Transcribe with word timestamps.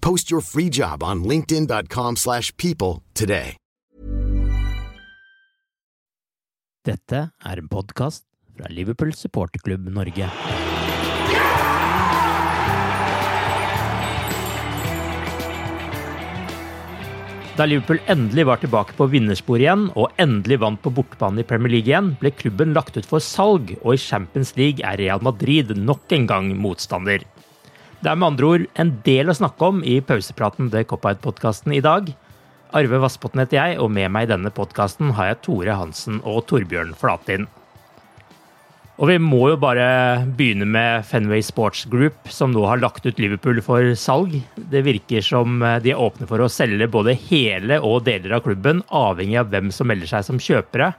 Post 0.00 0.30
your 0.30 0.40
free 0.40 0.68
job 0.70 1.02
on 1.02 1.24
linkedin.com/people 1.24 2.16
slash 2.16 2.56
people 2.56 3.02
today. 3.14 3.56
Dette 6.80 7.18
er 7.44 7.58
en 7.60 7.68
podkast 7.68 8.24
fra 8.56 8.70
Liverpool 8.72 9.12
supporterklubb 9.12 9.90
Norge. 9.92 10.30
Da 17.60 17.66
Liverpool 17.68 17.98
endelig 18.08 18.46
var 18.48 18.62
tilbake 18.62 18.96
på 18.96 19.04
vinnerspor 19.12 19.60
igjen, 19.60 19.90
og 19.92 20.14
endelig 20.22 20.56
vant 20.62 20.80
på 20.80 20.94
bortebane 20.96 21.42
i 21.42 21.44
Premier 21.44 21.74
League 21.74 21.92
igjen, 21.92 22.14
ble 22.22 22.32
klubben 22.32 22.72
lagt 22.72 22.96
ut 22.96 23.04
for 23.04 23.20
salg, 23.20 23.74
og 23.82 23.98
i 23.98 24.00
Champions 24.00 24.54
League 24.56 24.80
er 24.80 24.96
Real 24.96 25.20
Madrid 25.20 25.74
nok 25.76 26.16
en 26.16 26.24
gang 26.30 26.48
motstander. 26.56 27.26
Det 28.00 28.08
er 28.08 28.16
med 28.16 28.30
andre 28.30 28.48
ord 28.48 28.62
en 28.80 28.90
del 29.04 29.28
å 29.28 29.36
snakke 29.36 29.66
om 29.74 29.80
i 29.84 29.98
pausepraten 30.00 30.70
til 30.72 30.86
Cop-Out-podkasten 30.88 31.74
i 31.76 31.82
dag. 31.84 32.06
Arve 32.72 33.00
Vassbotn 33.02 33.42
heter 33.42 33.58
jeg, 33.58 33.76
og 33.84 33.90
med 33.92 34.08
meg 34.14 34.24
i 34.24 34.30
denne 34.30 34.52
podkasten 34.56 35.10
har 35.18 35.34
jeg 35.34 35.42
Tore 35.44 35.76
Hansen 35.76 36.22
og 36.24 36.46
Torbjørn 36.48 36.94
Flatin. 36.96 37.44
Og 39.00 39.12
vi 39.12 39.18
må 39.20 39.42
jo 39.50 39.60
bare 39.60 39.84
begynne 40.36 40.64
med 40.64 41.04
Fenway 41.12 41.44
Sports 41.44 41.84
Group, 41.92 42.16
som 42.32 42.56
nå 42.56 42.64
har 42.68 42.80
lagt 42.80 43.04
ut 43.04 43.20
Liverpool 43.20 43.60
for 43.64 43.92
salg. 44.00 44.38
Det 44.56 44.84
virker 44.88 45.24
som 45.24 45.60
de 45.60 45.92
er 45.92 46.00
åpne 46.00 46.28
for 46.28 46.40
å 46.40 46.48
selge 46.52 46.88
både 46.88 47.18
hele 47.28 47.82
og 47.84 48.06
deler 48.08 48.38
av 48.38 48.46
klubben, 48.48 48.80
avhengig 48.88 49.42
av 49.42 49.52
hvem 49.52 49.68
som 49.76 49.92
melder 49.92 50.08
seg 50.08 50.24
som 50.24 50.40
kjøpere. 50.40 50.94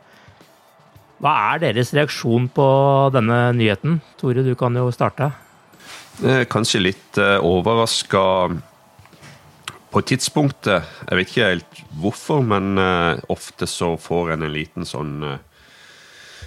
Hva 1.21 1.37
er 1.51 1.65
deres 1.65 1.95
reaksjon 1.97 2.49
på 2.53 2.67
denne 3.17 3.47
nyheten? 3.57 4.03
Tore, 4.21 4.45
du 4.45 4.53
kan 4.57 4.77
jo 4.77 4.91
starte. 4.93 5.33
Eh, 6.21 6.43
Kanskje 6.45 6.79
litt 6.83 7.17
uh, 7.17 7.39
overraska 7.41 8.21
på 9.91 10.01
tidspunktet. 10.05 10.85
Jeg 11.09 11.17
vet 11.17 11.31
ikke 11.31 11.47
helt 11.49 11.79
hvorfor, 11.99 12.43
men 12.45 12.77
eh, 12.79 13.19
ofte 13.33 13.67
så 13.67 13.95
får 13.99 14.35
en 14.35 14.45
en 14.45 14.53
liten 14.53 14.87
sånn 14.87 15.17
eh, 15.27 15.65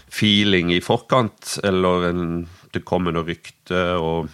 feeling 0.09 0.73
i 0.73 0.81
forkant, 0.81 1.59
eller 1.67 2.09
en, 2.09 2.25
det 2.73 2.85
kommer 2.89 3.13
noe 3.13 3.27
rykte, 3.29 3.83
og 4.01 4.31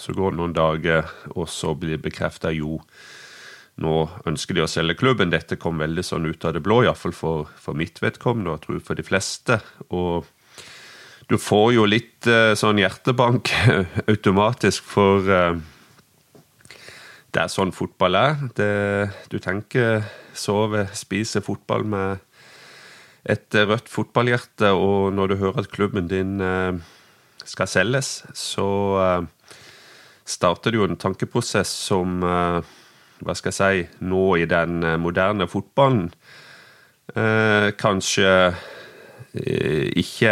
så 0.00 0.16
går 0.16 0.32
det 0.32 0.40
noen 0.40 0.56
dager, 0.56 1.12
og 1.36 1.46
så 1.52 1.76
blir 1.78 1.94
det 1.94 2.02
bekrefta 2.08 2.50
jo, 2.56 2.80
nå 3.80 3.94
ønsker 4.26 4.56
de 4.56 4.64
å 4.64 4.70
selge 4.70 4.98
klubben. 4.98 5.30
Dette 5.30 5.60
kom 5.60 5.78
veldig 5.78 6.04
sånn 6.04 6.26
ut 6.26 6.44
av 6.44 6.56
det 6.56 6.64
blå, 6.64 6.82
iallfall 6.88 7.14
for, 7.14 7.52
for 7.54 7.78
mitt 7.78 8.02
vedkommende, 8.02 8.50
og 8.50 8.58
jeg 8.58 8.66
tror 8.66 8.84
for 8.88 8.98
de 8.98 9.06
fleste. 9.06 9.60
Og 9.94 10.26
du 11.30 11.36
får 11.38 11.74
jo 11.76 11.84
litt 11.86 12.26
eh, 12.26 12.56
sånn 12.58 12.80
hjertebank 12.80 13.52
automatisk, 14.10 14.86
for 14.96 15.28
eh, 15.30 15.60
det 17.30 17.44
er 17.44 17.52
sånn 17.52 17.70
fotball 17.74 18.18
er. 18.18 18.40
Det, 18.58 18.72
du 19.30 19.38
tenker 19.42 20.02
sove, 20.34 20.88
spise 20.96 21.42
fotball 21.46 21.86
med 21.86 22.24
et 23.30 23.54
rødt 23.54 23.90
fotballhjerte, 23.92 24.72
og 24.74 25.12
når 25.14 25.30
du 25.30 25.36
hører 25.44 25.62
at 25.62 25.70
klubben 25.70 26.10
din 26.10 26.40
eh, 26.42 26.80
skal 27.46 27.70
selges, 27.70 28.24
så 28.34 28.66
starter 30.28 30.72
det 30.72 30.80
jo 30.80 30.86
en 30.86 30.98
tankeprosess 31.00 31.70
som 31.88 32.20
Hva 32.20 33.34
skal 33.34 33.50
jeg 33.50 33.56
si 33.56 34.04
Nå 34.06 34.20
i 34.38 34.44
den 34.46 34.84
moderne 35.02 35.48
fotballen 35.50 36.04
kanskje 37.80 38.28
ikke 39.30 40.30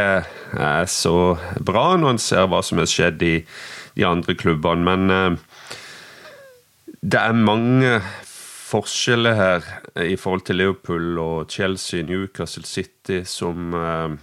er 0.59 0.89
så 0.91 1.37
bra 1.63 1.93
når 1.97 2.17
en 2.17 2.23
ser 2.23 2.49
hva 2.51 2.63
som 2.67 2.81
har 2.83 2.89
skjedd 2.91 3.23
i 3.23 3.35
de 3.99 4.07
andre 4.07 4.35
klubbene, 4.39 4.85
men 4.87 5.11
eh, 5.15 5.77
det 7.03 7.21
er 7.21 7.37
mange 7.37 7.99
forskjeller 8.69 9.37
her 9.39 9.69
i 10.05 10.17
forhold 10.21 10.45
til 10.47 10.59
Liverpool 10.61 11.19
og 11.23 11.51
Chelsea, 11.51 12.03
Newcastle 12.07 12.67
City, 12.67 13.23
som 13.25 13.75
eh, 13.75 14.17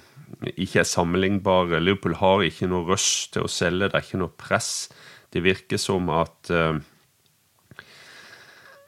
ikke 0.56 0.84
er 0.84 0.90
sammenlignbare. 0.90 1.81
Liverpool 1.84 2.18
har 2.19 2.46
ikke 2.46 2.69
noe 2.72 2.86
rush 2.92 3.31
til 3.34 3.47
å 3.47 3.52
selge, 3.52 3.90
det 3.90 4.00
er 4.00 4.06
ikke 4.06 4.22
noe 4.22 4.36
press. 4.38 4.90
Det 5.34 5.44
virker 5.44 5.81
som 5.81 6.12
at 6.13 6.52
eh, 6.53 6.78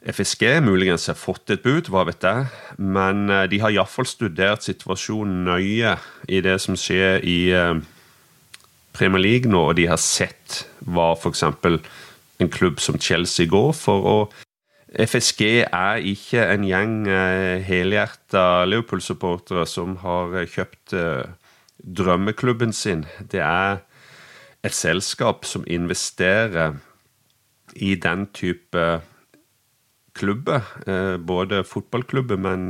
FSG 0.06 0.60
muligens 0.62 1.08
har 1.10 1.18
fått 1.18 1.50
et 1.50 1.64
bud, 1.64 1.88
hva 1.90 2.04
vet 2.06 2.22
jeg, 2.22 2.46
men 2.78 3.26
eh, 3.34 3.46
de 3.50 3.58
har 3.58 3.74
iallfall 3.74 4.06
studert 4.06 4.62
situasjonen 4.62 5.42
nøye 5.48 5.96
i 6.30 6.42
det 6.44 6.58
som 6.62 6.78
skjer 6.78 7.24
i 7.26 7.38
eh, 7.50 7.80
Premier 8.94 9.24
League 9.24 9.50
nå, 9.50 9.64
og 9.70 9.78
de 9.78 9.88
har 9.90 9.98
sett 9.98 10.62
hva 10.86 11.10
f.eks. 11.16 11.42
en 11.42 12.52
klubb 12.54 12.78
som 12.82 13.00
Chelsea 13.02 13.50
går 13.50 13.74
for. 13.74 14.06
og 14.06 14.44
FSG 14.88 15.42
er 15.66 16.06
ikke 16.14 16.46
en 16.46 16.64
gjeng 16.64 16.94
eh, 17.10 17.58
helhjerta 17.66 18.64
Liverpool-supportere 18.70 19.66
som 19.66 19.98
har 20.04 20.38
kjøpt 20.46 20.94
drømmeklubben 21.78 22.72
sin. 22.72 23.04
Det 23.18 23.42
er 23.42 23.82
et 24.62 24.74
selskap 24.74 25.44
som 25.46 25.66
investerer 25.66 26.78
i 27.74 27.94
den 27.98 28.26
type 28.34 28.88
klubber. 30.18 30.66
Både 31.24 31.62
fotballklubber, 31.66 32.40
men 32.42 32.68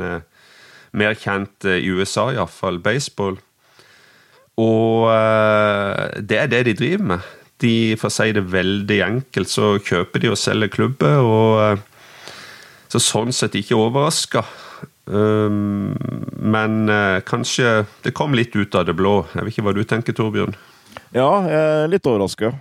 mer 0.97 1.17
kjent 1.19 1.67
i 1.69 1.89
USA, 1.89 2.29
iallfall 2.35 2.79
baseball. 2.85 3.37
Og 4.59 5.09
det 6.19 6.41
er 6.43 6.53
det 6.53 6.65
de 6.69 6.77
driver 6.79 7.11
med. 7.15 7.35
De, 7.63 7.75
for 7.99 8.11
å 8.11 8.15
si 8.15 8.31
det 8.37 8.47
veldig 8.53 8.99
enkelt, 9.07 9.51
så 9.51 9.77
kjøper 9.83 10.23
de 10.23 10.33
og 10.33 10.41
selger 10.41 10.73
klubber. 10.75 11.21
og 11.23 11.85
så 12.89 13.01
sånn 13.03 13.35
sett 13.37 13.57
ikke 13.59 13.77
overraska. 13.77 14.45
Um, 15.09 15.93
men 16.41 16.91
kanskje 17.29 17.85
det 18.05 18.15
kom 18.17 18.37
litt 18.37 18.57
ut 18.57 18.75
av 18.77 18.87
det 18.89 18.97
blå. 18.97 19.21
Jeg 19.35 19.45
vet 19.45 19.57
ikke 19.57 19.67
hva 19.69 19.77
du 19.77 19.85
tenker, 19.89 20.17
Torbjørn? 20.17 20.57
Ja, 21.17 21.29
jeg 21.49 21.59
er 21.59 21.91
litt 21.93 22.09
overraska. 22.09 22.53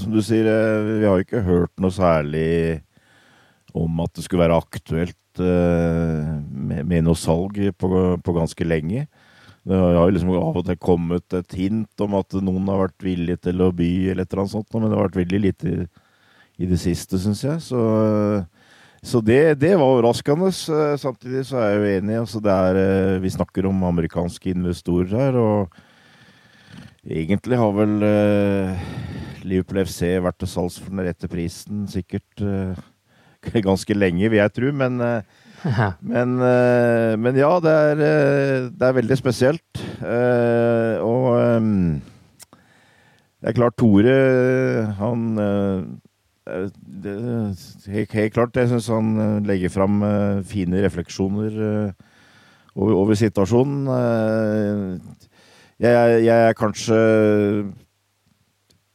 Som 0.00 0.12
du 0.14 0.20
sier, 0.24 0.48
vi 0.86 1.08
har 1.08 1.24
ikke 1.24 1.44
hørt 1.44 1.72
noe 1.80 1.92
særlig 1.92 2.82
om 3.74 4.00
at 4.04 4.14
det 4.14 4.24
skulle 4.26 4.44
være 4.44 4.58
aktuelt 4.62 5.18
med, 5.38 6.84
med, 6.86 7.00
noe 7.02 7.18
salg 7.18 7.58
på, 7.78 7.88
på, 8.22 8.34
ganske 8.36 8.66
lenge. 8.66 9.06
Det 9.64 9.78
har 9.80 10.12
liksom 10.12 10.34
av 10.36 10.60
og 10.60 10.66
til 10.68 10.78
kommet 10.78 11.34
et 11.34 11.56
hint 11.58 12.04
om 12.04 12.18
at 12.20 12.36
noen 12.38 12.68
har 12.70 12.84
vært 12.84 13.06
villig 13.06 13.40
til 13.42 13.64
å 13.64 13.72
by, 13.74 13.90
eller 14.12 14.22
et 14.22 14.30
eller 14.30 14.44
annet 14.44 14.54
sånt, 14.54 14.68
men 14.76 14.86
det 14.86 14.98
har 14.98 15.08
vært 15.08 15.22
veldig 15.22 15.40
lite 15.40 15.72
i, 15.72 15.86
i 16.62 16.68
det 16.70 16.78
siste, 16.82 17.18
syns 17.18 17.42
jeg. 17.46 17.62
Så 17.64 17.80
Så 19.04 19.20
det, 19.20 19.58
det 19.60 19.74
var 19.76 19.84
overraskende. 19.84 20.48
Samtidig 20.96 21.42
så 21.44 21.58
er 21.60 21.74
jeg 21.74 21.80
jo 21.80 21.88
enig. 21.98 22.14
Altså 22.22 22.40
er, 22.40 22.78
eh, 22.80 23.18
vi 23.20 23.34
snakker 23.34 23.66
om 23.68 23.82
amerikanske 23.84 24.48
investorer 24.48 25.12
her, 25.12 25.36
og 25.36 25.68
egentlig 27.04 27.58
har 27.60 27.74
vel 27.76 28.00
uh, 28.00 28.86
Liverpool 29.44 29.82
FC 29.84 30.14
vært 30.24 30.38
til 30.40 30.48
salgs 30.48 30.78
for 30.80 30.88
den 30.88 31.04
rette 31.04 31.28
prisen 31.28 31.84
sikkert 31.92 32.40
uh, 32.40 32.72
ganske 33.68 33.96
lenge, 33.96 34.28
vil 34.30 34.40
jeg 34.40 34.54
tro. 34.56 34.72
Men, 34.72 35.00
uh, 35.00 35.20
men, 36.04 36.36
men, 37.24 37.36
ja, 37.40 37.52
det 37.64 37.72
er, 37.72 38.02
det 38.68 38.84
er 38.84 38.98
veldig 38.98 39.16
spesielt. 39.16 39.80
og 41.00 41.24
det 43.40 43.48
er 43.48 43.56
klart, 43.56 43.76
Tore, 43.80 44.18
han 44.98 45.22
Eh, 46.44 46.68
det, 47.04 47.14
helt, 47.86 48.12
helt, 48.12 48.32
klart. 48.32 48.56
Jeg 48.56 48.68
syns 48.68 48.90
han 48.92 49.14
eh, 49.16 49.46
legger 49.48 49.72
fram 49.72 50.02
eh, 50.04 50.42
fine 50.44 50.82
refleksjoner 50.84 51.56
over, 52.74 52.92
over 52.92 53.14
situasjonen. 53.14 53.88
Jeg, 55.80 56.24
jeg, 56.24 56.48
er 56.48 56.52
kanskje 56.52 56.98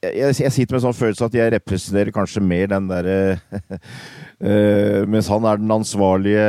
jeg, 0.03 0.35
jeg, 0.39 0.51
sitter 0.51 0.75
med 0.75 0.79
en 0.79 0.85
sånn 0.87 0.95
følelse 0.95 1.27
at 1.27 1.35
jeg 1.35 1.53
representerer 1.57 2.15
kanskje 2.15 2.43
mer 2.43 2.69
den 2.71 2.87
derre 2.87 3.17
Mens 4.39 5.27
han 5.27 5.43
er 5.43 5.59
den 5.59 5.71
ansvarlige 5.73 6.43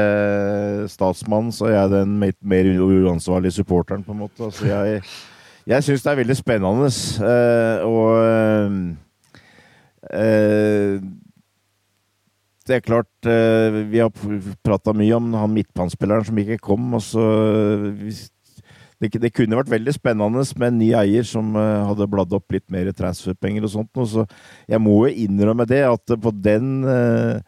statsmannen, 0.92 1.50
så 1.50 1.66
er 1.66 1.74
jeg 1.74 1.90
den 1.96 2.12
mer 2.20 2.68
uansvarlige 2.78 3.56
supporteren, 3.58 4.04
på 4.06 4.14
en 4.14 4.20
måte. 4.22 4.46
Altså 4.46 4.68
jeg 4.68 5.00
jeg 5.68 5.84
syns 5.86 6.02
det 6.02 6.10
er 6.10 6.20
veldig 6.22 6.36
spennende. 6.38 6.90
og 7.86 8.10
uh, 10.10 11.00
det 12.66 12.76
er 12.76 12.84
klart, 12.86 13.08
vi 13.90 13.98
har 13.98 14.10
prata 14.62 14.92
mye 14.94 15.16
om 15.16 15.32
han 15.34 15.54
midtbanespilleren 15.54 16.28
som 16.28 16.38
ikke 16.38 16.58
kom. 16.62 16.94
og 16.94 17.02
så 17.02 17.24
det, 19.00 19.08
det, 19.16 19.32
kunne 19.32 19.56
vært 19.56 19.72
veldig 19.72 19.94
spennende 19.96 20.44
med 20.60 20.66
en 20.68 20.78
ny 20.78 20.90
eier 20.94 21.24
som 21.24 21.54
uh, 21.56 21.88
hadde 21.88 22.08
bladd 22.12 22.34
opp 22.36 22.52
litt 22.52 22.66
mer 22.70 22.90
transferpenger 22.92 23.64
og 23.64 23.72
sånt. 23.72 23.90
Og 23.96 24.08
så 24.12 24.26
jeg 24.68 24.80
må 24.82 24.98
jo 25.06 25.24
innrømme 25.24 25.66
det, 25.68 25.82
at 25.88 26.14
på 26.20 26.34
den 26.36 26.84
uh, 26.84 27.40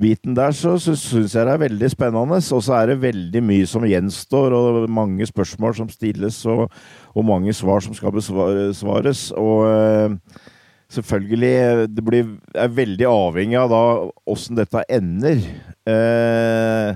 biten 0.00 0.36
der 0.36 0.54
så, 0.56 0.76
så 0.80 0.94
syns 0.98 1.34
jeg 1.34 1.46
det 1.46 1.54
er 1.54 1.64
veldig 1.64 1.90
spennende. 1.92 2.38
Og 2.38 2.62
så 2.64 2.76
er 2.78 2.92
det 2.92 3.02
veldig 3.02 3.42
mye 3.44 3.66
som 3.68 3.86
gjenstår, 3.88 4.54
og 4.54 4.90
mange 4.90 5.26
spørsmål 5.28 5.74
som 5.80 5.90
stilles, 5.92 6.44
og, 6.46 6.68
og 7.14 7.26
mange 7.26 7.54
svar 7.56 7.82
som 7.84 7.96
skal 7.96 8.14
besvares. 8.14 9.28
Og 9.36 9.66
uh, 9.66 10.44
selvfølgelig 10.88 11.88
Det 11.96 12.04
blir, 12.04 12.34
er 12.54 12.68
veldig 12.72 13.08
avhengig 13.10 13.58
av 13.60 13.70
da 13.72 13.84
åssen 14.26 14.58
dette 14.58 14.84
ender. 14.88 15.42
Eh, 15.88 16.94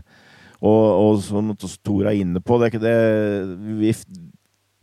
og, 0.62 0.84
og, 0.94 1.22
som 1.24 1.52
Tor 1.82 2.06
er 2.06 2.20
inne 2.22 2.40
på, 2.40 2.58
det, 2.62 2.78
det, 2.80 2.96
vi, 3.80 3.92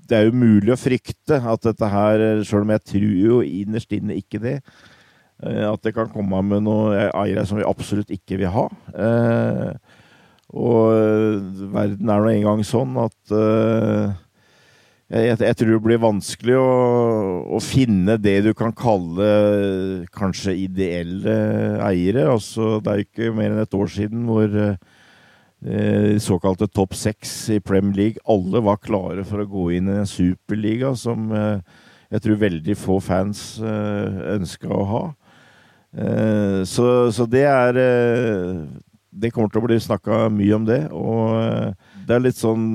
det 0.10 0.18
er 0.18 0.28
jo 0.28 0.36
mulig 0.36 0.74
å 0.74 0.80
frykte 0.80 1.40
at 1.40 1.66
dette 1.66 1.90
her, 1.90 2.24
sjøl 2.44 2.66
om 2.66 2.74
jeg 2.76 2.86
tror 2.92 3.20
jo 3.24 3.42
innerst 3.46 3.94
inne 3.96 4.18
ikke 4.20 4.42
det, 4.44 4.58
eh, 4.60 4.89
at 5.40 5.84
det 5.86 5.94
kan 5.96 6.10
komme 6.12 6.42
med 6.44 6.66
noen 6.66 7.12
eiere 7.16 7.46
som 7.48 7.60
vi 7.60 7.68
absolutt 7.68 8.12
ikke 8.12 8.42
vil 8.42 8.52
ha. 8.52 8.66
Eh, 8.92 9.72
og 10.50 11.70
verden 11.72 12.10
er 12.10 12.26
nå 12.26 12.32
engang 12.34 12.64
sånn 12.66 12.98
at 13.00 13.34
eh, 13.38 14.18
jeg, 15.10 15.40
jeg, 15.42 15.58
tror 15.58 15.72
det 15.72 15.82
blir 15.86 16.02
vanskelig 16.02 16.56
å, 16.60 16.70
å, 17.56 17.60
finne 17.64 18.18
det 18.22 18.36
du 18.46 18.52
kan 18.58 18.74
kalle 18.78 19.30
kanskje 20.14 20.58
ideelle 20.66 21.36
eiere. 21.86 22.28
Altså, 22.30 22.78
det 22.84 22.92
er 22.92 23.06
ikke 23.06 23.34
mer 23.38 23.54
enn 23.54 23.64
et 23.64 23.78
år 23.78 23.90
siden 23.94 24.28
hvor 24.30 24.54
eh, 24.54 26.18
såkalte 26.22 26.70
topp 26.70 26.98
seks 26.98 27.34
i 27.56 27.62
Premier 27.64 27.98
League 27.98 28.26
alle 28.30 28.62
var 28.66 28.82
klare 28.84 29.26
for 29.26 29.42
å 29.42 29.50
gå 29.50 29.70
inn 29.80 29.90
i 29.90 30.02
en 30.02 30.10
superliga 30.10 30.94
som 30.98 31.32
eh, 31.34 31.80
jeg 32.10 32.26
tror 32.26 32.42
veldig 32.42 32.78
få 32.78 32.98
fans 33.06 33.42
eh, 33.62 34.22
ønska 34.36 34.70
å 34.74 34.86
ha. 34.94 35.04
Eh, 35.90 36.64
så, 36.70 37.10
så, 37.12 37.26
det 37.26 37.48
er 37.50 37.78
eh, 37.82 38.60
Det 39.10 39.32
kommer 39.34 39.50
til 39.50 39.64
å 39.64 39.66
bli 39.66 39.80
snakka 39.82 40.28
mye 40.30 40.54
om 40.54 40.68
det, 40.68 40.84
og 40.94 41.34
eh, 41.40 41.72
det 42.06 42.14
er 42.16 42.22
litt 42.24 42.38
sånn 42.38 42.68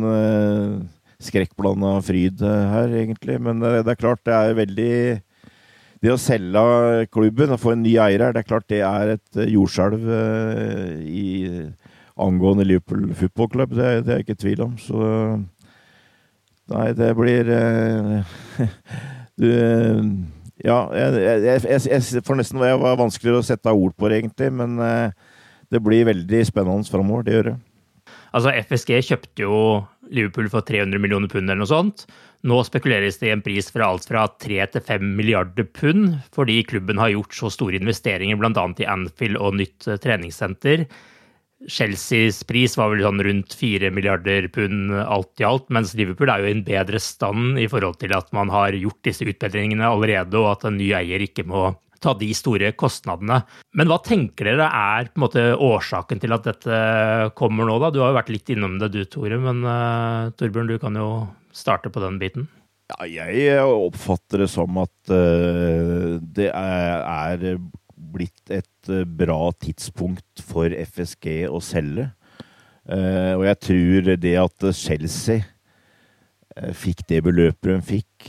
skrekkblanda 1.25 1.97
fryd 2.05 2.43
her, 2.43 2.91
egentlig. 2.91 3.39
Men 3.43 3.63
det, 3.63 3.87
er 3.87 3.99
klart, 3.99 4.23
det 4.27 4.35
er 4.35 4.59
veldig 4.59 4.97
Det 6.05 6.13
å 6.13 6.21
selge 6.21 7.07
klubben 7.15 7.55
og 7.55 7.63
få 7.63 7.73
en 7.73 7.83
ny 7.83 7.95
eier 7.97 8.27
her, 8.27 8.35
det 8.35 8.45
er 8.45 8.51
klart 8.51 8.69
det 8.69 8.83
er 8.85 9.15
et 9.15 9.41
jordskjelv 9.55 10.05
angående 12.15 12.67
Liverpool 12.67 13.09
Football 13.17 13.51
Club. 13.55 13.75
Det, 13.75 13.89
det 14.05 14.13
er 14.13 14.21
jeg 14.21 14.27
ikke 14.27 14.37
i 14.37 14.43
tvil 14.45 14.65
om. 14.69 14.77
Så 14.79 14.99
Nei, 16.71 16.87
det 16.97 17.11
blir 17.19 17.51
Du 19.41 19.49
Ja, 20.65 20.79
jeg, 20.97 21.21
jeg, 21.45 21.85
jeg, 21.85 22.25
for 22.25 22.41
nesten 22.41 22.63
det 22.63 22.73
var 22.81 22.97
vanskeligere 22.97 23.43
å 23.43 23.47
sette 23.47 23.73
ord 23.73 23.93
på 24.01 24.09
det, 24.09 24.23
egentlig. 24.23 24.49
Men 24.57 24.79
det 25.69 25.83
blir 25.85 26.09
veldig 26.09 26.41
spennende 26.49 26.89
framover. 26.89 27.27
Det 27.27 27.35
gjør 27.35 27.51
det. 27.51 27.57
Altså, 28.35 28.51
FSG 28.65 28.97
kjøpte 29.07 29.45
jo 29.45 29.59
Liverpool 30.15 30.49
for 30.53 30.67
300 30.67 31.01
millioner 31.01 31.31
pund 31.31 31.49
eller 31.49 31.63
noe 31.63 31.71
sånt. 31.71 32.05
Nå 32.45 32.59
spekuleres 32.67 33.17
det 33.21 33.31
i 33.31 33.33
en 33.33 33.43
pris 33.45 33.71
fra 33.73 33.89
alt 33.89 34.05
fra 34.09 34.27
3 34.43 34.59
til 34.75 34.85
5 34.85 35.05
milliarder 35.17 35.69
pund, 35.79 36.19
fordi 36.35 36.59
klubben 36.69 37.01
har 37.01 37.15
gjort 37.15 37.37
så 37.37 37.51
store 37.53 37.79
investeringer 37.81 38.37
bl.a. 38.41 38.67
i 38.83 38.89
Anfield 38.91 39.41
og 39.41 39.57
nytt 39.61 39.89
eh, 39.89 40.01
treningssenter. 40.03 40.85
Chelseas 41.71 42.43
pris 42.49 42.77
var 42.77 42.91
vel 42.93 43.05
sånn 43.05 43.23
rundt 43.25 43.55
4 43.57 43.91
milliarder 43.95 44.49
pund 44.53 44.93
alt 45.01 45.41
i 45.41 45.47
alt, 45.49 45.71
mens 45.73 45.95
Liverpool 45.99 46.33
er 46.33 46.43
jo 46.43 46.51
i 46.51 46.57
en 46.59 46.67
bedre 46.67 47.01
stand 47.01 47.61
i 47.61 47.69
forhold 47.71 48.01
til 48.03 48.13
at 48.17 48.29
man 48.37 48.53
har 48.53 48.77
gjort 48.77 49.01
disse 49.07 49.27
utbedringene 49.27 49.89
allerede, 49.89 50.37
og 50.41 50.53
at 50.53 50.69
en 50.69 50.79
ny 50.81 50.93
eier 50.97 51.25
ikke 51.25 51.47
må 51.49 51.71
ta 52.05 52.13
de 52.19 52.31
store 52.37 52.73
kostnadene. 52.79 53.41
Men 53.79 53.89
hva 53.91 54.01
tenker 54.05 54.51
dere 54.51 54.67
er 54.69 55.09
på 55.09 55.19
en 55.19 55.25
måte 55.25 55.45
årsaken 55.57 56.21
til 56.23 56.37
at 56.37 56.49
dette 56.49 56.81
kommer 57.39 57.69
nå, 57.69 57.79
da? 57.81 57.93
Du 57.95 58.03
har 58.03 58.13
jo 58.13 58.19
vært 58.19 58.35
litt 58.35 58.53
innom 58.53 58.77
det 58.83 58.93
du, 58.95 59.01
Tore, 59.09 59.41
men 59.41 59.65
uh, 59.65 60.33
Torbjørn, 60.37 60.71
du 60.75 60.77
kan 60.83 61.01
jo 61.01 61.09
starte 61.55 61.93
på 61.93 62.03
den 62.05 62.21
biten. 62.21 62.49
Ja, 62.93 63.07
jeg 63.09 63.65
oppfatter 63.65 64.45
det 64.45 64.51
som 64.53 64.77
at 64.83 64.93
uh, 65.09 66.21
det 66.37 66.51
er, 66.51 67.01
er, 67.01 67.57
blitt 68.15 68.53
et 68.55 68.91
uh, 68.93 69.05
bra 69.05 69.53
tidspunkt 69.61 70.45
for 70.45 70.71
FSG 70.71 71.45
å 71.51 71.61
selge. 71.65 72.11
Uh, 72.85 73.35
og 73.39 73.47
jeg 73.49 73.61
tror 73.69 74.15
det 74.21 74.37
at 74.41 74.71
Chelsea 74.77 75.43
fikk 76.77 77.01
det 77.11 77.25
beløpet 77.27 77.73
hun 77.73 77.81
fikk 77.83 78.29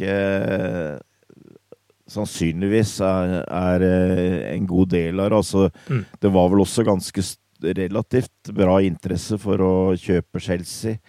sannsynligvis 2.12 3.00
er, 3.06 3.36
er, 3.44 3.86
eh, 3.86 4.38
en 4.54 4.68
god 4.70 4.94
del 4.94 5.20
av 5.20 5.32
det. 5.32 5.40
Altså, 5.42 5.70
mm. 5.90 6.04
Det 6.22 6.32
var 6.34 6.50
vel 6.52 6.64
også 6.64 6.86
ganske 6.86 7.26
relativt 7.66 8.52
bra 8.54 8.80
interesse 8.86 9.40
for 9.42 9.64
å 9.64 9.76
kjøpe 10.00 10.42
Chelsea. 10.44 11.00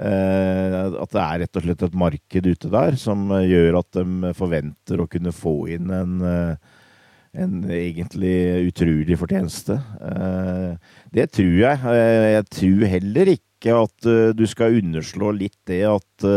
Eh, 0.00 0.76
at 1.02 1.12
det 1.12 1.22
er 1.22 1.40
rett 1.42 1.58
og 1.58 1.66
slett 1.66 1.82
et 1.84 1.98
marked 1.98 2.46
ute 2.46 2.70
der 2.72 2.96
som 2.96 3.26
gjør 3.34 3.80
at 3.82 3.98
de 3.98 4.34
forventer 4.38 5.02
å 5.02 5.08
kunne 5.10 5.34
få 5.34 5.54
inn 5.74 5.90
en, 5.92 6.20
eh, 6.24 6.54
en 7.36 7.62
egentlig 7.70 8.34
utrolig 8.70 9.18
fortjeneste. 9.20 9.78
Eh, 10.02 10.74
det 11.14 11.30
tror 11.36 11.54
jeg. 11.60 11.80
Eh, 11.92 12.26
jeg 12.34 12.50
tror 12.56 12.84
heller 12.96 13.32
ikke 13.36 13.76
at 13.76 14.06
du 14.32 14.46
skal 14.48 14.78
underslå 14.80 15.34
litt 15.36 15.58
det 15.68 15.82
at 15.84 16.28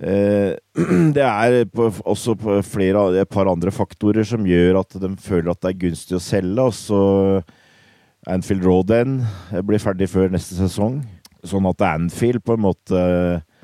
Eh, 0.00 0.56
det 1.16 1.24
er 1.24 1.66
også 2.08 2.36
flere, 2.64 3.20
et 3.20 3.28
par 3.28 3.50
andre 3.50 3.72
faktorer 3.72 4.24
som 4.24 4.46
gjør 4.48 4.80
at 4.80 4.96
de 5.02 5.12
føler 5.20 5.52
at 5.52 5.60
det 5.60 5.74
er 5.74 5.82
gunstig 5.84 6.16
å 6.16 6.24
selge. 6.24 6.64
Altså 6.64 7.00
Anfield 8.30 8.64
Road 8.64 8.92
End 8.96 9.24
blir 9.68 9.82
ferdig 9.82 10.10
før 10.12 10.32
neste 10.32 10.56
sesong. 10.58 11.02
Sånn 11.44 11.68
at 11.68 11.84
Anfield 11.84 12.44
på 12.44 12.56
en 12.56 12.66
måte 12.66 13.04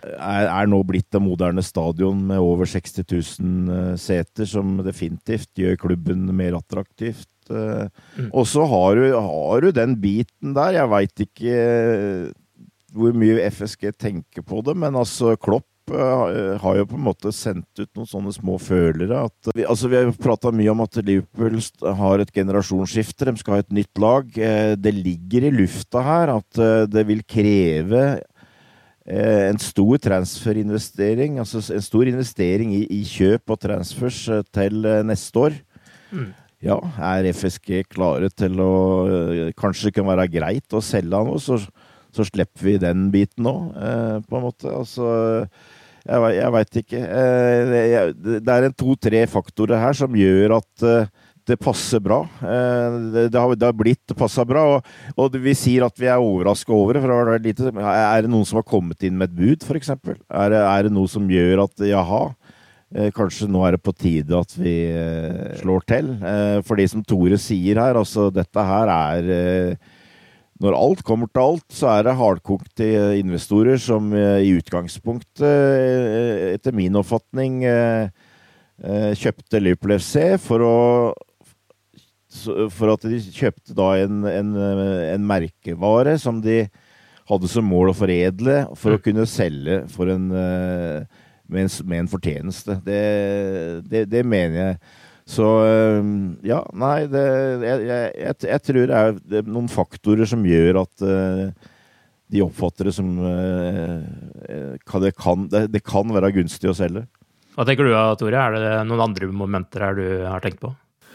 er, 0.05 0.49
er 0.49 0.71
nå 0.71 0.81
blitt 0.87 1.09
det 1.15 1.23
moderne 1.23 1.65
stadion 1.65 2.21
med 2.29 2.43
over 2.43 2.69
60 2.69 3.07
000 3.07 3.77
eh, 3.77 3.93
seter, 4.01 4.49
som 4.49 4.77
definitivt 4.87 5.51
gjør 5.59 5.79
klubben 5.87 6.27
mer 6.37 6.59
attraktivt. 6.59 7.31
Eh, 7.51 7.87
mm. 8.19 8.33
Og 8.33 8.49
så 8.51 8.67
har, 8.69 9.01
har, 9.15 9.63
du 9.63 9.71
den 9.75 9.97
biten 10.03 10.57
der. 10.57 10.81
Jeg 10.81 10.93
veit 10.93 11.25
ikke 11.27 11.63
hvor 12.97 13.17
mye 13.17 13.49
FSG 13.53 13.91
tenker 13.99 14.45
på 14.47 14.63
det, 14.65 14.77
men 14.79 14.97
altså 14.97 15.35
Klopp 15.37 15.69
Eh, 15.87 16.59
har 16.59 16.77
jo 16.81 16.87
på 16.91 16.97
en 16.99 17.05
måte 17.07 17.31
sendt 17.31 17.79
ut 17.79 17.91
noen 17.95 18.09
sånne 18.11 18.33
små 18.35 18.57
følere. 18.59 19.21
At, 19.29 19.51
altså 19.55 19.91
vi 19.91 20.01
har 20.01 20.09
prata 20.19 20.51
mye 20.51 20.73
om 20.73 20.83
at 20.83 20.99
Liverpool 20.99 21.61
har 22.01 22.23
et 22.23 22.33
generasjonsskifte, 22.35 23.29
de 23.29 23.37
skal 23.39 23.55
ha 23.55 23.63
et 23.63 23.77
nytt 23.77 24.03
lag. 24.03 24.33
Eh, 24.35 24.73
det 24.75 24.95
ligger 24.97 25.47
i 25.47 25.53
lufta 25.55 26.03
her 26.03 26.35
at 26.35 26.59
eh, 26.59 26.89
det 26.91 27.07
vil 27.07 27.23
kreve 27.23 28.03
en 29.07 29.59
stor 29.63 30.01
transferinvestering, 30.03 31.39
altså 31.39 31.61
en 31.75 31.85
stor 31.85 32.09
investering 32.11 32.73
i, 32.75 32.83
i 32.91 33.05
kjøp 33.07 33.55
og 33.55 33.61
transfers 33.63 34.25
til 34.55 34.89
neste 35.07 35.39
år. 35.39 35.61
Mm. 36.11 36.33
ja, 36.63 36.77
er 37.03 37.29
FSG 37.35 37.85
klare 37.91 38.31
til 38.31 38.61
å 38.63 38.73
Kanskje 39.59 39.89
det 39.89 39.97
kan 39.97 40.07
være 40.07 40.29
greit 40.31 40.75
å 40.75 40.83
selge 40.83 41.23
noe, 41.29 41.39
så, 41.43 41.59
så 42.15 42.27
slipper 42.27 42.67
vi 42.67 42.77
den 42.83 43.09
biten 43.15 43.47
òg, 43.51 43.75
eh, 43.77 44.17
på 44.27 44.39
en 44.39 44.47
måte. 44.47 44.71
Altså 44.73 45.09
Jeg, 46.07 46.35
jeg 46.37 46.53
veit 46.55 46.81
ikke. 46.83 47.03
Eh, 47.03 48.11
det 48.15 48.53
er 48.53 48.69
en 48.69 48.77
to-tre 48.79 49.25
faktorer 49.31 49.83
her 49.83 49.97
som 49.99 50.15
gjør 50.15 50.59
at 50.61 50.87
eh, 50.87 51.09
det 51.47 51.59
passer 51.63 52.03
bra. 52.03 52.23
Eh, 52.43 52.97
det, 53.13 53.29
det, 53.31 53.39
har, 53.39 53.55
det 53.55 53.69
har, 53.69 53.77
blitt 53.77 54.15
passa 54.19 54.45
bra. 54.49 54.65
Og, 54.77 54.91
og, 55.15 55.39
vi 55.43 55.55
sier 55.57 55.87
at 55.87 55.99
vi 56.01 56.11
er 56.11 56.23
overraska 56.23 56.75
over 56.75 56.99
det. 56.99 57.05
Er 57.07 58.27
det 58.27 58.33
noen 58.33 58.47
som 58.49 58.61
har 58.61 58.67
kommet 58.67 59.07
inn 59.07 59.19
med 59.19 59.31
et 59.31 59.39
bud, 59.39 59.67
f.eks.? 59.67 59.95
Er, 59.95 60.57
er 60.59 60.87
det 60.87 60.95
noe 60.95 61.11
som 61.11 61.29
gjør 61.31 61.67
at 61.69 61.87
jaha? 61.87 62.25
Eh, 62.95 63.13
kanskje 63.15 63.49
nå 63.51 63.63
er 63.67 63.77
det 63.77 63.83
på 63.83 63.95
tide 63.99 64.39
at 64.39 64.57
vi 64.59 64.75
eh, 64.91 65.55
slår 65.61 65.87
til. 65.87 66.11
For 66.67 66.79
det 66.79 66.89
som 66.91 67.05
Tore 67.07 67.39
sier 67.43 67.83
her, 67.83 67.99
altså 67.99 68.29
dette 68.35 68.67
her 68.67 68.91
er 68.95 69.79
Når 70.57 70.73
alt 70.73 71.03
kommer 71.05 71.29
til 71.29 71.43
alt, 71.43 71.67
så 71.71 71.91
er 71.93 72.07
det 72.07 72.17
hardkokte 72.17 72.87
investorer 73.21 73.77
som 73.77 74.09
i 74.17 74.55
utgangspunktet, 74.57 75.45
etter 76.57 76.73
min 76.73 76.97
oppfatning, 76.97 77.61
kjøpte 79.21 79.61
Liverpool 79.61 79.99
FC 79.99 80.41
for 80.41 80.65
å 80.65 80.79
for 82.75 82.93
at 82.95 83.07
de 83.09 83.21
kjøpte 83.25 83.77
da 83.77 83.93
en, 84.05 84.25
en, 84.31 84.51
en 85.15 85.27
merkevare 85.27 86.17
som 86.23 86.43
de 86.45 86.65
hadde 87.27 87.51
som 87.51 87.67
mål 87.67 87.91
å 87.91 87.97
foredle 87.97 88.59
for 88.79 88.95
å 88.95 89.01
mm. 89.01 89.05
kunne 89.07 89.27
selge 89.31 89.81
for 89.91 90.13
en 90.13 90.29
med 91.47 91.67
en, 91.67 91.73
med 91.87 92.03
en 92.03 92.11
fortjeneste. 92.11 92.79
Det, 92.87 93.01
det, 93.87 94.05
det, 94.11 94.23
mener 94.27 94.59
jeg. 94.59 94.79
Så 95.27 95.47
ja, 96.47 96.61
nei 96.79 97.07
det, 97.11 97.25
jeg, 97.67 97.87
jeg, 97.89 98.37
jeg, 98.47 98.63
tror 98.69 98.91
det 98.91 99.01
er, 99.01 99.49
noen 99.51 99.71
faktorer 99.71 100.29
som 100.31 100.45
gjør 100.47 100.83
at 100.85 101.07
de 102.27 102.43
oppfatter 102.43 102.91
det 102.91 102.95
som 102.95 103.11
det, 105.03 105.13
kan, 105.19 105.49
det, 105.51 105.83
kan 105.87 106.15
være 106.15 106.35
gunstig 106.39 106.71
å 106.71 106.77
selge. 106.79 107.07
Hva 107.57 107.67
tenker 107.67 107.89
du 107.89 107.95
da, 107.95 108.09
Tore? 108.21 108.39
Er 108.39 108.55
det 108.55 108.75
noen 108.87 109.07
andre 109.09 109.31
momenter 109.33 109.87
her 109.87 109.99
du 109.99 110.07
har 110.27 110.43
tenkt 110.45 110.61
på? 110.63 110.75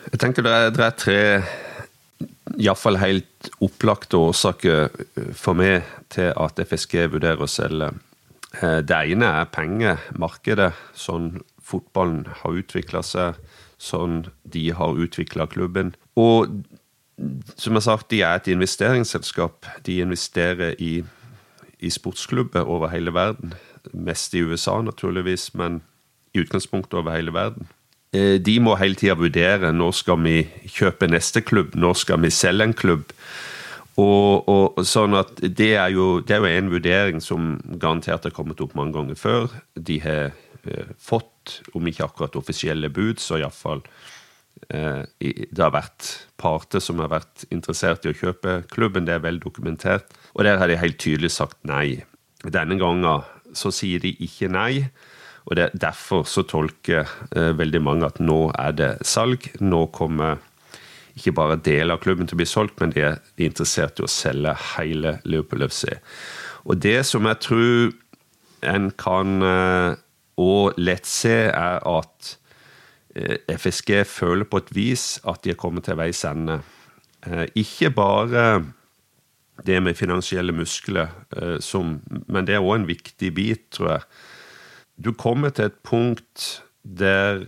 Jeg 0.10 0.20
tenker 0.20 0.46
det 0.46 0.54
er, 0.58 0.72
det 0.74 0.86
er 0.86 0.96
tre 0.98 1.20
iallfall 2.58 2.98
helt 3.00 3.52
opplagte 3.64 4.20
årsaker 4.20 4.90
for 5.38 5.58
meg 5.58 5.86
til 6.12 6.34
at 6.36 6.60
FSG 6.66 7.06
vurderer 7.14 7.46
å 7.46 7.50
selge 7.50 7.92
Eh, 8.60 8.82
det 8.84 8.98
ene 9.14 9.30
er 9.40 9.50
pengemarkedet, 9.54 10.72
sånn 10.98 11.40
fotballen 11.64 12.26
har 12.42 12.60
utvikla 12.60 13.02
seg, 13.06 13.40
sånn 13.80 14.26
de 14.44 14.68
har 14.76 15.00
utvikla 15.00 15.48
klubben. 15.52 15.94
Og 16.20 16.52
som 17.56 17.72
jeg 17.72 17.80
har 17.80 17.88
sagt, 17.88 18.10
de 18.12 18.22
er 18.26 18.40
et 18.40 18.50
investeringsselskap. 18.52 19.68
De 19.86 20.00
investerer 20.02 20.76
i, 20.82 21.04
i 21.80 21.90
sportsklubber 21.94 22.68
over 22.68 22.92
hele 22.92 23.14
verden. 23.14 23.54
Mest 23.94 24.36
i 24.36 24.42
USA, 24.44 24.80
naturligvis, 24.82 25.52
men 25.54 25.82
i 26.34 26.42
utgangspunktet 26.42 26.98
over 26.98 27.16
hele 27.16 27.34
verden. 27.34 27.70
Eh, 28.12 28.36
de 28.44 28.58
må 28.60 28.76
hele 28.76 28.98
tida 29.00 29.16
vurdere 29.16 29.72
når 29.72 29.96
skal 29.96 30.20
vi 30.26 30.44
kjøpe 30.68 31.08
neste 31.08 31.44
klubb, 31.48 31.78
når 31.80 31.96
skal 32.02 32.20
vi 32.26 32.32
selge 32.36 32.68
en 32.68 32.76
klubb. 32.76 33.14
Og, 34.00 34.48
og, 34.52 34.80
sånn 34.88 35.16
at 35.20 35.40
det 35.40 35.74
er, 35.76 35.92
jo, 35.96 36.20
det 36.24 36.36
er, 36.36 36.44
jo, 36.44 36.52
en 36.52 36.72
vurdering 36.72 37.22
som 37.24 37.54
garantert 37.80 38.28
har 38.28 38.34
kommet 38.36 38.62
opp 38.64 38.76
mange 38.76 38.96
ganger 38.98 39.20
før. 39.20 39.52
De 39.76 40.00
har 40.04 40.32
eh, 40.32 40.92
fått, 41.00 41.62
om 41.76 41.88
ikke 41.88 42.08
akkurat 42.08 42.36
offisielle 42.40 42.92
bud, 42.92 43.20
så 43.24 43.40
iallfall 43.40 43.84
eh, 44.72 45.04
Det 45.20 45.60
har 45.60 45.72
vært 45.76 46.12
parter 46.42 46.84
som 46.84 47.00
har 47.04 47.12
vært 47.14 47.46
interessert 47.50 48.08
i 48.08 48.12
å 48.12 48.18
kjøpe 48.18 48.62
klubben. 48.72 49.08
Det 49.08 49.16
er 49.16 49.24
vel 49.24 49.40
dokumentert. 49.44 50.12
Og 50.36 50.44
der 50.48 50.60
har 50.60 50.72
de 50.72 50.80
helt 50.80 51.00
tydelig 51.00 51.32
sagt 51.38 51.60
nei. 51.68 52.02
Denne 52.44 52.80
gangen 52.82 53.24
så 53.56 53.72
sier 53.76 54.04
de 54.04 54.16
ikke 54.24 54.52
nei. 54.52 54.90
Og 55.50 55.58
det, 55.58 55.72
derfor 55.74 56.24
så 56.30 56.44
tolker 56.46 57.10
eh, 57.36 57.52
veldig 57.58 57.82
mange 57.82 58.08
at 58.08 58.22
nå 58.22 58.52
er 58.54 58.78
det 58.78 58.92
salg. 59.08 59.48
Nå 59.64 59.88
kommer 59.96 60.40
ikke 61.18 61.34
bare 61.36 61.60
deler 61.60 61.96
av 61.96 62.04
klubben 62.04 62.30
til 62.30 62.38
å 62.38 62.42
bli 62.42 62.48
solgt, 62.50 62.78
men 62.80 62.94
de 62.94 63.04
er 63.10 63.20
interessert 63.42 64.00
i 64.00 64.06
å 64.06 64.12
selge 64.12 64.54
hele 64.76 65.18
Liverpool 65.28 65.66
FC. 65.68 65.88
Og 66.70 66.78
det 66.82 67.02
som 67.10 67.26
jeg 67.28 67.42
tror 67.44 67.92
en 68.72 68.92
kan 68.94 69.42
eh, 69.46 69.96
og 70.42 70.78
lett 70.80 71.10
se, 71.10 71.36
er 71.50 71.82
at 71.88 72.36
eh, 73.16 73.42
FSG 73.58 74.04
føler 74.08 74.48
på 74.48 74.62
et 74.62 74.70
vis 74.76 75.06
at 75.28 75.42
de 75.44 75.54
er 75.54 75.60
kommet 75.60 75.88
til 75.90 75.98
veis 76.00 76.22
ende. 76.28 76.62
Eh, 77.26 77.48
ikke 77.60 77.92
bare 77.98 78.46
det 79.66 79.78
med 79.84 79.98
finansielle 79.98 80.56
muskler, 80.58 81.12
som, 81.62 82.00
men 82.34 82.48
det 82.48 82.56
er 82.56 82.64
òg 82.66 82.80
en 82.80 82.88
viktig 82.88 83.28
bit, 83.38 83.68
tror 83.76 83.92
jeg. 83.92 84.06
Du 85.02 85.14
kommer 85.18 85.50
til 85.50 85.70
et 85.70 85.80
punkt 85.84 86.62
der 86.84 87.46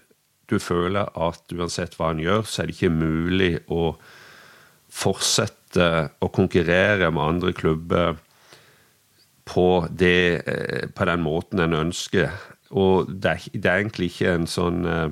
du 0.49 0.59
føler 0.59 1.09
at 1.17 1.53
uansett 1.53 1.95
hva 1.97 2.11
han 2.11 2.21
gjør, 2.21 2.45
så 2.45 2.61
er 2.61 2.69
det 2.69 2.77
ikke 2.77 2.93
mulig 2.93 3.51
å 3.71 3.93
fortsette 4.93 5.89
å 6.21 6.29
konkurrere 6.33 7.09
med 7.13 7.23
andre 7.23 7.53
klubber 7.57 8.17
på, 9.49 9.67
det, 9.89 10.43
eh, 10.47 10.87
på 10.93 11.07
den 11.09 11.23
måten 11.25 11.63
en 11.63 11.77
ønsker. 11.77 12.33
Og 12.71 13.09
det 13.09 13.31
er, 13.31 13.47
det 13.53 13.69
er, 13.69 13.79
egentlig 13.81 14.11
ikke 14.11 14.35
en 14.37 14.49
sånn 14.49 14.85
eh, 14.89 15.07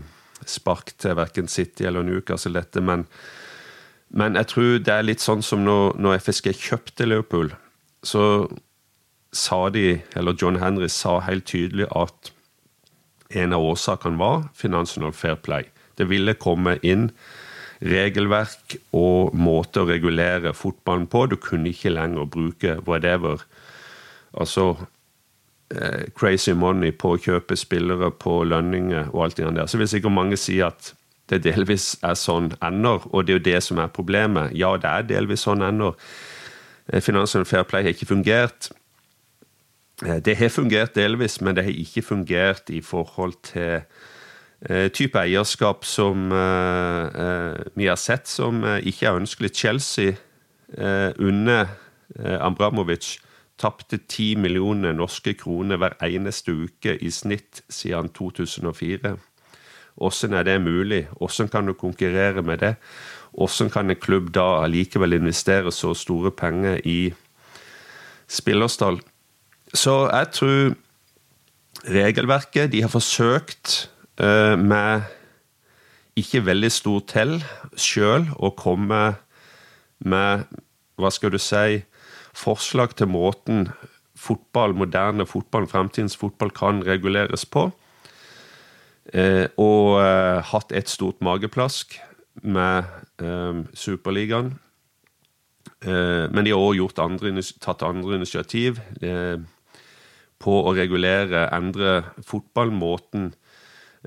spark 0.47 0.93
til 1.01 1.17
verken 1.17 1.49
City 1.51 1.87
eller 1.89 2.05
Newcastle, 2.05 2.53
dette, 2.57 2.81
men, 2.81 3.05
men 4.09 4.37
jeg 4.39 4.51
tror 4.53 4.77
det 4.79 4.93
er 4.95 5.07
litt 5.07 5.23
sånn 5.23 5.43
som 5.45 5.65
når, 5.65 5.97
når 6.01 6.21
FSG 6.25 6.53
kjøpte 6.57 7.09
Liverpool, 7.09 7.53
så 8.05 8.23
sa 9.31 9.69
de, 9.71 10.01
eller 10.17 10.35
John 10.35 10.59
Henry 10.59 10.89
sa 10.91 11.19
helt 11.23 11.47
tydelig 11.47 11.87
at 11.95 12.30
en 13.37 13.53
av 13.53 13.63
årsakene 13.63 14.19
var 14.19 14.43
Financial 14.57 15.13
Fair 15.13 15.35
Play. 15.35 15.69
Det 15.97 16.07
ville 16.09 16.37
komme 16.39 16.77
inn 16.81 17.09
regelverk 17.81 18.77
og 18.93 19.35
måter 19.37 19.83
å 19.83 19.89
regulere 19.89 20.53
fotballen 20.53 21.07
på. 21.09 21.25
Du 21.31 21.37
kunne 21.41 21.71
ikke 21.73 21.93
lenger 21.93 22.29
bruke 22.29 22.77
whatever. 22.85 23.41
Altså 24.37 24.75
eh, 25.73 26.07
crazy 26.17 26.53
money 26.53 26.93
på 26.93 27.15
å 27.15 27.21
kjøpe 27.21 27.57
spillere 27.59 28.11
på 28.21 28.41
lønninger 28.47 29.09
og 29.11 29.25
alt 29.25 29.39
det 29.41 29.49
der. 29.57 29.69
Så 29.69 29.81
vil 29.81 29.89
sikkert 29.91 30.17
mange 30.17 30.39
si 30.39 30.59
at 30.63 30.93
det 31.31 31.43
delvis 31.45 31.93
er 32.03 32.17
sånn 32.19 32.51
ennå, 32.59 32.97
og 33.07 33.23
det 33.23 33.33
er 33.33 33.37
jo 33.37 33.45
det 33.45 33.59
som 33.63 33.79
er 33.79 33.91
problemet. 33.93 34.51
Ja, 34.57 34.73
det 34.75 34.89
er 34.89 35.07
delvis 35.07 35.45
sånn 35.47 35.63
ennå. 35.63 35.93
Eh, 36.91 37.01
Financial 37.01 37.45
Fair 37.47 37.65
Play 37.67 37.87
har 37.87 37.95
ikke 37.95 38.09
fungert. 38.11 38.71
Eh, 40.05 40.17
det 40.17 40.37
har 40.37 40.49
fungert 40.49 40.95
delvis, 40.95 41.41
men 41.41 41.55
det 41.55 41.63
har 41.63 41.71
ikke 41.71 42.01
fungert 42.01 42.69
i 42.69 42.81
forhold 42.81 43.33
til 43.43 43.81
uh, 44.69 44.87
type 44.93 45.19
eierskap 45.19 45.85
som 45.85 46.31
uh, 46.31 47.57
vi 47.75 47.85
har 47.89 47.97
sett 47.97 48.27
som 48.27 48.63
ikke 48.81 49.07
er 49.07 49.19
ønskelig. 49.21 49.55
Chelsea 49.55 50.13
under 51.19 51.65
Ambramovic 52.39 53.17
tapte 53.59 53.97
10 53.97 54.35
millioner 54.39 54.93
norske 54.95 55.33
kroner 55.33 55.77
hver 55.77 55.97
eneste 56.05 56.53
uke 56.55 56.95
i 56.95 57.09
snitt 57.11 57.59
siden 57.69 58.07
2004. 58.15 59.17
Hvordan 59.95 60.33
er 60.33 60.43
det 60.43 60.61
mulig? 60.61 61.07
Hvordan 61.17 61.49
kan 61.51 61.67
du 61.67 61.73
konkurrere 61.73 62.41
med 62.41 62.57
det? 62.57 62.75
Hvordan 63.31 63.69
kan 63.69 63.89
en 63.89 63.99
klubb 63.99 64.31
da 64.33 64.63
allikevel 64.63 65.13
investere 65.13 65.71
så 65.71 65.93
store 65.93 66.31
penger 66.31 66.79
i 66.85 67.13
spillerstall? 68.27 69.01
Så 69.73 69.93
jeg 70.11 70.27
tror 70.35 70.73
regelverket 71.87 72.71
De 72.71 72.81
har 72.83 72.91
forsøkt 72.91 73.89
uh, 74.21 74.59
med 74.59 75.07
ikke 76.19 76.43
veldig 76.45 76.71
stort 76.71 77.13
hell 77.15 77.37
sjøl 77.79 78.27
å 78.35 78.51
komme 78.59 78.99
med 80.03 80.43
hva 80.99 81.11
skal 81.13 81.31
du 81.31 81.39
si 81.39 81.79
forslag 82.35 82.97
til 82.99 83.07
måten 83.13 83.69
fotball, 84.19 84.75
moderne 84.77 85.25
fotball, 85.25 85.65
fremtidens 85.71 86.17
fotball 86.19 86.51
kan 86.53 86.83
reguleres 86.85 87.45
på. 87.47 87.69
Uh, 89.15 89.47
og 89.57 90.01
uh, 90.03 90.43
hatt 90.51 90.75
et 90.75 90.91
stort 90.91 91.23
mageplask 91.23 91.97
med 92.43 92.87
Superligaen. 93.73 94.53
men 95.83 96.45
de 96.45 96.51
har 96.51 96.57
òg 96.57 96.93
tatt 97.61 97.83
andre 97.83 98.15
initiativ. 98.15 98.79
Uh, 99.03 99.43
på 100.41 100.57
å 100.65 100.73
regulere, 100.75 101.45
endre 101.53 102.01
fotballmåten 102.25 103.31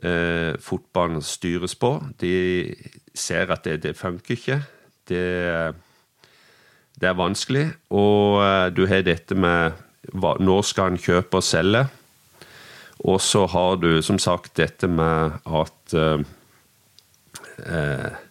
eh, 0.02 0.54
fotballen 0.60 1.22
styres 1.22 1.74
på. 1.78 1.96
De 2.20 2.74
ser 3.14 3.52
at 3.54 3.66
det, 3.66 3.80
det 3.84 3.96
funker 3.98 4.36
ikke. 4.36 4.60
Det, 5.08 5.24
det, 6.98 7.08
er 7.08 7.18
vanskelig. 7.18 7.66
Og 7.94 8.40
eh, 8.44 8.68
du 8.74 8.86
har 8.90 9.04
dette 9.06 9.36
med 9.38 9.82
hva, 10.12 10.34
Når 10.36 10.66
skal 10.68 10.92
en 10.92 11.00
kjøpe 11.00 11.40
og 11.40 11.46
selge? 11.46 11.86
Og 13.04 13.20
så 13.20 13.46
har 13.50 13.78
du 13.80 14.02
som 14.04 14.18
sagt 14.20 14.56
dette 14.60 14.88
med 14.88 15.40
at 15.44 15.98
eh, 15.98 16.28
eh 17.64 18.22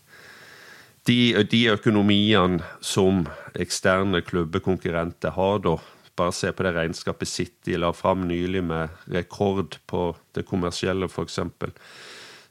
de, 1.03 1.33
de 1.51 1.65
økonomiene 1.67 2.63
som 2.79 3.25
eksterne 3.59 4.21
klubbekonkurrenter 4.23 5.33
har, 5.35 5.57
da 5.59 5.73
bare 6.17 6.33
se 6.35 6.51
på 6.53 6.65
det 6.65 6.73
regnskapet 6.75 7.29
City 7.29 7.77
la 7.77 7.93
fram 7.93 8.27
nylig, 8.27 8.63
med 8.63 8.89
rekord 9.13 9.77
på 9.89 10.11
det 10.35 10.45
kommersielle, 10.49 11.09
f.eks. 11.09 11.39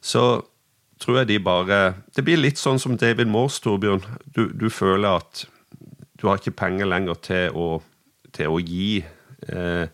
Så 0.03 0.23
tror 0.99 1.17
jeg 1.19 1.27
de 1.27 1.39
bare 1.43 1.79
Det 2.15 2.23
blir 2.23 2.39
litt 2.39 2.59
sånn 2.59 2.79
som 2.79 2.97
David 2.99 3.27
Moores, 3.31 3.59
Torbjørn. 3.63 4.03
Du, 4.35 4.47
du 4.51 4.69
føler 4.69 5.19
at 5.19 5.45
du 6.19 6.29
har 6.29 6.39
ikke 6.39 6.55
penger 6.55 6.87
lenger 6.87 7.19
til 7.19 7.55
å, 7.59 7.67
til 8.31 8.53
å 8.53 8.59
gi 8.63 9.03
eh, 9.51 9.87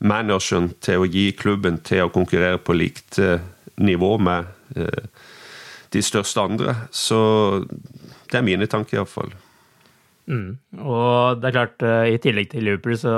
manageren, 0.00 0.70
til 0.80 1.02
å 1.02 1.08
gi 1.08 1.26
klubben 1.36 1.76
til 1.84 2.06
å 2.06 2.12
konkurrere 2.12 2.60
på 2.62 2.76
likt 2.76 3.18
eh, 3.20 3.42
nivå 3.76 4.14
med 4.22 4.48
eh, 4.76 5.08
de 5.92 6.02
største 6.02 6.40
andre. 6.40 6.76
Så 6.90 7.18
det 8.30 8.40
er 8.40 8.46
mine 8.46 8.68
tanker, 8.70 9.02
iallfall. 9.02 9.34
Mm. 10.24 10.56
Og 10.80 11.40
det 11.40 11.50
er 11.50 11.56
klart, 11.58 11.84
uh, 11.84 12.06
i 12.08 12.18
tillegg 12.22 12.50
til 12.52 12.64
Liverpool 12.64 12.96
så 13.00 13.14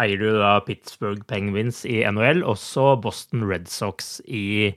eier 0.00 0.20
du 0.20 0.28
da 0.36 0.58
Pittsburgh 0.66 1.22
Penguins 1.30 1.84
i 1.88 2.02
NHL, 2.04 2.44
også 2.44 2.94
Boston 3.00 3.46
Red 3.48 3.70
Sox 3.72 4.18
i 4.28 4.72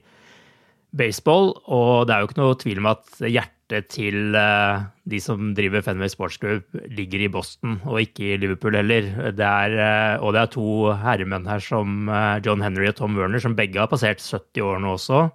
baseball. 0.96 1.52
Og 1.66 2.06
det 2.08 2.14
er 2.14 2.22
jo 2.22 2.30
ikke 2.30 2.40
noe 2.40 2.56
tvil 2.60 2.80
om 2.80 2.90
at 2.94 3.20
hjertet 3.20 3.90
til 3.92 4.36
uh, 4.38 4.86
de 5.08 5.20
som 5.20 5.52
driver 5.56 5.84
Fenway 5.84 6.08
Sports 6.12 6.40
Group, 6.40 6.66
ligger 6.88 7.26
i 7.26 7.30
Boston, 7.32 7.78
og 7.84 8.00
ikke 8.00 8.32
i 8.32 8.40
Liverpool 8.40 8.80
heller. 8.80 9.12
Det 9.36 9.48
er, 9.50 9.76
uh, 9.76 10.24
og 10.24 10.36
det 10.36 10.44
er 10.44 10.52
to 10.56 10.68
herremenn 11.04 11.48
her 11.50 11.64
som 11.64 12.08
John 12.46 12.64
Henry 12.64 12.88
og 12.88 12.98
Tom 13.00 13.18
Werner, 13.20 13.44
som 13.44 13.56
begge 13.58 13.82
har 13.82 13.92
passert 13.92 14.24
70 14.24 14.64
år 14.64 14.80
nå 14.80 14.96
også, 14.96 15.26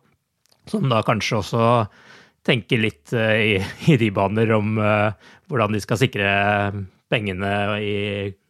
som 0.70 0.90
da 0.90 1.06
kanskje 1.06 1.44
også 1.44 1.66
tenke 2.48 2.80
litt 2.80 3.14
uh, 3.16 3.36
i, 3.36 3.58
i, 3.92 3.98
de 4.00 4.10
baner 4.16 4.54
om 4.56 4.80
uh, 4.82 5.12
hvordan 5.50 5.76
de 5.76 5.84
skal 5.84 6.00
sikre 6.02 6.32
pengene 7.10 7.52
i 7.82 7.94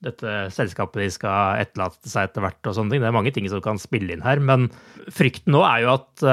dette 0.04 0.32
selskapet 0.52 1.06
de 1.06 1.12
skal 1.16 1.62
etterlate 1.64 2.12
seg 2.12 2.28
etter 2.28 2.44
hvert 2.44 2.68
og 2.68 2.76
sånne 2.76 2.92
ting. 2.92 3.04
Det 3.04 3.08
er 3.08 3.16
mange 3.16 3.32
ting 3.32 3.46
som 3.48 3.62
kan 3.64 3.80
spille 3.80 4.12
inn 4.12 4.26
her, 4.26 4.42
men 4.44 4.68
frykten 5.16 5.56
nå 5.56 5.62
er 5.64 5.86
jo 5.86 5.94
at 5.94 6.26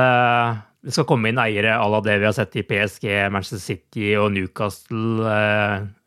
det 0.82 0.94
skal 0.94 1.06
komme 1.06 1.30
inn 1.30 1.38
eiere 1.38 1.76
à 1.78 1.84
la 1.86 2.00
det 2.02 2.16
vi 2.18 2.26
har 2.26 2.34
sett 2.34 2.58
i 2.58 2.64
PSG, 2.66 3.06
Manchester 3.30 3.62
City 3.62 4.08
og 4.18 4.32
Newcastle, 4.34 5.38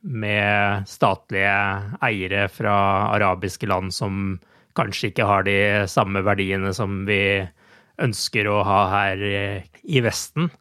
med 0.03 0.91
statlige 0.91 1.55
eiere 2.03 2.49
fra 2.51 2.75
arabiske 3.15 3.71
land 3.71 3.95
som 3.95 4.35
kanskje 4.75 5.13
ikke 5.13 5.27
har 5.27 5.47
de 5.47 5.57
samme 5.87 6.19
verdiene 6.27 6.75
som 6.75 7.05
vi 7.07 7.21
ønsker 7.99 8.47
å 8.51 8.59
ha 8.67 8.81
her 8.93 9.23
i 9.23 10.03
Vesten. 10.03 10.51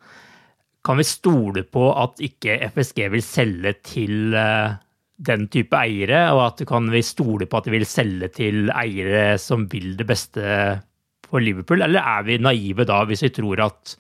Kan 0.89 0.97
vi 0.97 1.05
stole 1.05 1.67
på 1.69 1.91
at 2.01 2.21
ikke 2.25 2.55
FSG 2.73 3.03
vil 3.13 3.25
selge 3.25 3.75
til 3.85 4.33
eh, 4.33 4.79
den 5.29 5.45
type 5.53 5.77
eiere, 5.77 6.23
og 6.33 6.47
at 6.47 6.63
kan 6.69 6.89
vi 6.89 7.03
stole 7.05 7.45
på 7.45 7.59
at 7.59 7.69
de 7.69 7.75
vil 7.75 7.85
selge 7.89 8.31
til 8.33 8.71
eiere 8.73 9.35
som 9.43 9.67
vil 9.69 9.99
det 9.99 10.07
beste 10.09 10.47
for 11.29 11.45
Liverpool, 11.45 11.85
eller 11.85 12.01
er 12.01 12.25
vi 12.25 12.39
naive 12.41 12.89
da 12.89 13.03
hvis 13.05 13.27
vi 13.27 13.35
tror 13.37 13.67
at 13.67 13.99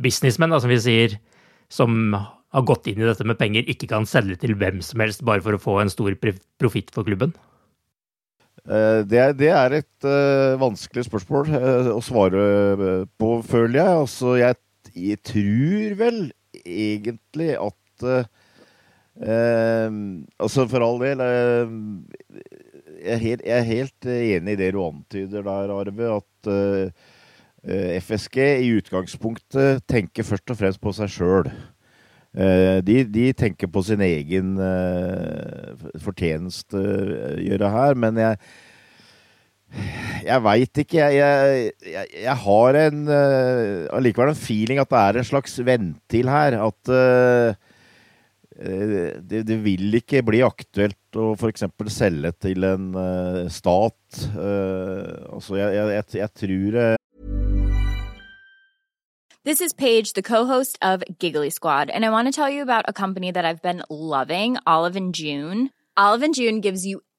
businessmenn, 0.00 0.54
som 0.62 0.70
vi 0.70 0.78
sier, 0.78 1.18
som 1.66 2.14
har 2.14 2.66
gått 2.66 2.86
inn 2.90 3.02
i 3.02 3.08
dette 3.08 3.26
med 3.26 3.38
penger, 3.40 3.66
ikke 3.66 3.90
kan 3.90 4.06
selge 4.06 4.38
til 4.44 4.54
hvem 4.58 4.78
som 4.86 5.02
helst 5.02 5.26
bare 5.26 5.42
for 5.42 5.58
å 5.58 5.62
få 5.62 5.80
en 5.82 5.90
stor 5.90 6.14
profitt 6.62 6.94
for 6.94 7.10
klubben? 7.10 7.34
Eh, 8.70 9.02
det 9.08 9.18
er, 9.18 9.34
det 9.34 9.50
er 9.50 9.78
et 9.80 10.06
uh, 10.06 10.58
vanskelig 10.62 11.08
spørsmål 11.08 11.54
å 11.90 12.00
svare 12.04 12.42
på, 13.18 13.36
føler 13.50 13.80
jeg. 13.82 14.00
Altså, 14.04 14.34
jeg 14.38 14.58
jeg 14.96 15.20
tror 15.26 15.96
vel 16.00 16.20
egentlig 16.64 17.54
at 17.60 18.06
eh, 18.10 18.28
Altså, 20.40 20.64
for 20.70 20.80
all 20.80 21.00
del 21.02 21.20
eh, 21.20 21.72
jeg, 23.00 23.14
er 23.14 23.20
helt, 23.20 23.42
jeg, 23.44 23.56
er 23.58 23.68
helt, 23.68 24.06
enig 24.06 24.54
i 24.54 24.60
det 24.60 24.70
du 24.74 24.80
antyder 24.84 25.44
der, 25.44 25.74
Arve. 25.74 26.08
At 26.20 26.50
eh, 26.52 28.00
FSG 28.00 28.38
i 28.64 28.72
utgangspunktet 28.78 29.84
tenker 29.88 30.24
først 30.24 30.52
og 30.52 30.60
fremst 30.60 30.80
på 30.80 30.94
seg 30.96 31.12
sjøl. 31.12 31.50
Eh, 32.30 32.78
de, 32.86 33.02
de, 33.10 33.32
tenker 33.34 33.66
på 33.66 33.82
sin 33.82 34.02
egen 34.06 34.54
eh, 34.62 35.86
fortjeneste 35.98 36.78
eh, 36.78 37.40
gjøre 37.48 37.70
her, 37.74 37.96
men 37.98 38.20
jeg 38.22 38.38
jeg 40.24 40.44
veit 40.44 40.80
ikke. 40.82 41.08
Jeg, 41.14 41.72
jeg, 41.86 42.06
jeg, 42.24 42.36
har 42.44 42.78
en 42.84 43.02
uh, 43.08 43.88
allikevel 43.96 44.32
en 44.32 44.38
feeling 44.38 44.80
at 44.82 44.90
det 44.90 45.02
er 45.02 45.20
en 45.20 45.28
slags 45.30 45.58
ventil 45.66 46.30
her. 46.32 46.58
At 46.66 46.92
uh, 46.92 47.54
det, 48.60 49.44
det, 49.48 49.58
vil 49.64 49.94
ikke 50.00 50.24
bli 50.26 50.42
aktuelt 50.44 51.16
å 51.16 51.32
f.eks. 51.38 51.64
selge 51.88 52.34
til 52.42 52.66
en 52.68 52.90
uh, 52.96 53.44
stat. 53.48 53.96
altså, 55.32 55.56
jeg 55.56 56.32
tror 56.34 56.98
This 59.42 59.62
is 59.62 59.72
Paige, 59.72 60.12
the 60.12 60.22
co-host 60.22 60.76
of 60.82 61.02
Giggly 61.18 61.48
Squad, 61.48 61.88
and 61.88 62.04
I 62.04 62.10
want 62.10 62.28
to 62.28 62.32
tell 62.32 62.50
you 62.50 62.60
about 62.60 62.84
a 62.86 62.92
company 62.92 63.30
that 63.32 63.46
I've 63.46 63.62
been 63.62 63.82
loving, 63.88 64.58
Olive 64.66 64.96
and 64.96 65.14
June. 65.14 65.70
Olive 65.96 66.22
and 66.22 66.34
June 66.34 66.60
gives 66.60 66.84
you 66.84 67.00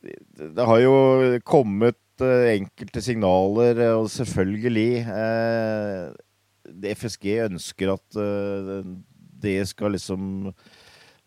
Det 0.00 0.64
har 0.66 0.80
jo 0.80 0.94
kommet 1.44 1.98
eh, 2.24 2.54
enkelte 2.56 3.02
signaler, 3.04 3.80
eh, 3.84 3.96
og 3.98 4.08
selvfølgelig 4.12 5.04
eh, 5.04 6.94
FSG 6.96 7.26
ønsker 7.50 7.92
at 7.92 8.20
det 9.40 9.58
skal 9.68 9.96
liksom 9.96 10.52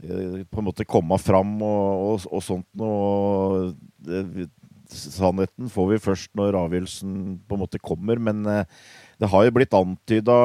på 0.04 0.60
en 0.60 0.66
måte 0.66 0.86
komme 0.88 1.18
fram 1.22 1.56
og, 1.64 2.04
og, 2.08 2.26
og 2.32 2.44
sånt 2.44 2.68
noe. 2.80 3.72
Det, 4.04 4.48
sannheten 4.94 5.72
får 5.74 5.88
vi 5.90 6.00
først 6.04 6.32
når 6.38 6.58
avgjørelsen 6.60 7.14
på 7.48 7.56
en 7.58 7.64
måte 7.64 7.82
kommer, 7.82 8.20
men 8.22 8.44
det 8.46 9.30
har 9.32 9.46
jo 9.48 9.54
blitt 9.56 9.74
antyda 9.74 10.38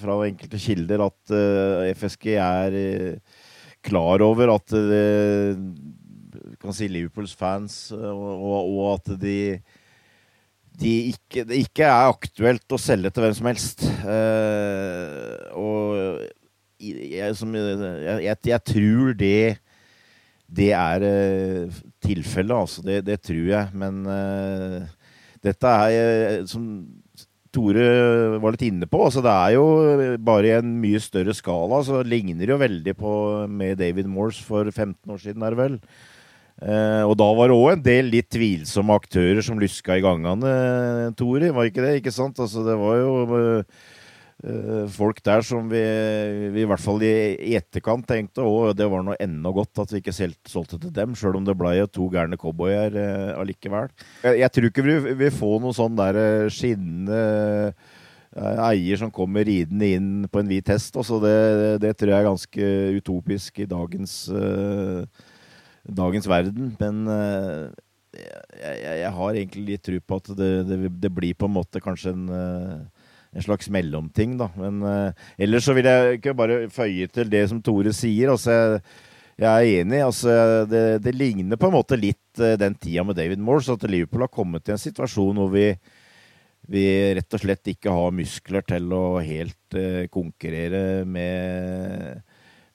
fra 0.00 0.16
enkelte 0.24 0.60
kilder 0.64 1.04
at 1.04 1.34
FSG 2.00 2.28
er 2.40 2.78
klar 3.84 4.24
over 4.24 4.54
at 4.54 4.72
det 4.72 5.04
kan 6.62 6.76
si 6.76 6.88
Liverpools 6.90 7.34
fans, 7.38 7.76
og, 7.92 8.52
og 8.72 8.84
at 8.94 9.12
de, 9.20 9.38
de 10.80 10.92
ikke, 11.12 11.44
det 11.48 11.62
ikke 11.66 11.88
er 11.88 12.12
aktuelt 12.12 12.74
å 12.74 12.80
selge 12.80 13.12
til 13.12 13.26
hvem 13.26 13.34
som 13.38 13.50
helst. 13.50 13.84
Uh, 14.06 15.36
og 15.58 16.22
jeg, 16.82 17.36
som, 17.38 17.52
jeg, 17.54 18.38
jeg, 18.48 18.62
tror 18.66 19.12
det 19.18 19.36
det 20.52 20.72
er 20.76 21.04
uh, 21.06 21.82
tilfellet, 22.04 22.56
altså. 22.56 22.82
Det, 22.84 23.00
det, 23.06 23.20
tror 23.24 23.46
jeg. 23.54 23.70
Men 23.78 24.02
uh, 24.08 24.82
dette 25.44 25.76
er, 25.86 26.42
som 26.50 26.66
Tore 27.52 28.38
var 28.40 28.54
litt 28.54 28.64
inne 28.64 28.88
på, 28.88 29.00
altså 29.04 29.20
det 29.24 29.32
er 29.32 29.54
jo 29.58 29.64
bare 30.24 30.48
i 30.48 30.54
en 30.56 30.70
mye 30.80 31.00
større 31.04 31.34
skala. 31.36 31.82
Så 31.84 32.00
ligner 32.06 32.46
det 32.46 32.54
jo 32.54 32.60
veldig 32.60 32.94
på 32.96 33.12
med 33.48 33.80
David 33.80 34.08
Morse 34.08 34.44
for 34.44 34.68
15 34.70 35.12
år 35.12 35.20
siden, 35.20 35.44
er 35.44 35.52
det 35.52 35.60
vel. 35.60 35.78
Uh, 36.62 37.08
og 37.08 37.16
da 37.18 37.26
var 37.34 37.50
det 37.50 37.56
òg 37.56 37.70
en 37.72 37.82
del 37.82 38.10
litt 38.12 38.28
tvilsomme 38.30 38.94
aktører 38.94 39.42
som 39.42 39.58
lyska 39.58 39.96
i 39.98 40.04
gangene, 40.04 40.52
Tori. 41.18 41.48
Var 41.50 41.70
ikke 41.70 41.82
det? 41.82 41.96
ikke 41.98 42.12
sant? 42.14 42.38
Altså, 42.38 42.62
det 42.66 42.76
var 42.78 43.00
jo 43.00 43.14
eh, 43.32 44.84
folk 44.94 45.18
der 45.26 45.42
som 45.46 45.66
vi, 45.70 45.80
vi, 46.54 46.62
i 46.62 46.68
hvert 46.68 46.82
fall 46.82 47.02
i, 47.06 47.56
etterkant 47.58 48.06
tenkte 48.06 48.44
å, 48.46 48.70
det 48.76 48.86
var 48.90 49.02
noe 49.06 49.18
enda 49.22 49.50
godt 49.54 49.82
at 49.82 49.94
vi 49.94 50.02
ikke 50.02 50.14
solgte 50.14 50.78
til 50.78 50.92
dem, 50.94 51.16
sjøl 51.18 51.40
om 51.40 51.48
det 51.48 51.56
ble 51.58 51.74
jo 51.80 51.90
to 51.90 52.06
gærne 52.14 52.38
cowboyer 52.38 52.94
eh, 52.94 53.32
allikevel. 53.40 53.90
Jeg, 54.22 54.44
jeg, 54.44 54.54
tror 54.54 54.70
ikke 54.70 54.86
vi 54.86 55.16
vil 55.24 55.34
få 55.34 55.56
noe 55.62 55.74
sånn 55.76 55.98
der 55.98 56.20
skinnende 56.52 57.74
eier 58.32 58.96
som 58.96 59.10
kommer 59.12 59.44
ridende 59.44 59.90
inn 59.96 60.12
på 60.30 60.40
en 60.40 60.48
hvit 60.48 60.70
hest. 60.72 60.94
Det, 60.94 61.34
det, 61.58 61.74
det, 61.82 61.92
tror 61.98 62.14
jeg 62.14 62.22
er 62.22 62.30
ganske 62.30 62.72
utopisk 63.02 63.60
i 63.60 63.68
dagens 63.68 64.14
uh, 64.32 65.04
dagens 65.88 66.28
verden. 66.30 66.72
Men 66.80 67.06
uh, 67.08 67.70
jeg, 68.12 68.76
jeg, 69.02 69.12
har 69.16 69.38
egentlig 69.38 69.64
litt 69.70 69.84
tro 69.86 70.00
på 70.00 70.18
at 70.20 70.34
det, 70.38 70.50
det, 70.68 70.80
det, 71.02 71.12
blir 71.14 71.38
på 71.38 71.48
en 71.48 71.56
måte 71.56 71.82
kanskje 71.82 72.12
en, 72.14 72.26
uh, 72.28 73.06
en 73.32 73.46
slags 73.46 73.70
mellomting, 73.72 74.36
da. 74.40 74.50
Men 74.58 74.82
uh, 74.84 75.30
ellers 75.40 75.66
så 75.66 75.76
vil 75.76 75.88
jeg 75.88 76.20
ikke 76.20 76.36
bare 76.38 76.66
føye 76.72 77.08
til 77.10 77.32
det 77.32 77.46
som 77.50 77.62
Tore 77.64 77.94
sier. 77.96 78.34
altså 78.34 78.52
jeg, 78.52 78.84
jeg 79.42 79.48
er 79.48 79.80
enig. 79.80 80.04
altså 80.04 80.36
det, 80.70 80.84
det, 81.06 81.16
ligner 81.16 81.60
på 81.60 81.70
en 81.70 81.78
måte 81.78 81.98
litt 81.98 82.20
den 82.36 82.76
tida 82.78 83.04
med 83.04 83.18
David 83.18 83.42
Morse, 83.42 83.74
at 83.74 83.88
Liverpool 83.90 84.26
har 84.26 84.32
kommet 84.32 84.64
til 84.64 84.76
en 84.76 84.82
situasjon 84.82 85.40
hvor 85.40 85.50
vi, 85.54 85.72
vi 86.70 86.84
rett 87.16 87.34
og 87.34 87.42
slett 87.42 87.72
ikke 87.74 87.92
har 87.92 88.14
muskler 88.14 88.64
til 88.68 88.92
å 88.94 89.06
helt 89.24 89.80
konkurrere 90.12 91.02
med 91.08 92.22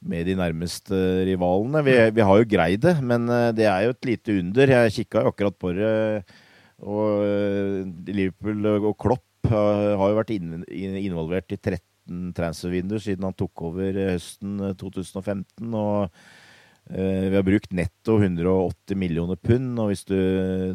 med 0.01 0.27
de 0.29 0.35
nærmeste 0.37 0.97
rivalene. 1.27 1.83
Vi, 1.85 1.95
vi, 2.15 2.25
har 2.25 2.41
jo 2.41 2.49
greid 2.49 2.83
det, 2.85 2.95
men 3.01 3.27
eh, 3.31 3.51
det 3.57 3.67
er 3.69 3.85
jo 3.85 3.95
et 3.95 4.09
lite 4.11 4.37
under. 4.41 4.73
Jeg 4.73 4.95
kikka 4.99 5.23
jo 5.23 5.31
akkurat 5.33 5.57
på 5.57 5.73
det. 5.77 5.91
Og 6.85 7.23
eh, 7.25 8.13
Liverpool 8.13 8.67
og 8.77 8.97
Klopp 9.01 9.23
har 9.47 10.11
jo 10.11 10.17
vært 10.17 10.33
involvert 10.35 11.53
i 11.55 11.59
13 11.59 12.33
transfervinduer 12.35 12.99
siden 13.03 13.27
han 13.27 13.35
tok 13.37 13.63
over 13.69 13.95
høsten 14.11 14.59
2015. 14.79 15.71
og 15.71 16.11
vi 16.87 17.35
har 17.35 17.43
brukt 17.43 17.73
netto 17.75 18.13
180 18.15 18.95
millioner 18.95 19.35
pund, 19.35 19.73
og 19.75 19.89
hvis 19.91 20.05
du 20.07 20.15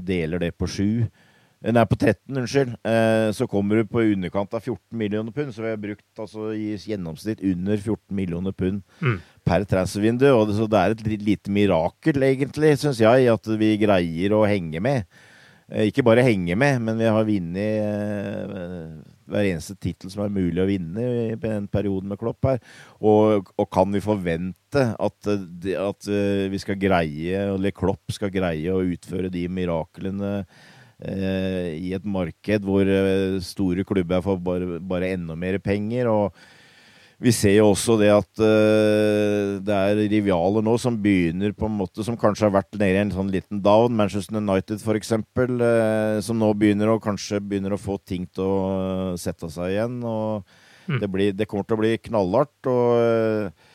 deler 0.04 0.42
det 0.42 0.50
på 0.60 0.68
sju 0.68 0.90
Nei, 1.62 1.82
på 1.86 1.94
13, 1.94 2.26
unnskyld. 2.40 2.72
Eh, 2.90 3.28
så 3.36 3.46
kommer 3.46 3.78
du 3.78 3.86
på 3.86 4.02
underkant 4.02 4.54
av 4.56 4.64
14 4.64 4.98
millioner 4.98 5.34
pund. 5.34 5.52
Så 5.54 5.62
vi 5.62 5.70
har 5.70 5.78
brukt 5.78 6.22
altså, 6.22 6.50
i 6.58 6.72
gjennomsnitt 6.74 7.42
under 7.52 7.76
14 7.78 8.16
millioner 8.18 8.54
pund 8.56 8.82
mm. 8.98 9.20
per 9.46 9.66
transfervindu. 9.70 10.26
Og 10.34 10.48
det, 10.50 10.56
så 10.58 10.66
det 10.70 10.80
er 10.80 10.96
et 10.96 11.04
lite 11.22 11.54
mirakel, 11.54 12.18
egentlig, 12.26 12.74
syns 12.82 13.02
jeg, 13.02 13.30
at 13.30 13.52
vi 13.60 13.76
greier 13.84 14.34
å 14.34 14.42
henge 14.50 14.82
med. 14.82 15.06
Eh, 15.70 15.86
ikke 15.92 16.02
bare 16.10 16.26
henge 16.26 16.58
med, 16.58 16.82
men 16.82 16.98
vi 16.98 17.14
har 17.14 17.30
vunnet 17.30 17.62
eh, 17.62 18.98
hver 19.30 19.52
eneste 19.52 19.78
tittel 19.78 20.10
som 20.10 20.26
er 20.26 20.34
mulig 20.34 20.58
å 20.58 20.66
vinne 20.66 21.08
i 21.28 21.38
den 21.46 21.70
perioden 21.70 22.10
med 22.10 22.18
Klopp 22.18 22.50
her. 22.50 22.58
Og, 22.98 23.54
og 23.54 23.70
kan 23.70 23.94
vi 23.94 24.02
forvente 24.02 24.88
at, 24.98 25.30
at, 25.30 26.12
vi 26.50 26.58
skal 26.58 26.82
greie, 26.82 27.46
eller 27.54 27.70
Klopp 27.70 28.10
skal 28.18 28.34
greie 28.34 28.74
å 28.74 28.82
utføre 28.82 29.30
de 29.30 29.46
miraklene 29.46 30.40
i 31.02 31.92
et 31.96 32.04
marked 32.06 32.66
hvor 32.66 32.86
eh, 32.86 33.38
store 33.42 33.84
klubber 33.86 34.22
får 34.24 34.42
bare, 34.42 34.80
bare 34.80 35.14
enda 35.16 35.36
mer 35.38 35.58
penger. 35.62 36.10
og 36.10 36.36
vi 37.22 37.30
ser 37.30 37.54
jo 37.54 37.68
også 37.70 37.94
det 38.00 38.08
at 38.10 38.40
uh, 38.42 39.58
det 39.62 39.74
er 39.76 40.00
rivaler 40.10 40.64
nå 40.66 40.72
som 40.80 40.96
begynner 40.98 41.52
på 41.54 41.68
en 41.68 41.76
måte 41.78 42.02
Som 42.02 42.16
kanskje 42.18 42.48
har 42.48 42.56
vært 42.56 42.74
nede 42.74 42.96
i 42.96 43.02
en 43.04 43.12
sånn 43.14 43.30
liten 43.30 43.60
down. 43.62 43.94
Manchester 43.94 44.40
United 44.40 44.82
f.eks. 44.82 45.12
Uh, 45.14 46.18
som 46.24 46.40
nå 46.40 46.50
begynner 46.58 46.90
å 46.90 46.98
kanskje 47.02 47.38
begynner 47.38 47.76
å 47.76 47.78
få 47.78 48.00
ting 48.02 48.26
til 48.26 48.42
å 48.42 49.14
sette 49.22 49.50
seg 49.54 49.76
igjen. 49.76 50.00
og 50.02 50.42
mm. 50.88 50.98
det, 50.98 51.10
blir, 51.14 51.36
det, 51.38 51.46
kommer 51.46 51.68
til 51.68 51.78
å 51.78 51.82
bli 51.84 51.92
knallhardt. 52.08 52.72
og 52.72 52.98
uh, 52.98 53.70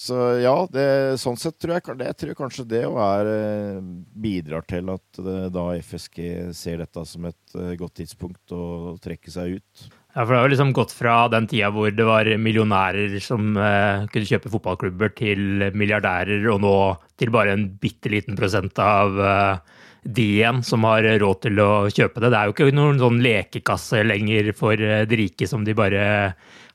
så 0.00 0.16
ja, 0.40 0.54
det, 0.72 0.84
sånn 1.20 1.36
sett 1.36 1.58
tror 1.60 1.76
jeg, 1.76 1.96
det, 2.00 2.12
tror 2.16 2.36
kanskje 2.38 2.64
det 2.70 2.84
er, 2.88 3.28
eh, 3.28 3.80
bidrar 4.16 4.64
til 4.64 4.88
at 4.94 5.18
det, 5.20 5.38
da 5.52 5.64
FSG 5.76 6.20
ser 6.56 6.80
dette 6.80 7.02
som 7.04 7.26
et 7.28 7.56
uh, 7.58 7.74
godt 7.76 7.98
tidspunkt 8.00 8.54
å 8.56 8.94
trekke 9.02 9.32
seg 9.34 9.58
ut. 9.58 9.90
Ja, 10.14 10.24
for 10.24 10.32
det 10.32 10.38
har 10.38 10.48
jo 10.48 10.52
liksom 10.54 10.72
gått 10.74 10.94
fra 10.96 11.16
den 11.30 11.46
tida 11.50 11.68
hvor 11.74 11.92
det 11.94 12.06
var 12.08 12.30
millionærer 12.40 13.12
som 13.22 13.52
eh, 13.60 14.06
kunne 14.10 14.30
kjøpe 14.30 14.50
fotballklubber, 14.50 15.12
til 15.20 15.68
milliardærer, 15.76 16.48
og 16.50 16.64
nå 16.64 16.72
til 17.20 17.30
bare 17.34 17.52
en 17.54 17.68
bitte 17.82 18.10
liten 18.10 18.38
prosent 18.40 18.80
av 18.82 19.20
eh, 19.20 19.76
de 20.02 20.26
igjen 20.40 20.64
som 20.66 20.88
har 20.88 21.04
råd 21.20 21.42
til 21.44 21.60
å 21.60 21.70
kjøpe 21.92 22.24
det. 22.24 22.32
Det 22.32 22.40
er 22.40 22.48
jo 22.48 22.56
ikke 22.56 22.72
noen 22.74 22.98
sånn 22.98 23.20
lekekasse 23.22 24.00
lenger 24.08 24.50
for 24.56 24.80
de 24.80 25.20
rike 25.20 25.46
som 25.46 25.68
de 25.68 25.76
bare 25.76 26.02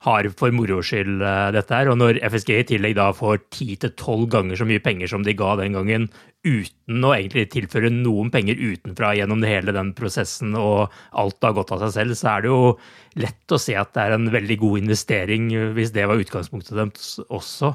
har 0.06 0.28
for 0.38 0.54
moro 0.54 0.82
skyld 0.86 1.24
eh, 1.26 1.50
dette 1.56 1.74
her. 1.74 1.90
Og 1.90 1.98
når 2.00 2.20
FSG 2.30 2.52
i 2.60 2.68
tillegg 2.70 2.96
da 2.98 3.10
får 3.16 3.42
ti 3.54 3.74
til 3.82 3.94
tolv 4.00 4.28
ganger 4.34 4.60
så 4.60 4.68
mye 4.70 4.84
penger 4.84 5.10
som 5.12 5.26
de 5.26 5.36
ga 5.38 5.56
den 5.60 5.78
gangen, 5.78 6.08
uten 6.46 7.08
å 7.08 7.14
egentlig 7.16 7.48
tilføre 7.56 7.90
noen 7.90 8.30
penger 8.34 8.60
utenfra 8.60 9.16
gjennom 9.18 9.42
hele 9.50 9.74
den 9.74 9.92
prosessen, 9.98 10.54
og 10.60 10.94
alt 11.18 11.42
har 11.48 11.58
gått 11.58 11.74
av 11.74 11.82
seg 11.88 11.96
selv, 11.96 12.20
så 12.20 12.32
er 12.36 12.46
det 12.46 12.52
jo 12.54 12.62
lett 13.24 13.56
å 13.56 13.62
se 13.62 13.78
at 13.82 13.96
det 13.98 14.06
er 14.06 14.16
en 14.20 14.30
veldig 14.34 14.60
god 14.62 14.84
investering, 14.84 15.50
hvis 15.78 15.94
det 15.96 16.06
var 16.10 16.22
utgangspunktet 16.22 16.78
deres 16.78 17.12
også. 17.26 17.74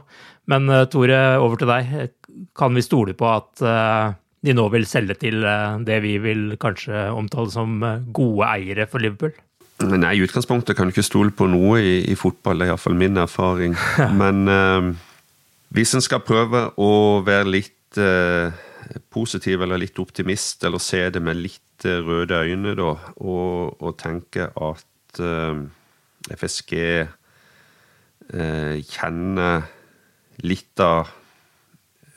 Men 0.51 0.71
eh, 0.71 0.87
Tore, 0.93 1.21
over 1.43 1.61
til 1.61 1.71
deg. 1.71 2.17
Kan 2.57 2.79
vi 2.79 2.87
stole 2.87 3.19
på 3.19 3.27
at 3.27 3.67
eh, 3.67 4.17
de 4.47 4.57
nå 4.57 4.71
vil 4.73 4.87
selge 4.89 5.19
til 5.21 5.43
det 5.85 5.99
vi 6.01 6.15
vil 6.23 6.55
kanskje 6.63 7.11
omtale 7.13 7.53
som 7.53 7.83
gode 8.15 8.47
eiere 8.49 8.87
for 8.89 9.03
Liverpool? 9.03 9.35
Nei, 9.81 10.17
i 10.19 10.21
utgangspunktet 10.21 10.77
kan 10.77 10.89
du 10.89 10.93
ikke 10.93 11.07
stole 11.07 11.33
på 11.33 11.47
noe 11.49 11.79
i, 11.81 11.95
i 12.13 12.17
fotball. 12.19 12.61
Det 12.61 12.67
er 12.67 12.73
iallfall 12.75 12.99
min 13.01 13.17
erfaring. 13.21 13.77
Men 14.21 14.43
eh, 14.53 14.91
hvis 15.77 15.95
en 15.97 16.05
skal 16.05 16.21
prøve 16.27 16.67
å 16.77 16.91
være 17.25 17.49
litt 17.49 18.01
eh, 18.01 18.53
positiv 19.13 19.65
eller 19.65 19.81
litt 19.81 19.99
optimist, 20.03 20.65
eller 20.69 20.83
se 20.85 21.07
det 21.15 21.23
med 21.25 21.41
litt 21.41 21.87
eh, 21.89 22.03
røde 22.05 22.43
øyne, 22.45 22.75
da, 22.77 22.93
og, 23.25 23.81
og 23.81 23.97
tenke 24.01 24.51
at 24.53 25.23
eh, 25.25 25.65
FSG 26.37 26.77
eh, 26.83 28.77
kjenner 28.85 29.65
litt 30.45 30.85
av 30.85 31.09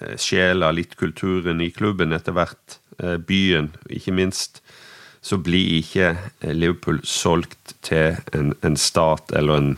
eh, 0.01 0.17
sjela, 0.19 0.73
litt 0.75 0.97
kulturen 0.99 1.63
i 1.63 1.71
klubben 1.71 2.11
etter 2.15 2.35
hvert, 2.35 2.79
byen, 3.25 3.71
ikke 3.89 4.13
minst, 4.13 4.59
så 5.23 5.39
blir 5.39 5.79
ikke 5.79 6.09
Liverpool 6.51 6.99
solgt 7.07 7.75
til 7.85 8.17
en, 8.35 8.51
en 8.63 8.77
stat 8.77 9.31
eller 9.35 9.61
en 9.61 9.69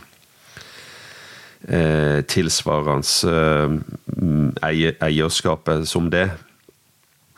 eh, 1.68 2.24
tilsvarende 2.26 3.34
eh, 4.62 4.90
eierskapet 5.06 5.86
som 5.88 6.10
det. 6.10 6.26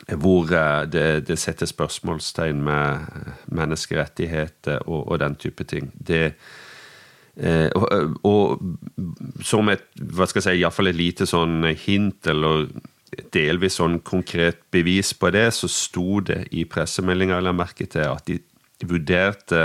Hvor 0.09 0.49
eh, 0.49 0.87
det, 0.89 1.27
det 1.29 1.37
setter 1.37 1.69
spørsmålstegn 1.69 2.63
med 2.65 3.05
menneskerettigheter 3.45 4.87
og, 4.87 5.05
og 5.11 5.21
den 5.21 5.37
type 5.37 5.69
ting. 5.69 5.93
Det, 6.07 6.33
Eh, 7.39 7.69
og, 7.75 8.17
og, 8.27 9.43
som 9.47 9.69
et 9.71 9.85
hva 9.95 10.27
skal 10.27 10.41
jeg 10.41 10.45
si, 10.47 10.61
iallfall 10.63 10.91
et 10.91 10.97
lite 10.99 11.27
sånn 11.29 11.61
hint, 11.85 12.27
eller 12.27 12.67
delvis 13.33 13.79
sånn 13.79 13.99
konkret 14.05 14.61
bevis 14.73 15.13
på 15.17 15.31
det, 15.33 15.49
så 15.55 15.69
sto 15.71 16.19
det 16.25 16.45
i 16.55 16.65
pressemeldinga 16.69 17.39
jeg 17.41 17.57
merke 17.57 17.87
til 17.89 18.05
at 18.07 18.29
de 18.29 18.39
vurderte 18.89 19.63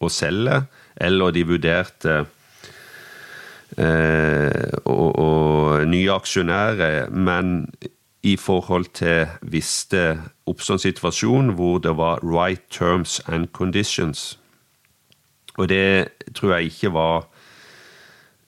å 0.00 0.10
selge, 0.10 0.62
eller 0.96 1.34
de 1.34 1.42
vurderte 1.48 2.14
eh, 3.78 4.70
og, 4.84 5.10
og 5.18 5.84
nye 5.90 6.14
aksjonærer, 6.14 7.10
men 7.10 7.66
i 8.24 8.36
forhold 8.40 8.88
til 8.96 9.28
hvis 9.44 9.72
det 9.92 10.06
oppstod 10.48 10.78
en 10.78 10.86
situasjon 10.86 11.52
hvor 11.58 11.82
det 11.84 11.92
var 11.98 12.22
right 12.24 12.62
terms 12.72 13.20
and 13.28 13.50
conditions 13.52 14.38
og 15.58 15.68
det 15.68 16.08
tror 16.34 16.56
jeg 16.56 16.72
ikke 16.72 16.92
var 16.94 17.26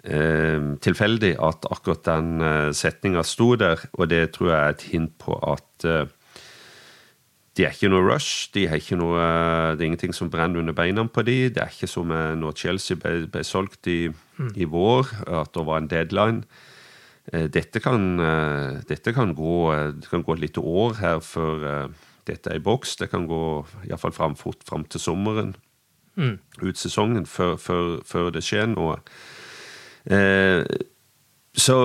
tilfeldig 0.06 1.32
at 1.42 1.66
akkurat 1.70 2.04
den 2.06 2.42
eh, 2.44 2.68
setninga 2.76 3.24
sto 3.26 3.54
der, 3.58 3.80
og 3.98 4.10
det 4.12 4.36
tror 4.36 4.52
jeg 4.52 4.60
er 4.60 4.76
et 4.76 4.84
hint 4.92 5.16
på 5.18 5.38
at 5.42 5.86
eh, 5.88 6.06
de 7.56 7.64
er 7.64 7.72
ikke 7.72 7.88
noe 7.88 8.04
rush. 8.04 8.50
De 8.52 8.66
er 8.68 8.78
ikke 8.78 8.98
noe, 9.00 9.16
eh, 9.18 9.74
det 9.74 9.82
er 9.82 9.88
ingenting 9.88 10.14
som 10.14 10.30
brenner 10.30 10.60
under 10.60 10.76
beina 10.76 11.06
på 11.08 11.24
de. 11.26 11.48
Det 11.50 11.62
er 11.62 11.72
ikke 11.72 11.90
som 11.90 12.12
når 12.12 12.56
Chelsea 12.60 13.00
ble, 13.00 13.26
ble 13.32 13.44
solgt 13.46 13.88
i, 13.90 14.06
mm. 14.12 14.52
i, 14.54 14.68
vår, 14.68 15.12
at 15.42 15.54
det 15.56 15.66
var 15.66 15.82
en 15.82 15.90
deadline. 15.90 16.42
Eh, 17.32 17.48
dette 17.50 17.82
kan, 17.82 18.10
eh, 18.20 18.82
dette 18.86 19.14
kan, 19.16 19.34
gå, 19.34 19.56
det 19.96 20.10
kan 20.12 20.22
gå 20.22 20.36
et 20.36 20.44
lite 20.46 20.60
år 20.60 21.00
her 21.00 21.22
før 21.24 21.88
dette 22.26 22.50
er 22.50 22.60
i 22.60 22.62
boks. 22.62 22.98
Det 23.00 23.10
kan 23.10 23.26
gå 23.26 23.42
iallfall 23.88 24.14
fram, 24.14 24.36
fort 24.36 24.62
fram 24.68 24.84
til 24.84 25.02
sommeren 25.02 25.56
mm. 26.16 26.36
ut 26.62 26.78
sesongen 26.78 27.26
før, 27.26 27.56
før, 27.56 27.98
før, 28.06 28.30
det 28.34 28.44
skjer 28.44 28.68
noe. 28.72 28.98
Eh, 28.98 29.35
så 30.06 31.76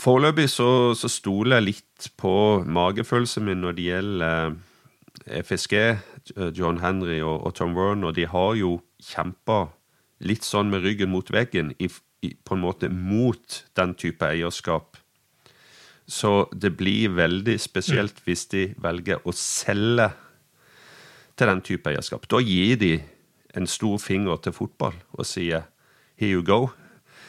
foreløpig 0.00 0.48
så, 0.50 0.68
så, 0.98 1.08
stoler 1.08 1.60
jeg 1.60 1.68
litt 1.68 2.08
på 2.20 2.34
magefølelsen 2.66 3.46
min 3.46 3.62
når 3.62 3.76
det 3.76 3.86
gjelder 3.88 4.56
eh, 5.30 5.42
FSG, 5.44 5.76
John 6.56 6.80
Henry 6.82 7.20
og, 7.22 7.46
og 7.46 7.54
Tom 7.56 7.76
Werner. 7.78 8.12
De 8.16 8.26
har 8.28 8.56
jo 8.58 8.78
kjempa 9.02 9.68
litt 10.24 10.44
sånn 10.46 10.72
med 10.72 10.84
ryggen 10.84 11.12
mot 11.12 11.30
veggen, 11.32 11.72
i, 11.78 11.88
i, 12.24 12.34
på 12.34 12.56
en 12.56 12.64
måte 12.64 12.90
mot 12.90 13.62
den 13.78 13.94
type 13.98 14.26
eierskap. 14.26 14.98
Så 16.06 16.48
det 16.52 16.74
blir 16.76 17.14
veldig 17.16 17.56
spesielt 17.60 18.18
hvis 18.26 18.44
de 18.52 18.66
velger 18.82 19.22
å 19.24 19.32
selge 19.36 20.10
til 21.34 21.50
den 21.50 21.62
type 21.64 21.90
eierskap. 21.90 22.26
Da 22.28 22.42
gir 22.44 22.76
de 22.80 22.98
en 23.56 23.68
stor 23.70 23.96
finger 24.02 24.42
til 24.44 24.56
fotball 24.56 24.98
og 25.14 25.28
sier 25.28 25.64
'here 26.24 26.32
you 26.32 26.42
go'. 26.42 26.72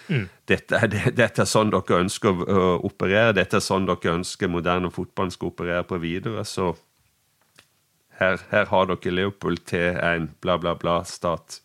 Mm. 0.08 0.29
Dette, 0.47 0.75
er, 0.75 0.88
dette, 1.17 1.41
er, 1.41 1.49
sånn 1.49 1.71
dere 1.73 1.99
ønsker 2.03 2.29
å 2.45 2.65
operere, 2.86 3.34
dette 3.34 3.58
er 3.58 3.63
sånn 3.65 3.88
dere 3.89 4.13
ønsker 4.19 4.51
moderne 4.51 4.91
fotball 4.93 5.31
skal 5.34 5.49
operere 5.49 5.84
på 5.84 5.97
videre. 5.97 6.45
Så 6.45 6.75
her, 8.19 8.39
her 8.51 8.65
har 8.69 8.86
dere 8.86 9.13
Leopold 9.15 9.65
til 9.65 9.97
en 9.97 10.29
bla, 10.41 10.58
bla, 10.62 10.75
bla-stat. 10.75 11.60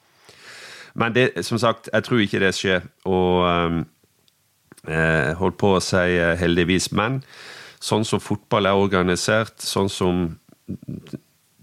Men 0.95 1.14
det, 1.14 1.45
som 1.47 1.59
sagt, 1.59 1.90
jeg 1.93 2.05
tror 2.05 2.25
ikke 2.25 2.40
det 2.43 2.55
skjer. 2.57 2.87
Og 3.05 3.45
um, 3.47 3.85
eh, 4.88 5.33
holdt 5.38 5.59
på 5.61 5.77
å 5.77 5.83
si 5.85 6.16
eh, 6.16 6.35
heldigvis. 6.40 6.90
Men 6.97 7.21
sånn 7.81 8.07
som 8.09 8.23
fotball 8.23 8.66
er 8.66 8.81
organisert, 8.81 9.61
sånn 9.62 9.93
som 9.93 10.25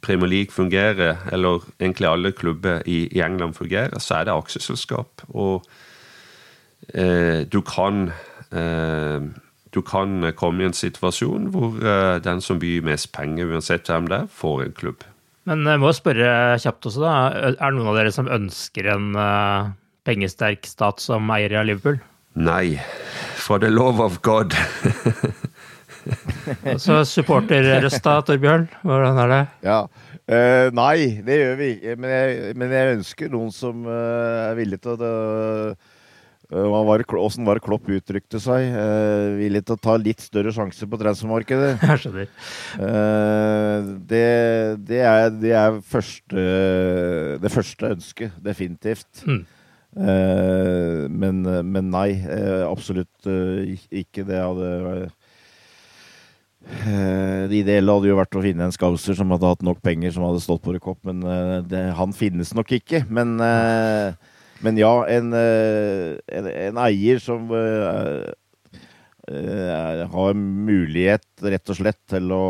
Premier 0.01 0.29
League 0.29 0.53
fungerer, 0.53 1.17
eller 1.31 1.65
egentlig 1.79 2.07
alle 2.07 2.31
klubber 2.31 2.81
i, 2.85 3.07
i 3.11 3.21
England 3.21 3.57
fungerer, 3.57 3.99
så 3.99 4.19
er 4.19 4.27
det 4.27 4.35
aksjeselskap. 4.35 5.25
Og 5.29 5.65
eh, 6.93 7.43
du 7.49 7.61
kan 7.65 8.11
eh, 8.51 9.27
du 9.73 9.81
kan 9.85 10.31
komme 10.37 10.63
i 10.63 10.67
en 10.69 10.75
situasjon 10.75 11.49
hvor 11.53 11.75
eh, 11.81 12.17
den 12.23 12.41
som 12.41 12.59
byr 12.61 12.85
mest 12.85 13.11
penger, 13.15 13.51
uansett 13.51 13.89
hvem 13.89 14.07
det 14.09 14.23
er, 14.23 14.29
får 14.33 14.63
en 14.63 14.77
klubb. 14.77 15.07
Men 15.47 15.63
jeg 15.63 15.79
må 15.79 15.93
spørre 15.95 16.57
kjapt 16.59 16.89
også, 16.89 17.03
da. 17.03 17.15
Er 17.53 17.55
det 17.55 17.75
noen 17.77 17.91
av 17.93 17.99
dere 17.99 18.11
som 18.11 18.27
ønsker 18.27 18.89
en 18.91 19.13
uh, 19.15 19.69
pengesterk 20.07 20.67
stat 20.67 20.99
som 20.99 21.29
eier 21.31 21.55
av 21.61 21.69
Liverpool? 21.69 22.01
Nei. 22.35 22.75
For 23.39 23.61
the 23.63 23.71
love 23.71 24.03
of 24.03 24.19
God. 24.27 24.57
Så 26.83 27.01
supporterrøsta, 27.07 28.19
Torbjørn? 28.27 28.67
Hvordan 28.85 29.19
er 29.23 29.33
det? 29.33 29.41
Ja, 29.65 29.81
uh, 29.87 30.69
Nei, 30.75 31.19
det 31.25 31.39
gjør 31.41 31.59
vi 31.59 31.69
ikke. 31.75 31.99
Men 32.01 32.57
men 32.57 32.73
jeg 32.75 32.97
ønsker 32.97 33.31
noen 33.33 33.53
som 33.55 33.85
uh, 33.87 34.47
er 34.49 34.57
villig 34.59 34.81
til 34.83 34.97
å 34.97 35.13
var, 36.47 37.01
Åssen 37.19 37.43
var 37.43 37.57
det 37.57 37.63
Klopp 37.65 37.89
uttrykte 37.91 38.39
seg? 38.39 38.69
Uh, 38.71 39.35
villig 39.35 39.65
til 39.67 39.75
å 39.75 39.81
ta 39.83 39.97
litt 39.99 40.23
større 40.23 40.53
sjanse 40.55 40.87
på 40.87 40.99
transfermarkedet. 41.01 41.73
Jeg 41.89 42.03
skjønner. 42.05 42.31
Det, 44.07 44.23
det, 44.87 45.01
er, 45.03 45.27
det 45.35 45.53
er 45.59 45.81
første, 45.83 46.47
det 47.43 47.51
første 47.51 47.91
ønsket, 47.97 48.39
definitivt. 48.45 49.25
Mm. 49.27 49.43
Uh, 49.97 51.03
men, 51.11 51.43
men, 51.67 51.91
nei, 51.91 52.13
absolutt 52.63 53.27
ikke. 53.27 54.23
Det 54.23 54.39
hadde 54.39 54.71
Eh, 55.07 55.26
det 56.67 57.61
ideelle 57.61 57.93
hadde 57.95 58.09
jo 58.09 58.17
vært 58.19 58.35
å 58.37 58.43
finne 58.43 58.67
en 58.67 58.73
scouser 58.75 59.15
som 59.17 59.31
hadde 59.33 59.49
hatt 59.49 59.63
nok 59.65 59.79
penger, 59.85 60.11
som 60.15 60.25
hadde 60.27 60.43
stått 60.43 60.63
på 60.65 60.73
rekopp, 60.75 60.99
men 61.07 61.21
eh, 61.23 61.59
det, 61.67 61.83
han 61.97 62.15
finnes 62.15 62.51
nok 62.57 62.73
ikke. 62.79 63.05
Men, 63.13 63.37
eh, 63.43 64.11
men 64.65 64.79
ja, 64.79 64.91
en, 65.13 65.31
en, 65.37 66.49
en, 66.49 66.81
eier 66.81 67.21
som 67.21 67.51
har 69.27 70.37
mulighet, 70.39 71.27
rett 71.43 71.71
og 71.73 71.77
slett, 71.77 71.99
til 72.09 72.31
å 72.33 72.43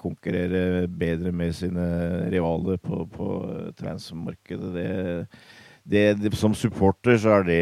konkurrere 0.00 0.86
bedre 0.88 1.34
med 1.36 1.52
sine 1.58 1.84
rivaler 2.32 2.80
på, 2.80 3.02
på 3.12 3.28
transmarkedet. 3.76 4.72
Det, 5.84 6.04
det, 6.22 6.32
som 6.40 6.56
supporter 6.56 7.20
så 7.20 7.36
er 7.40 7.46
det, 7.50 7.60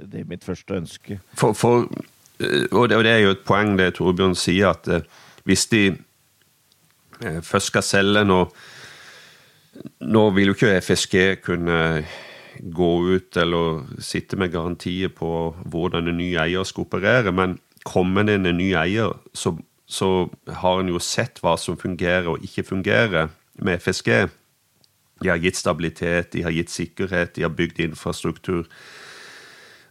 det 0.00 0.22
er 0.22 0.32
mitt 0.32 0.46
første 0.46 0.80
ønske. 0.80 1.20
For, 1.36 1.52
for 1.52 1.84
Eh, 1.90 2.13
og 2.72 2.88
det, 2.90 3.06
er 3.06 3.20
jo 3.22 3.34
et 3.34 3.44
poeng 3.46 3.76
det 3.78 3.94
Torbjørn 3.98 4.34
sier, 4.38 4.74
at 4.74 4.88
eh, 4.90 5.06
hvis 5.46 5.66
de 5.70 5.82
eh, 7.22 7.40
først 7.42 7.72
skal 7.72 7.86
selge 7.86 8.24
nå 8.26 8.44
Nå 10.06 10.20
vil 10.36 10.52
jo 10.52 10.54
ikke 10.54 10.76
FSG 10.86 11.14
kunne 11.42 11.76
gå 12.62 12.90
ut 13.10 13.36
eller 13.42 13.80
sitte 13.98 14.36
med 14.38 14.52
garantier 14.52 15.10
på 15.10 15.50
hvordan 15.66 16.06
en 16.06 16.20
ny 16.20 16.28
eier 16.38 16.62
skal 16.62 16.84
operere, 16.86 17.32
men 17.34 17.56
kommer 17.82 18.22
det 18.22 18.36
en 18.38 18.54
ny 18.54 18.68
eier, 18.78 19.16
så, 19.34 19.56
så 19.86 20.28
har 20.60 20.78
en 20.78 20.92
jo 20.92 21.02
sett 21.02 21.42
hva 21.42 21.56
som 21.58 21.74
fungerer 21.80 22.30
og 22.30 22.46
ikke 22.46 22.62
fungerer 22.68 23.34
med 23.58 23.82
FSG. 23.82 24.12
De 25.24 25.32
har 25.32 25.42
gitt 25.42 25.58
stabilitet, 25.58 26.30
de 26.32 26.46
har 26.46 26.54
gitt 26.54 26.70
sikkerhet, 26.70 27.34
de 27.34 27.42
har 27.42 27.54
bygd 27.58 27.82
infrastruktur. 27.88 28.64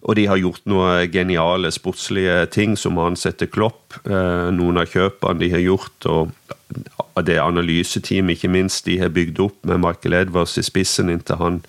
Og 0.03 0.17
de 0.19 0.25
har 0.27 0.39
gjort 0.41 0.65
noen 0.67 1.07
geniale 1.11 1.71
sportslige 1.71 2.43
ting, 2.51 2.75
som 2.79 2.97
å 2.99 3.07
ansette 3.07 3.47
Klopp. 3.47 3.95
Eh, 4.03 4.49
noen 4.51 4.81
av 4.81 4.89
kjøpene 4.91 5.39
de 5.39 5.51
har 5.53 5.63
gjort, 5.63 6.07
og 6.09 7.21
det 7.23 7.37
analyseteamet 7.39 8.35
ikke 8.35 8.51
minst 8.51 8.89
de 8.89 8.97
har 8.99 9.13
bygd 9.15 9.39
opp 9.45 9.69
med 9.69 9.79
Michael 9.83 10.17
Edwards 10.23 10.57
i 10.59 10.65
spissen 10.65 11.11
inntil 11.13 11.39
han 11.39 11.61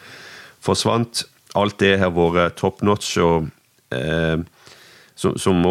forsvant. 0.65 1.23
Alt 1.55 1.79
det 1.79 1.99
har 2.03 2.11
vært 2.17 2.59
top 2.59 2.83
notch. 2.83 3.15
og 3.23 3.51
eh, 3.95 4.43
Som, 5.15 5.39
som 5.39 5.63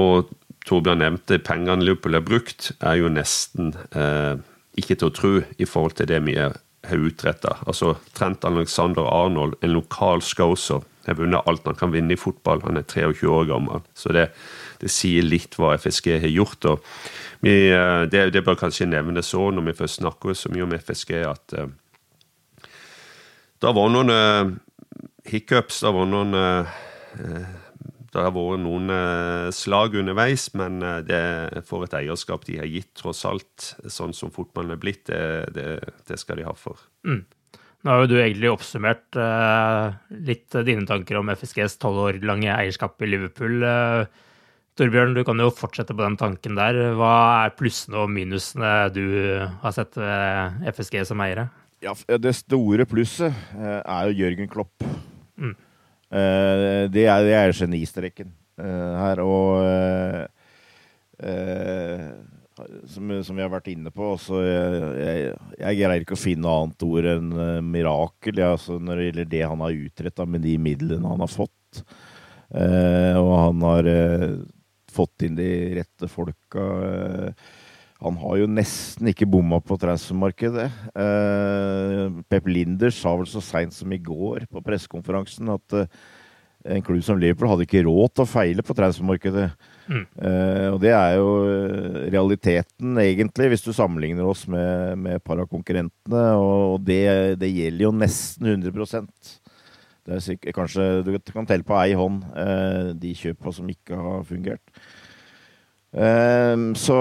Torbjørn 0.64 1.02
nevnte, 1.04 1.42
pengene 1.44 1.84
Liverpool 1.84 2.16
har 2.16 2.24
brukt, 2.24 2.72
er 2.80 3.02
jo 3.02 3.12
nesten 3.12 3.74
eh, 3.92 4.40
ikke 4.80 4.96
til 4.96 5.10
å 5.10 5.16
tro 5.18 5.34
i 5.60 5.68
forhold 5.68 5.98
til 6.00 6.08
det 6.08 6.22
vi 6.24 6.38
har 6.40 6.56
utretta. 6.88 7.58
Altså, 7.68 7.98
Trent 8.16 8.46
Alexander 8.48 9.04
Arnold, 9.04 9.58
en 9.60 9.76
lokal 9.76 10.24
scouser 10.24 10.84
har 11.12 11.18
vunnet 11.20 11.50
alt 11.50 11.66
han 11.68 11.80
kan 11.80 11.92
vinne 11.94 12.16
i 12.16 12.20
fotball. 12.20 12.64
Han 12.68 12.80
er 12.80 12.88
23 12.88 13.30
år 13.30 13.48
gammel. 13.50 13.84
Så 13.98 14.14
det, 14.16 14.30
det 14.82 14.92
sier 14.92 15.26
litt 15.26 15.58
hva 15.60 15.74
FSG 15.78 16.18
har 16.24 16.32
gjort. 16.32 16.68
vi, 17.44 17.56
eh, 17.72 18.04
det, 18.12 18.30
det, 18.34 18.44
bør 18.44 18.60
kanskje 18.60 18.90
nevnes 18.90 19.34
òg 19.36 19.54
når 19.56 19.72
vi 19.72 19.80
først 19.82 20.02
snakker 20.02 20.38
så 20.38 20.52
mye 20.54 20.68
om 20.68 20.78
FSG, 20.80 21.12
at 21.28 21.58
uh, 21.60 21.68
det 23.64 23.72
var 23.76 23.92
noen 23.92 24.12
uh, 24.12 24.56
hiccups, 25.30 25.84
det 25.84 25.92
var 25.96 26.10
noen 26.10 26.36
uh, 26.36 26.80
Det 28.14 28.22
har 28.22 28.34
vært 28.36 28.62
noen 28.62 28.92
eh, 28.94 29.48
slag 29.50 29.96
underveis, 29.98 30.52
men 30.54 30.84
eh, 30.86 31.00
det 31.02 31.64
for 31.66 31.82
et 31.82 31.96
eierskap 31.98 32.44
de 32.46 32.60
har 32.60 32.68
gitt, 32.70 32.92
tross 33.00 33.24
alt, 33.26 33.72
sånn 33.90 34.14
som 34.14 34.30
fotballen 34.30 34.76
er 34.76 34.82
blitt, 34.84 35.08
det, 35.08 35.50
det, 35.56 35.66
det 36.06 36.20
skal 36.22 36.38
de 36.38 36.46
ha 36.46 36.54
for. 36.54 36.78
Mm. 37.10 37.24
Nå 37.84 37.92
har 37.92 38.04
jo 38.04 38.12
du 38.14 38.16
egentlig 38.22 38.48
oppsummert 38.48 39.18
uh, 39.20 39.92
litt 40.24 40.56
dine 40.64 40.86
tanker 40.88 41.18
om 41.20 41.32
FSGs 41.34 41.76
tolv 41.82 42.00
år 42.06 42.20
lange 42.24 42.48
eierskap 42.54 42.96
i 43.04 43.10
Liverpool. 43.12 43.60
Uh, 43.60 44.06
Torbjørn, 44.80 45.12
du 45.18 45.22
kan 45.28 45.42
jo 45.44 45.50
fortsette 45.54 45.92
på 45.92 46.02
den 46.02 46.16
tanken 46.18 46.56
der. 46.58 46.80
Hva 46.96 47.12
er 47.44 47.52
plussene 47.60 48.00
og 48.06 48.08
minusene 48.10 48.88
du 48.96 49.04
har 49.62 49.76
sett 49.76 50.00
ved 50.00 50.64
FSG 50.72 51.04
som 51.12 51.22
eiere? 51.26 51.50
Ja, 51.84 51.92
Det 51.94 52.32
store 52.40 52.88
plusset 52.88 53.36
er 53.60 54.08
jo 54.08 54.16
Jørgen 54.24 54.48
Klopp. 54.50 54.88
Mm. 55.36 55.54
Uh, 56.08 56.88
det, 56.94 57.04
er, 57.04 57.28
det 57.28 57.36
er 57.36 57.58
genistreken 57.58 58.32
uh, 58.64 58.94
her. 59.02 59.22
Og 59.28 59.60
uh, 61.20 62.33
som, 62.90 63.12
som, 63.24 63.36
vi 63.38 63.44
har 63.44 63.52
vært 63.52 63.70
inne 63.74 63.92
på, 63.94 64.14
så 64.22 64.42
jeg, 64.44 64.80
jeg, 65.00 65.34
jeg, 65.60 65.80
greier 65.80 66.06
ikke 66.06 66.18
å 66.18 66.22
finne 66.24 66.56
annet 66.60 66.86
ord 66.88 67.10
enn 67.14 67.34
mirakel 67.68 68.42
ja, 68.42 68.54
altså 68.56 68.80
når 68.80 69.00
det 69.00 69.08
gjelder 69.08 69.30
det 69.34 69.44
han 69.44 69.66
har 69.66 69.84
utretta 69.86 70.28
med 70.30 70.46
de 70.46 70.56
midlene 70.62 71.14
han 71.14 71.24
har 71.24 71.32
fått. 71.32 71.84
og 72.54 73.34
han 73.34 73.68
har 73.68 73.92
fått 74.94 75.26
inn 75.26 75.38
de 75.38 75.50
rette 75.80 76.10
folka. 76.12 76.66
Han 78.04 78.18
har 78.20 78.42
jo 78.42 78.50
nesten 78.52 79.08
ikke 79.10 79.30
bomma 79.30 79.62
på 79.64 79.78
transfermarkedet. 79.80 80.68
Pep 82.30 82.50
Linder 82.52 82.92
sa 82.94 83.16
vel 83.18 83.30
så 83.32 83.42
seint 83.44 83.74
som 83.76 83.94
i 83.96 84.02
går 84.02 84.48
på 84.52 84.64
pressekonferansen 84.66 85.54
at 85.56 85.78
en 86.64 86.84
klubb 86.84 87.04
som 87.04 87.20
Liverpool 87.20 87.52
hadde 87.52 87.68
ikke 87.68 87.86
råd 87.88 88.14
til 88.14 88.26
å 88.26 88.30
feile 88.30 88.66
på 88.66 88.76
transfermarkedet. 88.78 89.50
Eh, 89.92 90.68
og 90.72 90.80
det 90.84 90.94
er 90.96 91.18
jo 91.18 91.30
eh, 91.50 92.00
realiteten, 92.14 92.98
egentlig, 93.02 93.50
hvis 93.52 93.66
du 93.66 93.74
sammenligner 93.76 94.28
oss 94.28 94.46
med, 94.48 94.98
med 95.00 95.24
parakonkurrentene. 95.26 96.26
Og. 96.40 96.60
Og 96.74 96.82
det, 96.88 97.04
det, 97.42 97.52
gjelder 97.54 97.86
jo 97.88 97.96
nesten 97.96 98.50
100% 98.50 99.40
det 100.04 100.18
er 100.18 100.24
sikkert, 100.24 100.56
Kanskje 100.58 100.86
du 101.06 101.14
kan 101.32 101.48
telle 101.48 101.64
på 101.64 101.76
ei 101.80 101.94
hånd 101.96 102.24
uh, 102.36 102.92
de 103.00 103.14
kjøpa 103.16 103.54
som 103.56 103.70
ikke 103.72 103.96
har 103.96 104.26
fungert. 104.28 104.82
Um, 105.94 106.74
så 106.76 106.98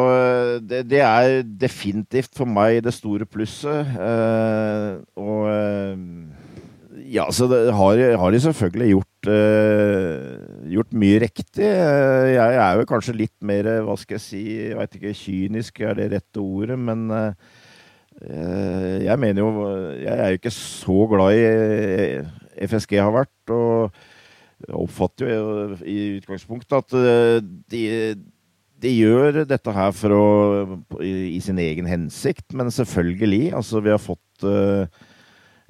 det, 0.60 0.84
det, 0.90 1.00
er 1.00 1.40
definitivt 1.42 2.36
for 2.36 2.46
meg 2.46 2.82
det 2.84 2.92
store 2.94 3.26
plusset. 3.26 3.90
Uh, 3.96 5.02
og 5.18 5.48
uh, 5.50 5.96
ja, 7.10 7.26
så 7.32 7.48
det 7.50 7.64
har, 7.74 8.04
har 8.20 8.30
de 8.30 8.40
selvfølgelig 8.40 8.92
gjort, 8.94 9.11
eh, 9.30 10.38
gjort 10.72 10.94
mye 10.98 11.18
riktig. 11.22 11.66
jeg 11.66 12.56
er 12.64 12.78
jo 12.78 12.88
kanskje 12.88 13.16
litt 13.16 13.36
mer, 13.44 13.68
hva 13.86 13.96
skal 14.00 14.18
jeg 14.18 14.24
si, 14.24 14.42
jeg 14.68 14.78
veit 14.78 14.96
ikke, 14.98 15.14
kynisk 15.18 15.82
er 15.84 15.98
det 15.98 16.10
rette 16.16 16.42
ordet, 16.42 16.78
men 16.78 17.08
jeg 18.22 19.18
mener 19.18 19.40
jo 19.40 19.68
Jeg 19.98 20.14
er 20.14 20.28
jo 20.30 20.38
ikke 20.38 20.52
så 20.54 20.98
glad 21.10 21.34
i 21.34 22.66
FSG 22.68 23.00
har 23.00 23.10
vært, 23.10 23.50
og 23.50 23.90
oppfatter 24.68 25.32
jo 25.32 25.46
i 25.88 25.96
utgangspunktet 26.20 26.76
at 26.76 27.48
de 27.72 27.82
de 28.82 28.90
gjør 28.90 29.42
dette 29.46 29.74
her 29.74 29.94
for 29.94 30.14
å, 30.16 30.26
i, 31.04 31.38
sin 31.42 31.60
egen 31.62 31.86
hensikt, 31.86 32.48
men 32.56 32.72
selvfølgelig. 32.74 33.52
Altså, 33.54 33.82
vi 33.84 33.92
har 33.94 34.02
fått 34.02 34.46
uh, 34.46 35.02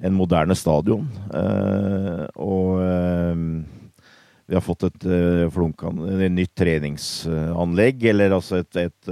en 0.03 0.15
moderne 0.15 0.55
stadion. 0.57 1.05
Uh, 1.31 2.25
og 2.35 2.81
uh, 2.83 3.35
vi 4.43 4.57
har 4.57 4.63
fått 4.65 4.83
et, 4.89 5.05
et 5.07 6.33
nytt 6.35 6.51
treningsanlegg, 6.59 8.03
eller 8.11 8.35
altså 8.35 8.59
et, 8.59 8.79
et, 8.81 9.11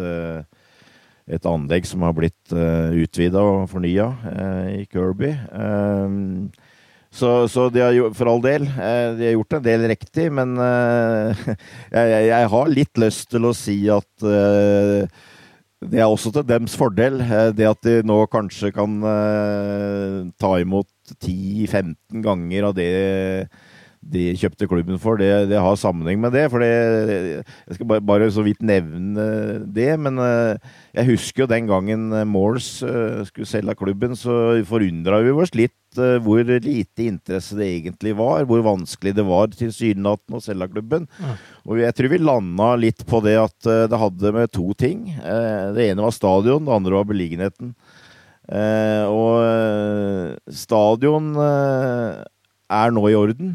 et 1.31 1.47
anlegg 1.47 1.87
som 1.87 2.03
har 2.03 2.11
blitt 2.17 2.51
utvida 2.51 3.39
og 3.39 3.69
fornya 3.71 4.09
i 4.75 4.83
Kirby. 4.91 5.31
Så, 7.15 7.31
så, 7.47 7.69
de 7.71 7.79
har 7.79 7.95
gjort, 7.95 8.17
for 8.19 8.33
all 8.33 8.43
del, 8.43 8.67
eh, 8.67 9.07
de 9.15 9.29
har 9.29 9.33
gjort 9.37 9.55
en 9.57 9.65
del 9.65 9.87
riktig, 9.93 10.27
men 10.35 10.53
jeg, 11.95 12.27
jeg, 12.27 12.51
har 12.53 12.75
litt 12.75 13.01
lyst 13.01 13.31
til 13.31 13.47
å 13.47 13.55
si 13.55 13.79
at 13.91 14.27
det 15.81 16.01
er 16.01 16.05
også 16.09 16.29
til 16.35 16.45
dems 16.45 16.75
fordel. 16.77 17.21
Det 17.57 17.65
at 17.65 17.81
de 17.85 18.01
nå 18.05 18.19
kanskje 18.29 18.69
kan 18.75 18.99
uh, 19.01 20.29
ta 20.37 20.51
imot 20.61 20.89
10-15 21.17 22.21
ganger 22.21 22.69
av 22.69 22.75
det 22.77 22.91
de 24.01 24.31
kjøpte 24.33 24.65
klubben 24.65 24.97
for, 25.01 25.19
det, 25.21 25.29
det, 25.51 25.59
har 25.61 25.77
sammenheng 25.77 26.17
med 26.23 26.33
det. 26.33 26.47
For 26.49 26.63
det, 26.63 26.71
jeg 27.69 27.77
skal 27.77 27.89
bare, 27.91 28.01
bare, 28.01 28.29
så 28.33 28.43
vidt 28.45 28.63
nevne 28.65 29.25
det. 29.69 29.91
Men 30.01 30.17
jeg 30.95 31.09
husker 31.11 31.43
jo 31.43 31.51
den 31.51 31.69
gangen 31.69 32.09
Moores 32.29 32.79
skulle 33.29 33.49
selge 33.49 33.77
klubben, 33.77 34.17
så 34.17 34.57
forundra 34.67 35.21
vi 35.21 35.35
oss 35.35 35.53
litt 35.57 35.77
uh, 36.01 36.17
hvor 36.23 36.41
lite 36.41 37.05
interesse 37.05 37.57
det 37.59 37.69
egentlig 37.69 38.15
var. 38.17 38.47
Hvor 38.49 38.65
vanskelig 38.65 39.13
det 39.19 39.27
var 39.27 39.53
tilsynelatende 39.53 40.41
å 40.41 40.43
selge 40.43 40.71
klubben. 40.73 41.05
Ja. 41.21 41.37
Og 41.69 41.83
jeg 41.83 41.97
tror 41.97 42.13
vi 42.15 42.21
landa 42.23 42.71
litt 42.81 43.05
på 43.07 43.21
det 43.21 43.37
at 43.37 43.71
det 43.91 44.01
hadde 44.01 44.33
med 44.33 44.53
to 44.55 44.71
ting. 44.73 45.11
Det 45.21 45.91
ene 45.91 46.01
var 46.01 46.15
stadion, 46.15 46.65
det 46.65 46.73
andre 46.73 46.97
var 46.97 47.05
beliggenheten. 47.11 47.75
og 49.13 50.55
stadion 50.57 51.35
er 51.37 52.95
nå 52.95 53.05
i 53.11 53.19
orden. 53.19 53.53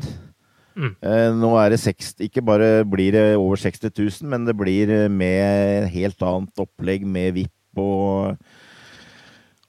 Mm. 0.77 0.93
nå 1.41 1.51
er 1.57 1.73
det 1.73 1.81
60, 1.81 2.27
ikke 2.27 2.43
bare 2.45 2.85
blir 2.85 3.15
det 3.17 3.25
over 3.41 3.57
60 3.57 3.89
000, 3.97 4.29
men 4.29 4.45
det 4.45 4.53
blir 4.59 4.91
med 5.09 5.87
helt 5.89 6.21
annet 6.21 6.65
opplegg 6.67 7.07
med 7.09 7.33
VIP 7.39 7.81
og 7.81 8.37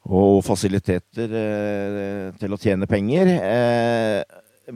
og 0.07 0.39
fasiliteter 0.45 1.33
eh, 1.35 2.27
til 2.39 2.53
å 2.55 2.59
tjene 2.61 2.87
penger. 2.87 3.27
Eh, 3.27 4.21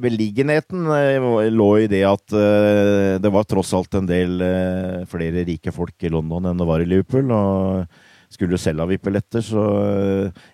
beliggenheten 0.02 0.88
eh, 0.96 1.50
lå 1.52 1.70
i 1.84 1.90
det 1.92 2.04
at 2.08 2.36
eh, 2.36 3.18
det 3.22 3.32
var 3.32 3.48
tross 3.48 3.74
alt 3.78 3.96
en 4.00 4.08
del 4.10 4.42
eh, 4.44 5.02
flere 5.12 5.46
rike 5.48 5.74
folk 5.76 5.96
i 6.04 6.12
London 6.12 6.50
enn 6.52 6.60
det 6.60 6.68
var 6.68 6.84
i 6.84 6.90
Liverpool. 6.90 7.32
og 7.32 8.11
skulle 8.32 8.56
du 8.56 8.62
selge 8.62 8.88
VIP-billetter, 8.90 9.44
så 9.44 9.66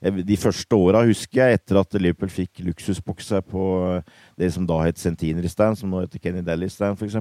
eh, 0.01 0.19
De 0.25 0.37
første 0.39 0.77
åra 0.77 1.03
husker 1.05 1.43
jeg, 1.43 1.59
etter 1.59 1.79
at 1.81 1.97
Liverpool 2.01 2.31
fikk 2.33 2.63
luksusbokser 2.65 3.45
på 3.45 3.63
det 4.39 4.51
som 4.55 4.65
da 4.69 4.81
het 4.85 5.01
Centenary 5.01 5.51
Stand, 5.51 5.79
som 5.79 5.93
nå 5.93 6.03
heter 6.03 6.21
Kenny 6.23 6.43
Daly 6.45 6.69
Stand 6.73 6.97
f.eks., 6.97 7.17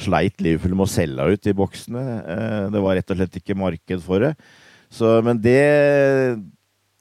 sleit 0.00 0.40
Liverpool 0.44 0.76
med 0.76 0.86
å 0.86 0.92
selge 0.92 1.28
ut 1.32 1.44
de 1.44 1.56
boksene. 1.56 2.04
Det 2.72 2.84
var 2.84 2.96
rett 2.96 3.12
og 3.12 3.18
slett 3.20 3.40
ikke 3.40 3.58
marked 3.58 4.04
for 4.04 4.24
det. 4.24 4.34
Så, 4.90 5.18
men 5.24 5.40
det 5.42 5.58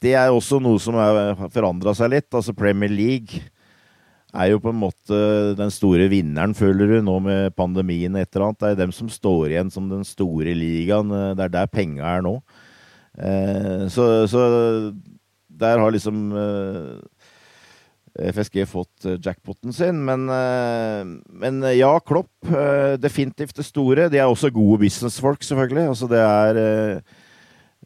det 0.03 0.15
er 0.15 0.31
også 0.31 0.61
noe 0.63 0.79
som 0.81 0.95
har 0.95 1.35
forandra 1.51 1.93
seg 1.97 2.13
litt. 2.13 2.29
Altså 2.31 2.55
Premier 2.55 2.91
League 2.91 3.41
er 4.29 4.51
jo 4.51 4.61
på 4.61 4.71
en 4.71 4.79
måte 4.79 5.19
den 5.57 5.71
store 5.73 6.07
vinneren, 6.11 6.53
føler 6.55 6.93
du, 6.93 6.97
nå 7.03 7.17
med 7.25 7.55
pandemien 7.57 8.15
et 8.15 8.29
eller 8.31 8.49
annet. 8.49 8.61
Det 8.61 8.71
er 8.71 8.81
dem 8.83 8.93
som 8.95 9.09
står 9.11 9.49
igjen 9.49 9.71
som 9.73 9.89
den 9.91 10.05
store 10.07 10.53
ligaen. 10.57 11.11
Det 11.35 11.47
er 11.47 11.55
der 11.57 11.71
penga 11.71 12.05
er 12.15 12.25
nå. 12.25 12.37
Eh, 13.19 13.87
så, 13.91 14.27
så, 14.31 14.41
der 15.59 15.79
har 15.81 15.91
liksom 15.91 16.29
eh, 16.39 18.31
FSG 18.33 18.65
fått 18.69 19.07
jackpoten 19.19 19.75
sin. 19.75 20.03
Men, 20.05 20.27
eh, 20.33 21.15
men 21.29 21.63
ja, 21.75 21.93
Klopp. 21.99 22.31
Definitivt 22.99 23.57
det 23.59 23.67
store. 23.67 24.09
De 24.09 24.21
er 24.21 24.27
også 24.27 24.53
gode 24.53 24.83
businessfolk, 24.85 25.43
selvfølgelig. 25.45 25.89
Altså 25.93 26.11
det 26.11 26.23
er 26.25 27.01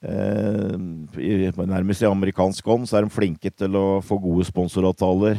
Eh, 0.04 0.76
nærmest 0.76 2.02
i 2.04 2.10
amerikansk 2.10 2.68
ånd 2.68 2.90
så 2.90 2.98
er 2.98 3.06
de 3.06 3.14
flinke 3.14 3.48
til 3.56 3.78
å 3.80 4.02
få 4.04 4.18
gode 4.20 4.44
sponsoravtaler. 4.44 5.38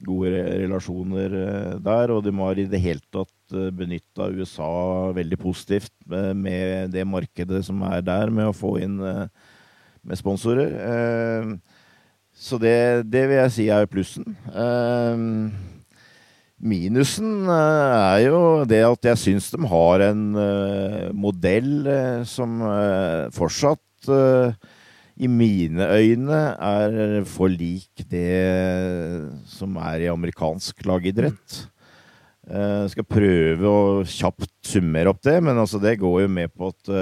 Eh, 0.00 0.06
gode 0.06 0.30
relasjoner 0.32 1.34
eh, 1.34 1.78
der, 1.80 2.10
og 2.10 2.24
de 2.24 2.32
har 2.32 2.58
i 2.58 2.66
det 2.68 2.80
hele 2.80 3.00
tatt 3.12 3.54
eh, 3.54 3.70
benytta 3.70 4.30
USA 4.32 5.12
veldig 5.12 5.38
positivt 5.38 5.92
med, 6.06 6.36
med, 6.36 6.90
det 6.90 7.06
markedet 7.06 7.64
som 7.64 7.82
er 7.82 8.00
der, 8.02 8.30
med 8.30 8.48
å 8.48 8.56
få 8.56 8.78
inn 8.80 9.00
eh, 9.00 9.28
med 10.02 10.18
sponsorer. 10.18 10.70
Eh, 10.70 11.52
så 12.32 12.58
det, 12.58 13.10
det, 13.10 13.26
vil 13.28 13.42
jeg 13.42 13.52
si 13.52 13.68
er 13.68 13.90
plussen. 13.90 14.36
Eh, 14.48 15.26
Minusen 16.60 17.48
eh, 17.48 17.94
er 17.96 18.26
jo 18.28 18.40
det 18.68 18.82
at 18.84 19.12
jeg 19.12 19.20
syns 19.20 19.50
de 19.52 19.64
har 19.68 20.04
en 20.10 20.24
modell 21.16 21.88
som 22.28 22.60
fortsatt 23.32 24.10
i 25.20 25.28
mine 25.28 25.84
øyne 25.92 26.40
er 26.56 27.26
for 27.28 27.52
lik 27.52 28.04
det 28.08 29.28
som 29.50 29.76
er 29.82 30.06
i 30.06 30.10
amerikansk 30.12 30.80
lagidrett. 30.88 31.58
Jeg 32.50 32.92
skal 32.94 33.06
prøve 33.06 33.68
å 33.68 33.82
kjapt 34.08 34.48
summere 34.66 35.12
opp 35.12 35.20
det, 35.26 35.36
men 35.44 35.60
altså 35.60 35.78
det 35.82 35.98
går 36.00 36.22
jo 36.24 36.30
med 36.32 36.50
på 36.56 36.70
at 36.72 36.92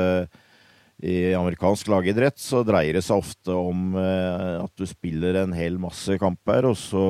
i 0.98 1.30
amerikansk 1.38 1.88
lagidrett 1.92 2.42
så 2.42 2.64
dreier 2.66 2.98
det 2.98 3.04
seg 3.06 3.22
ofte 3.22 3.54
om 3.54 3.94
at 3.94 4.74
du 4.74 4.84
spiller 4.90 5.38
en 5.44 5.54
hel 5.54 5.78
masse 5.80 6.18
kamper, 6.20 6.66
og 6.72 6.76
så 6.76 7.06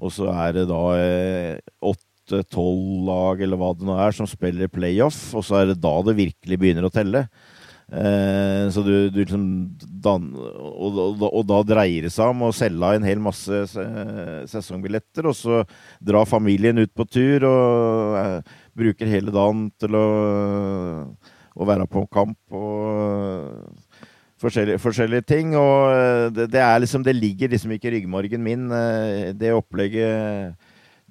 og 0.00 0.12
så 0.14 0.30
er 0.32 0.54
det 0.56 0.66
da 0.70 0.82
80 1.84 2.46
tolv 2.52 3.06
lag, 3.08 3.40
eller 3.44 3.60
hva 3.60 3.72
det 3.76 3.86
nå 3.86 3.96
er, 4.00 4.14
som 4.16 4.28
spiller 4.28 4.70
playoff, 4.72 5.18
og 5.36 5.44
så 5.44 5.60
er 5.60 5.70
det 5.70 5.80
da 5.82 5.92
det 6.06 6.16
virkelig 6.18 6.60
begynner 6.60 6.86
å 6.88 6.92
telle. 6.94 7.26
Eh, 7.90 8.70
så 8.70 8.84
du, 8.86 9.10
du 9.10 9.18
liksom 9.18 9.44
dan, 9.80 10.28
og, 10.38 10.94
og, 10.94 11.24
og, 11.26 11.40
da 11.48 11.58
dreier 11.66 12.06
det 12.06 12.12
seg 12.14 12.30
om 12.30 12.44
å 12.46 12.52
selge 12.54 12.92
en 12.94 13.06
hel 13.06 13.18
masse 13.22 13.64
sesongbilletter, 14.52 15.26
og 15.26 15.34
så 15.34 15.64
drar 15.98 16.28
familien 16.30 16.78
ut 16.78 16.92
på 16.94 17.08
tur 17.10 17.48
og 17.48 18.18
eh, 18.20 18.54
bruker 18.78 19.10
hele 19.10 19.34
dagen 19.34 19.66
til 19.82 19.98
å, 19.98 20.06
å 21.50 21.66
være 21.66 21.88
på 21.90 22.04
kamp 22.14 22.38
og 22.54 23.74
forskjellige, 24.40 24.80
forskjellige 24.86 25.26
ting. 25.26 25.56
Og 25.58 25.90
eh, 25.90 26.28
det, 26.36 26.46
det, 26.54 26.62
er 26.62 26.84
liksom 26.84 27.02
Det 27.06 27.16
ligger 27.16 27.50
liksom 27.50 27.74
ikke 27.74 27.90
i 27.90 27.96
ryggmargen 27.98 28.44
min, 28.44 28.70
eh, 28.70 29.32
det 29.34 29.56
opplegget 29.56 30.54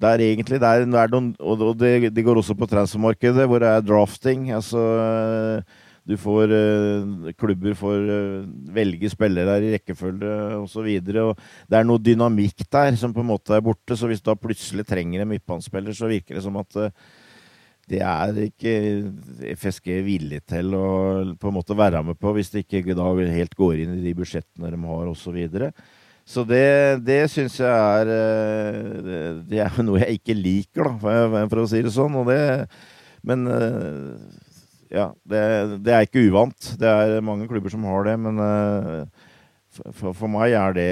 det 0.00 0.08
er 0.08 0.22
egentlig 0.24 0.56
det 0.56 0.64
er, 0.64 0.86
det 0.88 0.96
er 0.96 1.10
noen, 1.12 1.34
Og 1.44 1.76
det, 1.76 2.08
det, 2.16 2.22
går 2.24 2.38
også 2.40 2.54
på 2.56 2.64
transfermarkedet, 2.70 3.44
hvor 3.44 3.60
det 3.60 3.68
er 3.68 3.84
drafting. 3.84 4.48
altså 4.56 4.80
du 6.10 6.16
får 6.18 6.50
uh, 6.50 7.30
Klubber 7.38 7.76
får 7.78 8.10
uh, 8.10 8.50
velge 8.74 9.10
spillere 9.12 9.58
i 9.62 9.72
rekkefølge 9.76 10.34
osv. 10.58 10.88
Det 11.06 11.78
er 11.78 11.86
noe 11.86 12.02
dynamikk 12.02 12.66
der 12.66 12.96
som 12.98 13.14
på 13.14 13.22
en 13.22 13.30
måte 13.30 13.54
er 13.56 13.64
borte. 13.64 13.96
Så 13.96 14.10
hvis 14.10 14.22
du 14.24 14.32
plutselig 14.34 14.86
trenger 14.88 15.22
en 15.22 15.30
midtbanespiller, 15.30 15.94
så 15.96 16.10
virker 16.10 16.38
det 16.38 16.44
som 16.46 16.58
at 16.60 16.80
uh, 16.80 16.90
det 17.90 18.02
er 18.06 18.36
ikke 18.44 18.74
FSG 19.58 19.96
villig 20.06 20.44
til 20.50 20.74
å 20.78 20.90
på 21.40 21.50
en 21.50 21.56
måte 21.56 21.74
være 21.78 22.04
med 22.06 22.18
på, 22.20 22.34
hvis 22.36 22.52
det 22.52 22.66
ikke 22.66 22.94
da 22.94 23.08
helt 23.18 23.56
går 23.58 23.80
inn 23.82 23.96
i 23.96 24.04
de 24.04 24.14
budsjettene 24.14 24.70
de 24.70 24.78
har 24.78 25.10
osv. 25.10 25.24
Så, 25.24 25.32
videre. 25.34 25.72
så 26.22 26.44
det, 26.46 27.02
det 27.06 27.24
syns 27.32 27.58
jeg 27.58 27.66
er 27.66 28.12
det, 29.50 29.58
er 29.58 29.82
noe 29.82 30.04
jeg 30.04 30.20
ikke 30.20 30.38
liker, 30.38 30.86
da, 30.86 30.94
for, 31.02 31.40
for 31.50 31.64
å 31.64 31.66
si 31.72 31.82
det 31.82 31.94
sånn. 31.96 32.20
Det, 32.30 32.38
men 33.26 33.50
ja, 34.90 35.10
det, 35.28 35.40
det, 35.86 35.92
er 35.94 36.06
ikke 36.06 36.24
uvant. 36.28 36.72
Det 36.80 36.88
er 36.88 37.24
mange 37.24 37.48
klubber 37.50 37.72
som 37.72 37.84
har 37.88 38.08
det, 38.08 38.16
men 38.20 38.40
uh, 38.42 39.28
for, 39.70 40.10
for, 40.10 40.26
meg 40.30 40.56
er 40.58 40.74
det 40.74 40.86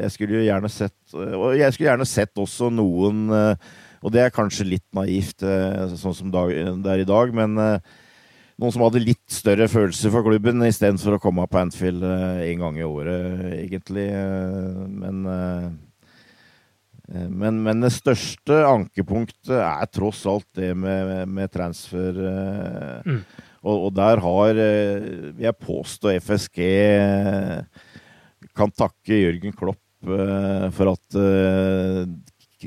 Jeg 0.00 0.12
skulle 0.14 0.38
jo 0.38 0.46
gjerne 0.46 0.68
sett 0.72 1.12
Og 1.12 1.58
jeg 1.58 1.74
skulle 1.74 1.90
gjerne 1.90 2.06
sett 2.08 2.40
også 2.40 2.70
noen 2.72 3.26
uh, 3.28 3.52
Og 4.00 4.14
det 4.14 4.22
er 4.22 4.32
kanskje 4.32 4.64
litt 4.70 4.86
naivt, 4.96 5.44
sånn 6.00 6.16
som 6.16 6.32
det 6.32 6.88
er 6.88 7.02
i 7.02 7.08
dag, 7.08 7.36
men 7.36 7.52
noen 7.56 8.72
som 8.72 8.84
hadde 8.84 9.02
litt 9.02 9.22
større 9.32 9.66
følelser 9.68 10.12
for 10.14 10.24
klubben, 10.24 10.64
istedenfor 10.64 11.16
å 11.16 11.20
komme 11.22 11.46
på 11.50 11.58
Anfield 11.58 12.04
en 12.04 12.60
gang 12.60 12.76
i 12.78 12.84
året, 12.84 13.40
egentlig. 13.56 14.04
Men 14.92 15.24
Eh, 15.24 15.70
men, 17.12 17.58
men, 17.60 17.82
det 17.84 17.92
største 17.92 18.62
ankepunktet 18.64 19.58
er 19.58 19.88
tross 19.92 20.22
alt 20.30 20.46
det 20.56 20.70
med, 20.78 21.28
med 21.28 21.52
transfer. 21.52 22.16
Eh, 22.16 23.10
mm. 23.10 23.18
Og, 23.64 23.74
og, 23.74 23.90
der 23.96 24.22
har, 24.24 24.60
eh, 24.60 25.08
vil 25.36 25.44
jeg 25.44 25.60
påstå, 25.60 26.14
FSG 26.24 26.60
kan 28.54 28.72
takke 28.72 29.20
Jørgen 29.20 29.56
Klopp 29.56 29.80
for 30.04 30.90
at 30.90 31.16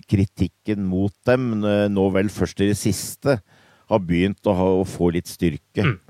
kritikken 0.10 0.88
mot 0.90 1.14
dem, 1.30 1.52
nå 1.94 2.06
vel 2.16 2.32
først 2.34 2.64
i 2.66 2.72
det 2.72 2.80
siste, 2.80 3.36
har 3.88 4.02
begynt 4.02 4.50
å, 4.50 4.56
ha, 4.58 4.66
å 4.82 4.88
få 4.90 5.12
litt 5.14 5.30
styrke. 5.30 5.86
Mm 5.86 6.07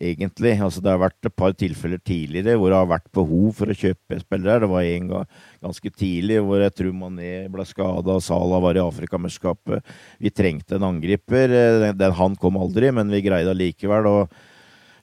egentlig. 0.00 0.54
Altså, 0.62 0.82
det 0.82 0.92
har 0.92 1.02
vært 1.02 1.28
et 1.28 1.36
par 1.36 1.54
tilfeller 1.58 2.00
tidligere 2.02 2.56
hvor 2.58 2.72
det 2.72 2.78
har 2.80 2.90
vært 2.90 3.10
behov 3.14 3.52
for 3.58 3.70
å 3.70 3.76
kjøpe 3.78 4.20
spillere. 4.22 4.64
Det 4.64 4.70
var 4.72 4.88
en 4.88 5.12
gang 5.12 5.28
ganske 5.64 5.92
tidlig 5.94 6.40
hvor 6.44 6.62
jeg 6.62 6.74
tror 6.78 6.96
Mané 6.98 7.34
ble 7.52 7.66
skada, 7.68 8.18
Salah 8.24 8.62
var 8.64 8.78
i 8.78 8.82
Afrikamesterskapet. 8.84 9.94
Vi 10.22 10.34
trengte 10.34 10.78
en 10.78 10.88
angriper. 10.90 11.54
Den, 11.54 11.96
den, 12.00 12.18
han 12.18 12.36
kom 12.40 12.58
aldri, 12.60 12.90
men 12.94 13.12
vi 13.12 13.22
greide 13.24 13.54
allikevel. 13.54 14.26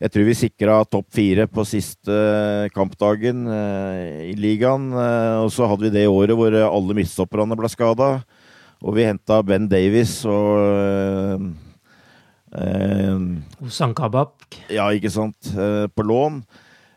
jeg 0.01 0.11
tror 0.11 0.25
vi 0.25 0.37
sikra 0.37 0.83
topp 0.85 1.07
fire 1.13 1.47
på 1.47 1.65
siste 1.65 2.13
kampdagen 2.75 3.47
eh, 3.47 4.29
i 4.31 4.35
ligaen. 4.35 4.91
Eh, 4.91 5.41
og 5.45 5.51
så 5.53 5.69
hadde 5.69 5.87
vi 5.87 5.95
det 5.99 6.07
året 6.09 6.35
hvor 6.37 6.55
alle 6.61 6.97
midtstopperne 6.97 7.57
ble 7.57 7.71
skada. 7.71 8.15
Og 8.81 8.95
vi 8.97 9.05
henta 9.05 9.43
Ben 9.45 9.67
Davies 9.69 10.23
og 10.25 11.70
eh, 12.57 13.63
Osan 13.65 13.95
Kabab. 13.97 14.35
Ja, 14.73 14.89
ikke 14.91 15.11
sant. 15.13 15.53
Eh, 15.55 15.87
på 15.91 16.03
lån. 16.07 16.43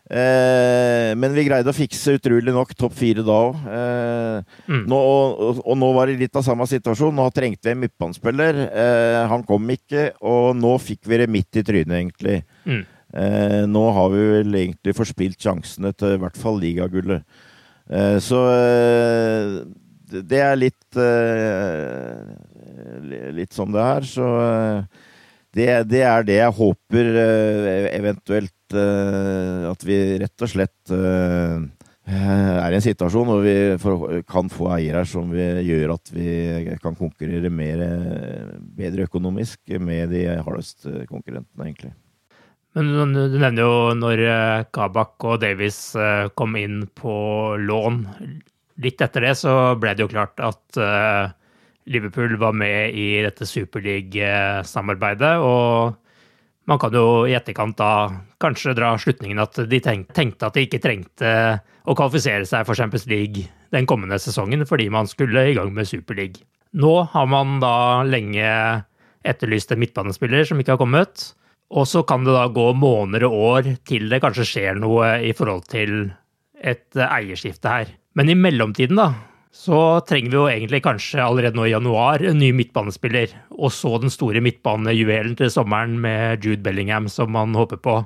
Eh, 0.05 1.15
men 1.17 1.33
vi 1.33 1.47
greide 1.47 1.73
å 1.73 1.75
fikse 1.75 2.19
utrolig 2.19 2.53
nok 2.53 2.75
topp 2.77 2.93
fire 2.99 3.23
da 3.25 3.37
òg. 3.47 3.61
Eh, 3.73 4.57
mm. 4.69 4.83
og, 4.93 5.63
og, 5.63 5.71
nå 5.81 5.89
var 5.97 6.11
det 6.11 6.19
litt 6.21 6.37
av 6.37 6.45
samme 6.45 6.67
situasjon. 6.69 7.15
Nå 7.17 7.25
trengte 7.33 7.71
vi 7.71 7.73
en 7.73 7.81
midtbanespiller. 7.87 8.61
Eh, 8.69 9.21
han 9.31 9.47
kom 9.49 9.71
ikke, 9.73 10.11
og 10.21 10.53
nå 10.61 10.75
fikk 10.83 11.09
vi 11.09 11.23
det 11.23 11.31
midt 11.33 11.61
i 11.61 11.65
trynet, 11.65 11.97
egentlig. 12.03 12.43
Mm. 12.69 12.83
Eh, 13.15 13.63
nå 13.71 13.87
har 13.97 14.13
vi 14.13 14.27
vel 14.35 14.61
egentlig 14.61 14.97
forspilt 14.99 15.41
sjansene 15.41 15.95
til 15.97 16.19
i 16.19 16.21
hvert 16.21 16.37
fall 16.41 16.61
ligagullet. 16.61 17.25
Eh, 17.89 18.19
så 18.25 18.45
det 20.15 20.41
er 20.41 20.55
litt 20.61 20.81
Litt 23.35 23.57
som 23.57 23.73
det 23.75 23.83
er, 23.83 24.05
så 24.07 24.27
det, 25.55 25.69
det, 25.91 26.03
er 26.03 26.27
det 26.27 26.39
jeg 26.41 26.57
håper 26.59 27.09
uh, 27.15 27.87
eventuelt 27.95 28.77
uh, 28.77 29.71
At 29.71 29.87
vi 29.87 29.99
rett 30.23 30.45
og 30.45 30.51
slett 30.51 30.95
uh, 30.95 31.63
er 32.05 32.75
i 32.75 32.77
en 32.77 32.85
situasjon 32.85 33.29
hvor 33.31 33.39
vi 33.41 34.23
kan 34.29 34.51
få 34.53 34.67
eiere 34.75 35.07
som 35.09 35.31
gjør 35.33 35.95
at 35.95 36.11
vi 36.13 36.27
kan 36.83 36.93
konkurrere 36.99 37.49
mer, 37.49 37.81
bedre 38.77 39.07
økonomisk 39.07 39.73
med 39.81 40.13
de 40.13 40.27
hardeste 40.37 41.07
konkurrentene, 41.09 41.65
egentlig. 41.65 41.95
Men 42.77 43.15
du 43.17 43.39
nevner 43.41 43.63
jo 43.63 43.95
når 43.97 44.21
Kabak 44.77 45.25
og 45.25 45.41
Davies 45.47 45.79
kom 46.37 46.61
inn 46.61 46.83
på 46.93 47.17
lån. 47.57 48.03
Litt 48.85 49.01
etter 49.01 49.25
det 49.25 49.33
så 49.41 49.57
ble 49.81 49.97
det 49.97 50.05
jo 50.05 50.13
klart 50.13 50.45
at 50.45 50.83
Liverpool 51.91 52.37
var 52.41 52.55
med 52.57 52.95
i 52.97 53.23
dette 53.25 53.47
superleague-samarbeidet. 53.49 55.35
Og 55.45 55.95
man 56.71 56.81
kan 56.81 56.97
jo 56.97 57.27
i 57.29 57.37
etterkant 57.37 57.77
da 57.81 57.91
kanskje 58.41 58.77
dra 58.77 58.95
slutningen 59.01 59.43
at 59.43 59.61
de 59.69 59.81
tenkte 59.85 60.49
at 60.49 60.57
de 60.57 60.65
ikke 60.65 60.81
trengte 60.85 61.31
å 61.85 61.97
kvalifisere 61.97 62.47
seg 62.49 62.65
for 62.65 62.79
Champions 62.79 63.07
League 63.11 63.45
den 63.75 63.89
kommende 63.91 64.19
sesongen 64.23 64.65
fordi 64.69 64.89
man 64.93 65.09
skulle 65.11 65.51
i 65.51 65.57
gang 65.57 65.73
med 65.77 65.89
Superleague. 65.91 66.45
Nå 66.75 66.95
har 67.13 67.27
man 67.31 67.61
da 67.63 68.03
lenge 68.09 68.49
etterlyst 69.25 69.73
en 69.73 69.81
midtbanespiller 69.83 70.47
som 70.49 70.61
ikke 70.61 70.75
har 70.75 70.81
kommet. 70.81 71.33
Og 71.75 71.89
så 71.89 72.05
kan 72.07 72.27
det 72.27 72.35
da 72.35 72.47
gå 72.53 72.67
måneder 72.77 73.27
og 73.29 73.37
år 73.51 73.69
til 73.89 74.09
det 74.13 74.21
kanskje 74.23 74.47
skjer 74.49 74.81
noe 74.81 75.17
i 75.25 75.33
forhold 75.37 75.65
til 75.73 76.11
et 76.65 76.97
eierskifte 76.97 77.71
her. 77.71 77.93
Men 78.15 78.31
i 78.31 78.37
mellomtiden, 78.39 79.01
da, 79.01 79.09
så 79.55 80.01
trenger 80.09 80.33
vi 80.33 80.37
jo 80.37 80.49
egentlig 80.51 80.83
kanskje 80.85 81.23
allerede 81.23 81.57
nå 81.57 81.69
i 81.69 81.73
januar 81.73 82.23
en 82.27 82.41
ny 82.43 82.51
midtbanespiller. 82.57 83.31
Og 83.55 83.71
så 83.73 83.95
den 84.03 84.13
store 84.13 84.43
midtbanejuvelen 84.45 85.37
til 85.39 85.53
sommeren 85.55 85.95
med 86.03 86.45
Jude 86.45 86.63
Bellingham, 86.65 87.07
som 87.09 87.31
man 87.33 87.55
håper 87.55 87.79
på. 87.81 88.01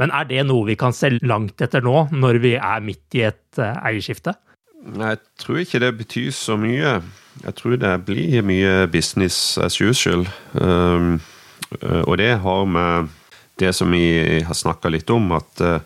Men 0.00 0.14
er 0.14 0.28
det 0.30 0.46
noe 0.48 0.68
vi 0.68 0.78
kan 0.80 0.94
se 0.96 1.10
langt 1.20 1.60
etter 1.60 1.82
nå, 1.84 2.06
når 2.14 2.38
vi 2.44 2.54
er 2.56 2.86
midt 2.86 3.18
i 3.18 3.26
et 3.28 3.58
eierskifte? 3.60 3.82
eierskifte? 3.90 4.36
Jeg 4.80 5.18
tror 5.42 5.58
ikke 5.60 5.80
det 5.82 5.90
betyr 5.98 6.30
så 6.32 6.56
mye. 6.56 7.00
Jeg 7.42 7.56
tror 7.58 7.76
det 7.76 7.92
blir 8.06 8.40
mye 8.46 8.86
business 8.92 9.58
as 9.58 9.76
usual. 9.80 10.24
Um, 10.54 11.18
og 12.06 12.16
det 12.18 12.38
har 12.40 12.64
med 12.64 13.10
det 13.60 13.74
som 13.76 13.92
vi 13.92 14.40
har 14.46 14.56
snakka 14.56 14.88
litt 14.88 15.10
om, 15.12 15.28
at 15.36 15.60
uh, 15.60 15.84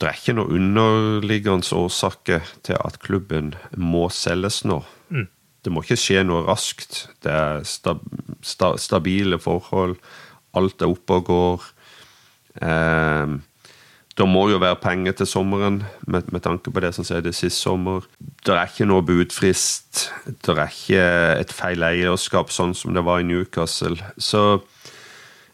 det 0.00 0.08
er 0.08 0.18
ikke 0.18 0.34
noe 0.36 0.52
underliggende 0.52 1.76
årsaker 1.76 2.44
til 2.66 2.76
at 2.76 2.98
klubben 3.00 3.54
må 3.76 4.06
selges 4.12 4.60
nå. 4.68 4.82
Mm. 5.08 5.28
Det 5.64 5.72
må 5.72 5.82
ikke 5.82 5.98
skje 5.98 6.22
noe 6.26 6.44
raskt. 6.46 7.06
Det 7.24 7.32
er 7.32 7.64
stab 7.66 8.04
sta 8.44 8.74
stabile 8.78 9.38
forhold. 9.42 9.96
Alt 10.56 10.84
er 10.84 10.92
oppe 10.92 11.16
og 11.16 11.24
går. 11.30 11.64
Eh, 12.62 13.36
det 14.16 14.26
må 14.28 14.46
jo 14.48 14.60
være 14.62 14.78
penger 14.80 15.12
til 15.18 15.28
sommeren, 15.28 15.82
med, 16.06 16.30
med 16.32 16.40
tanke 16.40 16.72
på 16.72 16.80
det 16.80 16.94
som 16.96 17.04
skjedde 17.04 17.34
sist 17.36 17.60
sommer. 17.60 18.06
Det 18.46 18.54
er 18.54 18.70
ikke 18.70 18.88
noe 18.88 19.04
budfrist. 19.04 20.06
Det 20.24 20.54
er 20.54 20.70
ikke 20.70 21.02
et 21.42 21.52
feil 21.52 21.84
eierskap, 21.84 22.52
sånn 22.54 22.72
som 22.76 22.96
det 22.96 23.04
var 23.04 23.20
i 23.20 23.28
Newcastle. 23.28 23.98
Så 24.16 24.62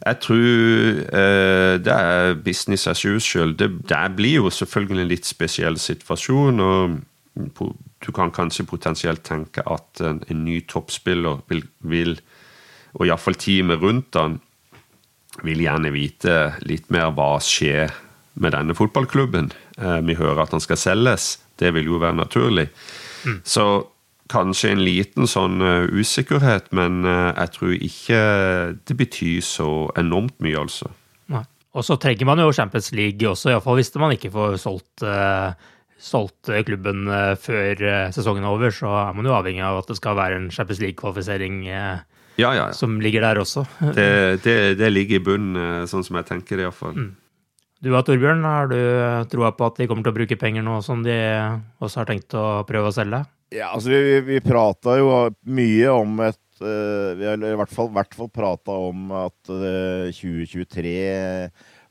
jeg 0.02 0.18
tror 0.24 1.00
eh, 1.14 1.74
det 1.78 1.94
er 1.94 2.34
business 2.42 2.88
as 2.90 3.04
usual. 3.04 3.54
Det, 3.58 3.68
det, 3.88 4.02
blir 4.16 4.40
jo 4.40 4.50
selvfølgelig 4.50 5.04
en 5.04 5.10
litt 5.12 5.28
spesiell 5.28 5.78
situasjon. 5.78 6.60
og 6.60 6.96
Du 8.02 8.10
kan 8.14 8.34
kanskje 8.34 8.66
potensielt 8.66 9.22
tenke 9.22 9.62
at 9.62 10.02
en, 10.02 10.22
en 10.28 10.44
ny 10.44 10.60
toppspiller 10.66 11.44
vil, 11.48 11.62
vil 11.80 12.16
og 12.98 13.06
iallfall 13.06 13.38
teamet 13.40 13.80
rundt 13.80 14.18
han, 14.18 14.40
vil 15.46 15.62
gjerne 15.64 15.92
vite 15.94 16.34
litt 16.68 16.90
mer 16.92 17.14
hva 17.16 17.38
skjer 17.40 17.94
med 18.42 18.52
denne 18.52 18.74
fotballklubben. 18.76 19.52
Eh, 19.78 20.00
vi 20.04 20.18
hører 20.18 20.44
at 20.44 20.52
han 20.56 20.64
skal 20.64 20.80
selges. 20.80 21.36
Det 21.56 21.70
vil 21.76 21.88
jo 21.88 22.02
være 22.02 22.18
naturlig. 22.18 22.68
Mm. 23.24 23.38
Så 23.46 23.66
kanskje 24.32 24.72
en 24.72 24.82
liten 24.84 25.28
sånn 25.30 25.62
uh, 25.62 25.84
usikkerhet, 25.92 26.70
men 26.76 27.02
uh, 27.06 27.32
jeg 27.36 27.52
tror 27.56 27.74
ikke 27.76 28.22
det 28.88 28.96
betyr 28.98 29.44
så 29.44 29.68
enormt 30.00 30.38
mye, 30.44 30.58
altså. 30.64 30.90
Nei. 31.32 31.44
Og 31.76 31.86
så 31.86 31.96
trenger 32.00 32.28
man 32.28 32.42
jo 32.42 32.52
Champions 32.52 32.90
League 32.96 33.28
også, 33.28 33.52
iallfall 33.52 33.78
hvis 33.80 33.94
man 34.00 34.16
ikke 34.16 34.32
får 34.34 34.58
solgt, 34.60 35.04
uh, 35.04 35.52
solgt 36.02 36.50
klubben 36.66 37.06
før 37.38 37.82
sesongen 38.10 38.42
er 38.42 38.50
over. 38.50 38.72
Så 38.74 38.90
er 38.90 39.14
man 39.14 39.28
jo 39.28 39.36
avhengig 39.36 39.62
av 39.62 39.78
at 39.78 39.92
det 39.92 39.96
skal 40.00 40.18
være 40.18 40.40
en 40.40 40.48
Champions 40.50 40.80
League-kvalifisering 40.82 41.60
ja, 41.68 41.92
ja, 42.40 42.50
ja. 42.58 42.64
som 42.74 42.96
ligger 43.00 43.22
der 43.22 43.38
også. 43.38 43.62
Det, 43.96 44.42
det, 44.42 44.56
det 44.80 44.90
ligger 44.90 45.20
i 45.20 45.24
bunnen, 45.30 45.86
sånn 45.86 46.02
som 46.02 46.18
jeg 46.18 46.26
tenker 46.32 46.58
det 46.58 46.66
iallfall. 46.66 46.96
Mm. 46.98 47.12
Du 47.82 47.88
da, 47.90 48.02
Torbjørn, 48.06 48.44
har 48.46 48.68
du 48.70 48.80
troa 49.30 49.54
på 49.58 49.66
at 49.66 49.78
de 49.80 49.88
kommer 49.90 50.06
til 50.06 50.12
å 50.12 50.18
bruke 50.20 50.38
penger 50.38 50.62
nå 50.62 50.76
som 50.86 51.00
de 51.02 51.16
også 51.82 52.02
har 52.02 52.10
tenkt 52.10 52.34
å 52.38 52.62
prøve 52.66 52.92
å 52.92 52.94
selge? 52.94 53.24
Ja, 53.52 53.72
altså 53.74 53.92
vi, 53.92 54.20
vi 54.24 54.38
prata 54.44 54.96
jo 54.96 55.10
mye 55.52 55.92
om 55.92 56.22
et 56.24 56.62
uh, 56.62 57.12
Vi 57.18 57.26
har 57.28 57.36
i 57.36 57.58
hvert 57.60 57.74
fall, 57.74 57.90
hvert 57.92 58.16
fall 58.16 58.30
prata 58.32 58.76
om 58.88 59.12
at 59.16 59.52
uh, 59.52 60.08
eh, 60.08 60.14
2023 60.16 60.94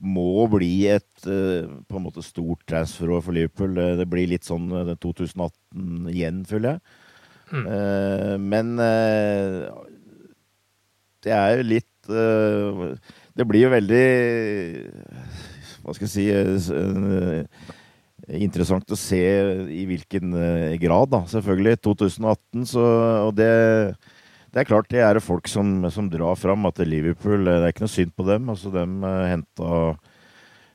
må 0.01 0.47
bli 0.49 0.87
et 0.89 1.27
uh, 1.27 1.69
på 1.85 1.99
en 1.99 2.05
måte 2.07 2.23
stort 2.25 2.63
transferår 2.69 3.21
for 3.21 3.37
Liverpool. 3.37 3.77
Det 3.99 4.07
blir 4.09 4.31
litt 4.31 4.47
sånn 4.47 4.71
2018 4.95 6.09
igjen, 6.13 6.41
føler 6.49 6.75
jeg. 6.75 6.97
Mm. 7.51 7.65
men 8.47 8.69
det 11.19 11.33
er 11.35 11.57
jo 11.57 11.65
litt 11.67 12.07
Det 12.07 13.43
blir 13.43 13.65
jo 13.65 13.71
veldig 13.73 14.05
hva 15.83 15.95
skal 15.97 16.07
jeg 16.07 16.61
si 16.63 16.71
Interessant 18.39 18.93
å 18.93 18.99
se 18.99 19.19
i 19.73 19.83
hvilken 19.89 20.35
eh, 20.37 20.77
grad, 20.81 21.11
da. 21.11 21.23
Selvfølgelig. 21.31 21.81
2018, 21.83 22.65
så 22.69 22.85
Og 23.27 23.33
det, 23.35 23.49
det 24.53 24.61
er 24.61 24.69
klart 24.69 24.91
det 24.93 25.03
er 25.03 25.19
folk 25.23 25.49
som, 25.51 25.81
som 25.91 26.07
drar 26.11 26.39
fram 26.39 26.69
at 26.69 26.79
Liverpool 26.85 27.45
Det 27.47 27.57
er 27.59 27.73
ikke 27.73 27.85
noe 27.85 27.95
synd 27.95 28.15
på 28.15 28.27
dem. 28.29 28.49
Altså, 28.53 28.71
de 28.73 28.85
henta 29.31 29.81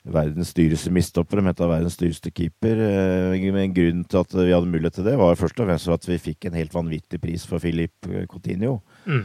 verdens 0.06 0.52
dyreste 0.54 0.92
mistopper. 0.94 1.40
De 1.40 1.50
henta 1.50 1.70
verdens 1.70 1.98
dyreste 2.00 2.30
keeper. 2.34 2.82
Men 3.32 3.74
grunnen 3.76 4.04
til 4.04 4.22
at 4.22 4.36
vi 4.36 4.52
hadde 4.52 4.70
mulighet 4.70 5.00
til 5.00 5.08
det, 5.08 5.16
var 5.18 5.40
først 5.40 5.62
og 5.62 5.70
fremst 5.70 5.96
at 5.96 6.10
vi 6.10 6.20
fikk 6.30 6.48
en 6.48 6.60
helt 6.60 6.76
vanvittig 6.76 7.22
pris 7.22 7.48
for 7.48 7.62
Filip 7.62 8.10
Coutinho. 8.30 8.78
Mm. 9.08 9.24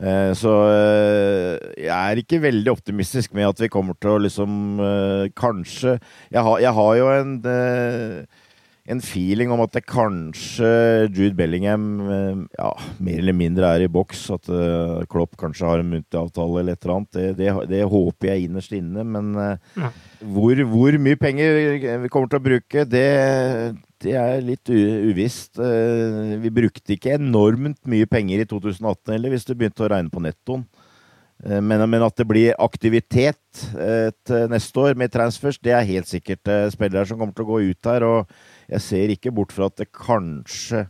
Eh, 0.00 0.30
så 0.32 0.52
eh, 0.72 1.58
jeg 1.84 1.92
er 1.92 2.20
ikke 2.22 2.40
veldig 2.40 2.72
optimistisk 2.72 3.34
med 3.36 3.50
at 3.50 3.58
vi 3.60 3.68
kommer 3.68 3.92
til 4.00 4.14
å 4.14 4.22
liksom 4.24 4.54
eh, 4.80 5.24
Kanskje 5.36 5.98
Jeg 6.32 6.44
har, 6.46 6.62
jeg 6.64 6.72
har 6.78 6.94
jo 6.96 7.10
en 7.12 7.34
en 8.90 8.98
feeling 8.98 9.52
om 9.54 9.60
at 9.62 9.76
det 9.76 9.84
kanskje 9.86 10.66
Jude 11.06 11.36
Bellingham 11.38 11.84
ja, 12.56 12.70
mer 12.98 13.20
eller 13.20 13.36
mindre 13.36 13.68
er 13.76 13.84
i 13.84 13.90
boks. 13.92 14.24
At 14.34 14.50
uh, 14.50 15.04
Klopp 15.12 15.36
kanskje 15.38 15.68
har 15.68 15.82
en 15.82 15.92
muntlig 15.92 16.18
avtale 16.18 16.64
eller 16.64 16.74
et 16.74 16.82
eller 16.82 16.96
annet. 16.96 17.12
Det, 17.14 17.28
det, 17.38 17.52
det 17.70 17.84
håper 17.92 18.32
jeg 18.32 18.48
innerst 18.48 18.74
inne. 18.74 19.06
Men 19.06 19.30
uh, 19.38 19.54
ja. 19.78 19.92
hvor, 20.34 20.64
hvor, 20.74 20.98
mye 20.98 21.20
penger 21.20 21.62
vi 22.02 22.10
kommer 22.10 22.32
til 22.32 22.42
å 22.42 22.46
bruke, 22.48 22.84
det, 22.90 23.06
det 24.02 24.14
er 24.18 24.44
litt 24.44 24.70
uvisst. 24.70 25.58
Eh, 25.62 26.38
vi 26.42 26.52
brukte 26.54 26.96
ikke 26.96 27.16
enormt 27.18 27.80
mye 27.88 28.08
penger 28.10 28.42
i 28.42 28.48
2018 28.48 29.14
heller, 29.14 29.34
hvis 29.34 29.46
du 29.46 29.54
begynte 29.54 29.84
å 29.84 29.90
regne 29.92 30.12
på 30.12 30.22
nettoen. 30.24 30.64
Eh, 31.44 31.60
men, 31.60 31.84
men, 31.86 32.06
at 32.06 32.16
det 32.18 32.26
blir 32.28 32.58
aktivitet 32.62 33.64
eh, 33.76 34.10
neste 34.50 34.86
år 34.86 34.98
med 34.98 35.12
transfers, 35.14 35.60
det 35.62 35.74
er 35.76 35.88
helt 35.88 36.10
sikkert 36.10 36.50
spillere 36.74 37.06
som 37.08 37.20
kommer 37.20 37.36
til 37.36 37.46
å 37.46 37.52
gå 37.52 37.62
ut 37.70 37.92
her. 37.92 38.08
Og 38.08 38.61
jeg 38.72 38.84
ser 38.84 39.14
ikke 39.14 39.34
bort 39.34 39.54
fra 39.54 39.68
at 39.70 39.78
det 39.80 39.92
kanskje 39.94 40.86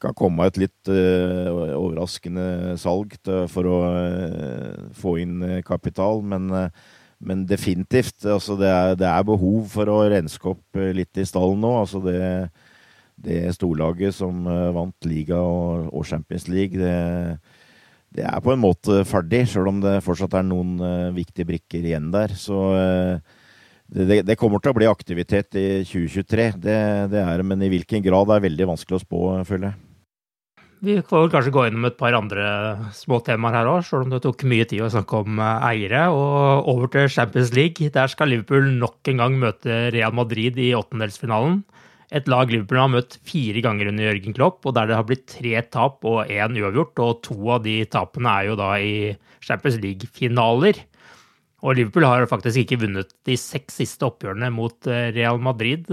kan 0.00 0.16
komme 0.16 0.46
et 0.48 0.56
litt 0.56 0.88
uh, 0.88 1.76
overraskende 1.76 2.78
salg 2.80 3.18
til, 3.20 3.44
for 3.52 3.68
å 3.68 3.80
uh, 3.84 4.88
få 4.96 5.18
inn 5.20 5.44
kapital. 5.66 6.24
Men 6.24 6.48
uh, 6.54 6.88
men 7.20 7.44
definitivt. 7.46 8.24
Altså 8.24 8.56
det, 8.56 8.68
er, 8.68 8.96
det, 8.98 9.08
er, 9.08 9.24
behov 9.28 9.68
for 9.74 9.92
å 9.92 10.02
renske 10.10 10.52
opp 10.54 10.80
eh, 10.80 10.92
litt 10.96 11.20
i 11.20 11.26
stallen 11.28 11.60
nå. 11.60 11.72
Altså 11.82 12.00
det, 12.04 12.20
det 13.20 13.42
storlaget 13.56 14.16
som 14.16 14.46
eh, 14.48 14.68
vant 14.76 15.08
liga 15.08 15.40
og, 15.44 15.90
og 15.92 16.06
Champions 16.08 16.48
League, 16.48 16.80
det, 16.80 17.36
det, 18.16 18.24
er 18.24 18.40
på 18.44 18.54
en 18.54 18.62
måte 18.64 19.02
ferdig, 19.08 19.44
sjøl 19.52 19.68
om 19.68 19.82
det 19.84 19.98
fortsatt 20.06 20.38
er 20.40 20.48
noen 20.48 20.78
viktige 21.16 21.48
brikker 21.52 21.84
igjen 21.84 22.08
der. 22.14 22.34
Så 22.38 22.62
uh, 22.72 23.39
det, 23.90 24.38
kommer 24.38 24.62
til 24.62 24.70
å 24.70 24.78
bli 24.78 24.86
aktivitet 24.86 25.56
i 25.58 25.68
2023, 25.82 26.50
det, 26.62 26.80
det 27.10 27.22
er 27.22 27.40
det. 27.40 27.46
Men 27.46 27.62
i 27.66 27.70
hvilken 27.72 28.04
grad 28.04 28.30
er 28.30 28.44
veldig 28.46 28.68
vanskelig 28.74 29.00
å 29.00 29.02
spå, 29.02 29.22
føler 29.48 29.72
jeg. 29.72 29.80
Vi 30.80 30.94
får 31.04 31.26
kanskje 31.28 31.52
gå 31.52 31.66
innom 31.68 31.84
et 31.90 31.98
par 32.00 32.14
andre 32.16 32.44
små 32.96 33.18
temaer 33.20 33.58
her 33.58 33.68
òg, 33.68 33.82
selv 33.84 34.06
om 34.06 34.14
det 34.14 34.22
tok 34.24 34.46
mye 34.48 34.64
tid 34.64 34.80
å 34.80 34.88
snakke 34.88 35.18
om 35.26 35.42
eh, 35.42 35.66
eiere. 35.68 36.06
Og 36.14 36.70
over 36.72 36.88
til 36.94 37.10
Champions 37.12 37.52
League. 37.52 37.90
Der 37.92 38.08
skal 38.08 38.32
Liverpool 38.32 38.70
nok 38.78 39.10
en 39.12 39.20
gang 39.20 39.36
møte 39.42 39.82
Real 39.92 40.14
Madrid 40.16 40.56
i 40.56 40.70
åttendelsfinalen. 40.78 41.60
Et 42.16 42.30
lag 42.32 42.48
Liverpool 42.50 42.80
har 42.80 42.94
møtt 42.94 43.18
fire 43.28 43.60
ganger 43.62 43.90
under 43.90 44.08
Jørgen 44.08 44.34
Klopp, 44.34 44.64
og 44.64 44.74
der 44.78 44.88
det 44.88 44.96
har 44.96 45.04
blitt 45.06 45.28
tre 45.30 45.60
tap 45.68 46.00
og 46.08 46.32
én 46.32 46.56
uavgjort. 46.62 47.04
Og 47.04 47.20
to 47.28 47.36
av 47.58 47.60
de 47.66 47.76
tapene 47.92 48.32
er 48.32 48.48
jo 48.48 48.56
da 48.58 48.70
i 48.80 48.94
Champions 49.44 49.76
League-finaler. 49.84 50.80
Og 51.60 51.76
Liverpool 51.76 52.06
har 52.08 52.24
faktisk 52.30 52.62
ikke 52.62 52.80
vunnet 52.86 53.10
de 53.28 53.36
seks 53.36 53.80
siste 53.82 54.06
oppgjørene 54.06 54.48
mot 54.54 54.88
eh, 54.88 55.10
Real 55.12 55.40
Madrid. 55.42 55.88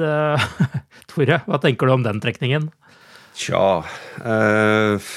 Tore, 1.12 1.42
hva 1.44 1.60
tenker 1.64 1.90
du 1.90 1.98
om 1.98 2.06
den 2.06 2.22
trekningen? 2.24 2.70
Tja 3.38 3.84
uh, 3.86 5.10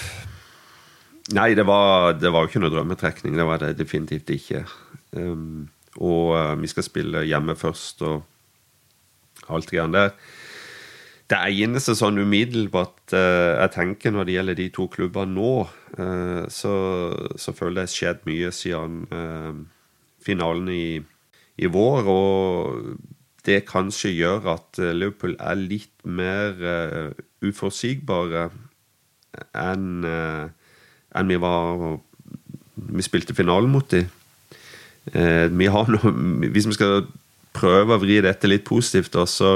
Nei, 1.31 1.53
det 1.55 1.65
var, 1.69 2.17
det 2.19 2.33
var 2.35 2.45
jo 2.45 2.51
ikke 2.51 2.63
noe 2.65 2.73
drømmetrekning. 2.75 3.37
Det 3.39 3.47
var 3.47 3.63
det 3.63 3.77
definitivt 3.79 4.33
ikke. 4.35 4.65
Um, 5.15 5.69
og 6.03 6.35
uh, 6.35 6.55
vi 6.59 6.71
skal 6.71 6.87
spille 6.87 7.23
hjemme 7.29 7.55
først 7.59 8.03
og 8.07 8.25
alt 9.51 9.71
greiene 9.71 9.95
der. 9.95 10.15
Det 11.31 11.39
eneste 11.63 11.95
sånn 11.95 12.19
umiddelbart 12.19 13.15
uh, 13.15 13.61
jeg 13.61 13.75
tenker 13.77 14.15
når 14.15 14.27
det 14.27 14.35
gjelder 14.35 14.59
de 14.59 14.69
to 14.75 14.89
klubbene 14.91 15.37
nå, 15.37 15.53
uh, 16.01 16.43
så, 16.51 16.75
så, 17.39 17.55
føler 17.55 17.85
jeg 17.85 17.87
det 17.87 17.87
har 17.87 17.95
skjedd 17.95 18.27
mye 18.27 18.51
siden 18.57 19.05
finalen 20.25 20.68
i, 20.73 21.01
i, 21.61 21.68
vår. 21.71 22.09
Og 22.11 22.95
det 23.47 23.64
kanskje 23.68 24.12
gjør 24.14 24.51
at 24.57 24.81
eh, 24.81 24.95
Liverpool 24.97 25.37
er 25.41 25.59
litt 25.61 26.05
mer 26.05 26.57
uh, 26.61 27.12
uforutsigbare 27.45 28.51
enn 29.57 30.05
uh, 30.05 30.49
en 31.16 31.31
vi 31.31 31.39
var 31.41 31.99
Vi 32.91 33.03
spilte 33.03 33.35
finalen 33.35 33.71
mot 33.71 33.89
dem. 33.91 34.07
Vi 35.11 35.66
har 35.68 35.89
noe, 35.91 36.11
hvis 36.53 36.68
vi 36.68 36.77
skal 36.77 37.03
prøve 37.57 37.97
å 37.97 38.01
vri 38.01 38.21
dette 38.23 38.49
litt 38.49 38.62
positivt, 38.64 39.16
så 39.29 39.51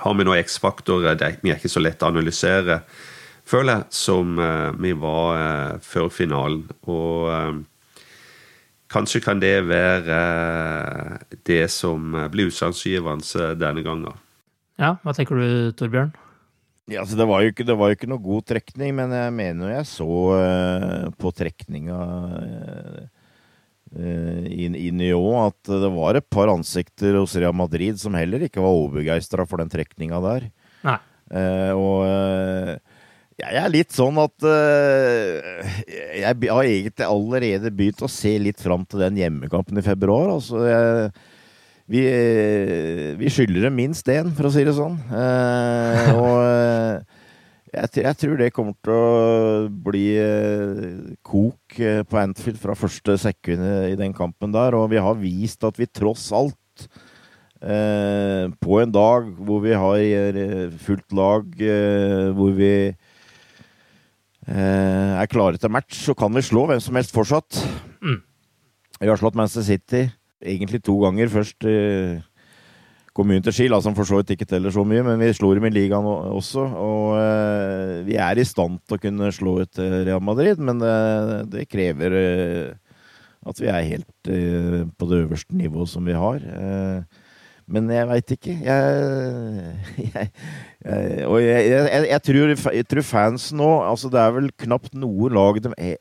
har 0.00 0.16
vi 0.16 0.24
noen 0.26 0.40
X-faktorer. 0.40 1.20
Vi 1.42 1.52
er 1.52 1.60
ikke 1.60 1.70
så 1.70 1.82
lett 1.84 2.02
å 2.02 2.08
analysere, 2.08 2.80
føler 3.46 3.76
jeg, 3.76 3.86
som 3.94 4.40
vi 4.80 4.94
var 4.98 5.78
før 5.84 6.08
finalen. 6.14 6.64
Og 6.88 7.62
Kanskje 8.94 9.20
kan 9.24 9.40
det 9.42 9.56
være 9.66 10.18
eh, 10.18 11.38
det 11.48 11.64
som 11.74 12.14
blir 12.30 12.52
utslagsgivende 12.52 13.48
denne 13.58 13.82
gangen. 13.82 14.20
Ja, 14.78 14.96
hva 15.02 15.14
tenker 15.14 15.38
du, 15.38 15.72
Torbjørn? 15.78 16.14
Ja, 16.90 17.00
altså 17.00 17.16
det, 17.16 17.24
var 17.24 17.40
jo 17.40 17.52
ikke, 17.52 17.64
det 17.64 17.76
var 17.80 17.90
jo 17.90 17.96
ikke 17.96 18.08
noe 18.10 18.20
god 18.20 18.44
trekning, 18.50 18.92
men 18.98 19.12
jeg 19.16 19.32
mener 19.32 19.70
jeg 19.72 19.86
så 19.88 20.08
uh, 20.36 21.06
på 21.16 21.30
trekninga 21.32 22.00
uh, 22.36 23.06
i, 24.50 24.66
i 24.68 24.90
Nyon 24.92 25.46
at 25.46 25.70
det 25.70 25.90
var 25.94 26.18
et 26.18 26.26
par 26.28 26.52
ansikter 26.52 27.16
hos 27.16 27.38
Real 27.40 27.56
Madrid 27.56 27.96
som 28.02 28.16
heller 28.18 28.44
ikke 28.44 28.60
var 28.60 28.76
overbegeistra 28.76 29.46
for 29.48 29.62
den 29.62 29.72
trekninga 29.72 30.20
der. 30.26 30.50
Nei. 30.84 30.98
Uh, 31.32 31.72
og 31.72 31.96
jeg 33.34 33.58
er 33.58 33.72
litt 33.72 33.94
sånn 33.94 34.18
at 34.22 34.46
uh, 34.46 35.70
Jeg 36.14 36.36
har 36.46 36.68
egentlig 36.68 37.06
allerede 37.06 37.72
begynt 37.74 38.04
å 38.04 38.10
se 38.10 38.36
litt 38.38 38.62
fram 38.62 38.84
til 38.86 39.02
den 39.02 39.18
hjemmekampen 39.18 39.80
i 39.80 39.84
februar. 39.84 40.36
Altså, 40.36 40.62
jeg, 40.68 41.10
vi, 41.90 42.04
vi 43.18 43.32
skylder 43.32 43.66
dem 43.66 43.78
minst 43.80 44.08
én, 44.12 44.30
for 44.36 44.48
å 44.48 44.54
si 44.54 44.62
det 44.66 44.76
sånn. 44.76 45.00
Uh, 45.10 46.10
og 46.20 46.36
uh, 46.46 47.22
jeg, 47.74 48.04
jeg, 48.04 48.18
tror 48.20 48.38
det 48.38 48.52
kommer 48.54 48.76
til 48.86 48.94
å 48.94 49.08
bli 49.88 50.06
kok 51.26 51.80
på 52.06 52.20
Anfield 52.20 52.60
fra 52.62 52.76
første 52.78 53.16
sekund 53.18 53.66
i 53.90 53.96
den 53.98 54.14
kampen 54.14 54.54
der. 54.54 54.78
Og 54.78 54.92
vi 54.94 55.02
har 55.02 55.18
vist 55.18 55.66
at 55.66 55.80
vi 55.80 55.90
tross 55.90 56.28
alt 56.30 56.86
på 57.64 58.78
en 58.78 58.92
dag 58.92 59.26
hvor 59.42 59.62
vi 59.64 59.72
har 59.72 60.38
fullt 60.84 61.14
lag, 61.16 61.62
hvor 62.36 62.54
vi 62.54 62.74
Eh, 62.94 63.03
er 64.48 65.30
klare 65.32 65.56
til 65.60 65.72
match, 65.72 66.02
så 66.04 66.14
kan 66.18 66.32
vi 66.34 66.42
slå 66.44 66.66
hvem 66.68 66.80
som 66.82 66.96
helst 66.98 67.14
fortsatt. 67.14 67.58
Mm. 68.04 68.20
Vi 69.00 69.08
har 69.08 69.20
slått 69.20 69.36
Manchester 69.38 69.64
City 69.66 70.02
egentlig 70.44 70.82
to 70.84 70.98
ganger. 71.00 71.32
Først 71.32 71.64
Kommunen 73.14 73.44
til 73.46 73.54
Skil, 73.54 73.74
som 73.78 73.94
for 73.94 74.08
så 74.08 74.18
vidt 74.18 74.32
ikke 74.34 74.46
teller 74.50 74.74
så 74.74 74.82
mye, 74.82 75.04
men 75.06 75.20
vi 75.22 75.28
slo 75.36 75.52
dem 75.54 75.68
i 75.68 75.70
ligaen 75.70 76.06
også. 76.06 76.64
Og 76.66 77.12
eh, 77.20 78.00
vi 78.08 78.16
er 78.18 78.40
i 78.40 78.46
stand 78.46 78.80
til 78.82 78.96
å 78.96 79.02
kunne 79.04 79.28
slå 79.34 79.60
ut 79.62 79.78
eh, 79.78 80.00
Real 80.08 80.22
Madrid, 80.24 80.58
men 80.58 80.82
det, 80.82 80.94
det 81.52 81.68
krever 81.70 82.16
eh, 82.18 82.96
at 83.46 83.60
vi 83.62 83.70
er 83.70 83.86
helt 83.86 84.32
eh, 84.34 84.80
på 84.98 85.08
det 85.12 85.20
øverste 85.28 85.54
nivået 85.54 85.92
som 85.92 86.10
vi 86.10 86.16
har. 86.18 86.42
Eh, 86.42 87.22
men 87.70 87.88
jeg 87.92 88.08
veit 88.10 88.34
ikke. 88.36 88.56
Jeg, 88.66 89.76
jeg, 90.14 90.30
jeg 90.84 91.28
Og 91.30 91.38
jeg, 91.40 92.20
tror, 92.26 92.52
jeg, 92.76 92.86
tror, 92.90 93.06
fans 93.08 93.48
nå 93.56 93.70
Altså, 93.86 94.10
det 94.12 94.20
er 94.20 94.34
vel 94.36 94.50
knapt 94.66 94.92
noe 94.98 95.30
lag 95.32 95.62
de 95.64 95.72
e, 95.80 95.94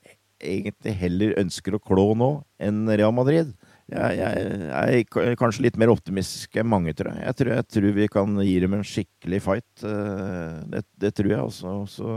egentlig 0.44 0.98
heller 1.00 1.38
ønsker 1.40 1.78
å 1.78 1.84
klå 1.84 2.10
nå 2.20 2.34
enn 2.60 2.84
Real 2.92 3.16
Madrid 3.16 3.54
jeg, 3.92 5.04
er 5.12 5.36
kanskje 5.40 5.66
litt 5.68 5.78
mer 5.80 5.92
optimistisk 5.94 6.56
enn 6.60 6.70
mange, 6.70 6.94
tror 6.98 7.14
jeg. 7.18 7.36
Tror, 7.40 7.52
jeg 7.58 7.68
tror 7.76 7.96
vi 7.98 8.10
kan 8.12 8.40
gi 8.46 8.56
dem 8.64 8.78
en 8.78 8.88
skikkelig 8.88 9.42
fight. 9.44 9.86
Eh, 9.86 10.58
det, 10.72 10.84
det 11.02 11.14
tror 11.18 11.32
jeg, 11.34 11.42
altså. 11.44 11.76
Så 11.92 12.08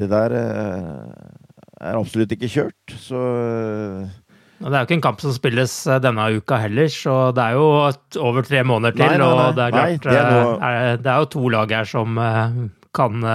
det 0.00 0.10
der 0.12 0.36
eh, 0.38 1.30
er 1.80 1.98
absolutt 1.98 2.32
ikke 2.36 2.50
kjørt, 2.52 2.96
så 3.02 3.20
det 4.68 4.74
er 4.74 4.82
jo 4.82 4.88
ikke 4.88 4.98
en 4.98 5.06
kamp 5.08 5.22
som 5.24 5.32
spilles 5.32 5.74
eh, 5.88 6.00
denne 6.04 6.26
uka 6.36 6.58
heller, 6.60 6.90
så 6.92 7.16
det 7.36 7.46
er 7.46 7.56
jo 7.56 7.68
over 8.20 8.44
tre 8.44 8.64
måneder 8.66 8.98
til. 8.98 9.06
Nei, 9.06 9.16
nei, 9.16 9.30
nei. 9.30 9.46
Og 9.48 9.56
det 9.56 9.64
er, 9.66 9.76
klart, 9.76 10.04
det, 10.04 10.18
er 10.18 10.34
noe... 10.36 10.96
det 11.00 11.12
er 11.14 11.24
jo 11.24 11.30
to 11.36 11.52
lag 11.56 11.76
her 11.80 11.88
som 11.88 12.20
kan 12.96 13.30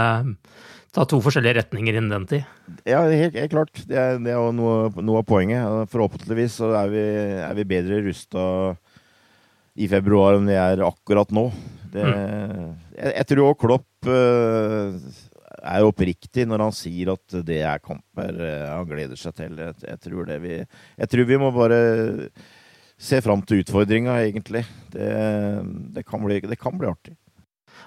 ta 0.95 1.03
to 1.09 1.19
forskjellige 1.23 1.59
retninger 1.59 1.97
innen 1.97 2.13
den 2.13 2.27
tid. 2.29 2.51
Ja, 2.87 3.03
helt, 3.09 3.35
helt 3.35 3.51
klart. 3.51 3.83
Det 3.87 3.97
er, 3.99 4.19
det 4.21 4.31
er 4.31 4.39
jo 4.39 4.51
noe, 4.55 4.89
noe, 5.01 5.21
av 5.21 5.27
poenget. 5.27 5.89
Forhåpentligvis 5.91 6.59
så 6.61 6.71
er 6.79 6.91
vi, 6.93 7.05
er 7.43 7.57
vi 7.57 7.67
bedre 7.67 8.01
rusta 8.05 8.45
i 9.75 9.89
februar 9.91 10.37
enn 10.37 10.47
vi 10.47 10.55
er 10.59 10.83
akkurat 10.85 11.33
nå. 11.35 11.49
Det, 11.91 12.03
mm. 12.03 12.69
jeg, 12.95 13.11
jeg, 13.11 13.27
tror 13.31 13.49
òg 13.49 13.59
Klopp 13.59 14.09
uh, 14.09 14.95
er 15.65 15.81
jo 15.81 15.89
oppriktig 15.91 16.45
når 16.47 16.67
han 16.67 16.75
sier 16.75 17.13
at 17.15 17.39
det 17.47 17.61
er 17.65 17.81
kamper 17.83 18.37
uh, 18.39 18.69
han 18.77 18.87
gleder 18.89 19.19
seg 19.19 19.35
til. 19.37 19.57
Jeg, 19.59 19.75
jeg, 19.83 20.01
tror 20.05 20.29
det 20.29 20.39
vi, 20.43 20.59
jeg 20.61 21.11
tror 21.11 21.27
vi 21.31 21.41
må 21.41 21.51
bare 21.55 21.81
se 22.95 23.19
fram 23.23 23.43
til 23.43 23.63
utfordringa, 23.63 24.17
egentlig. 24.23 24.63
Det, 24.93 25.11
det, 25.95 26.05
kan 26.07 26.23
bli, 26.23 26.39
det 26.45 26.59
kan 26.61 26.77
bli 26.79 26.89
artig. 26.89 27.15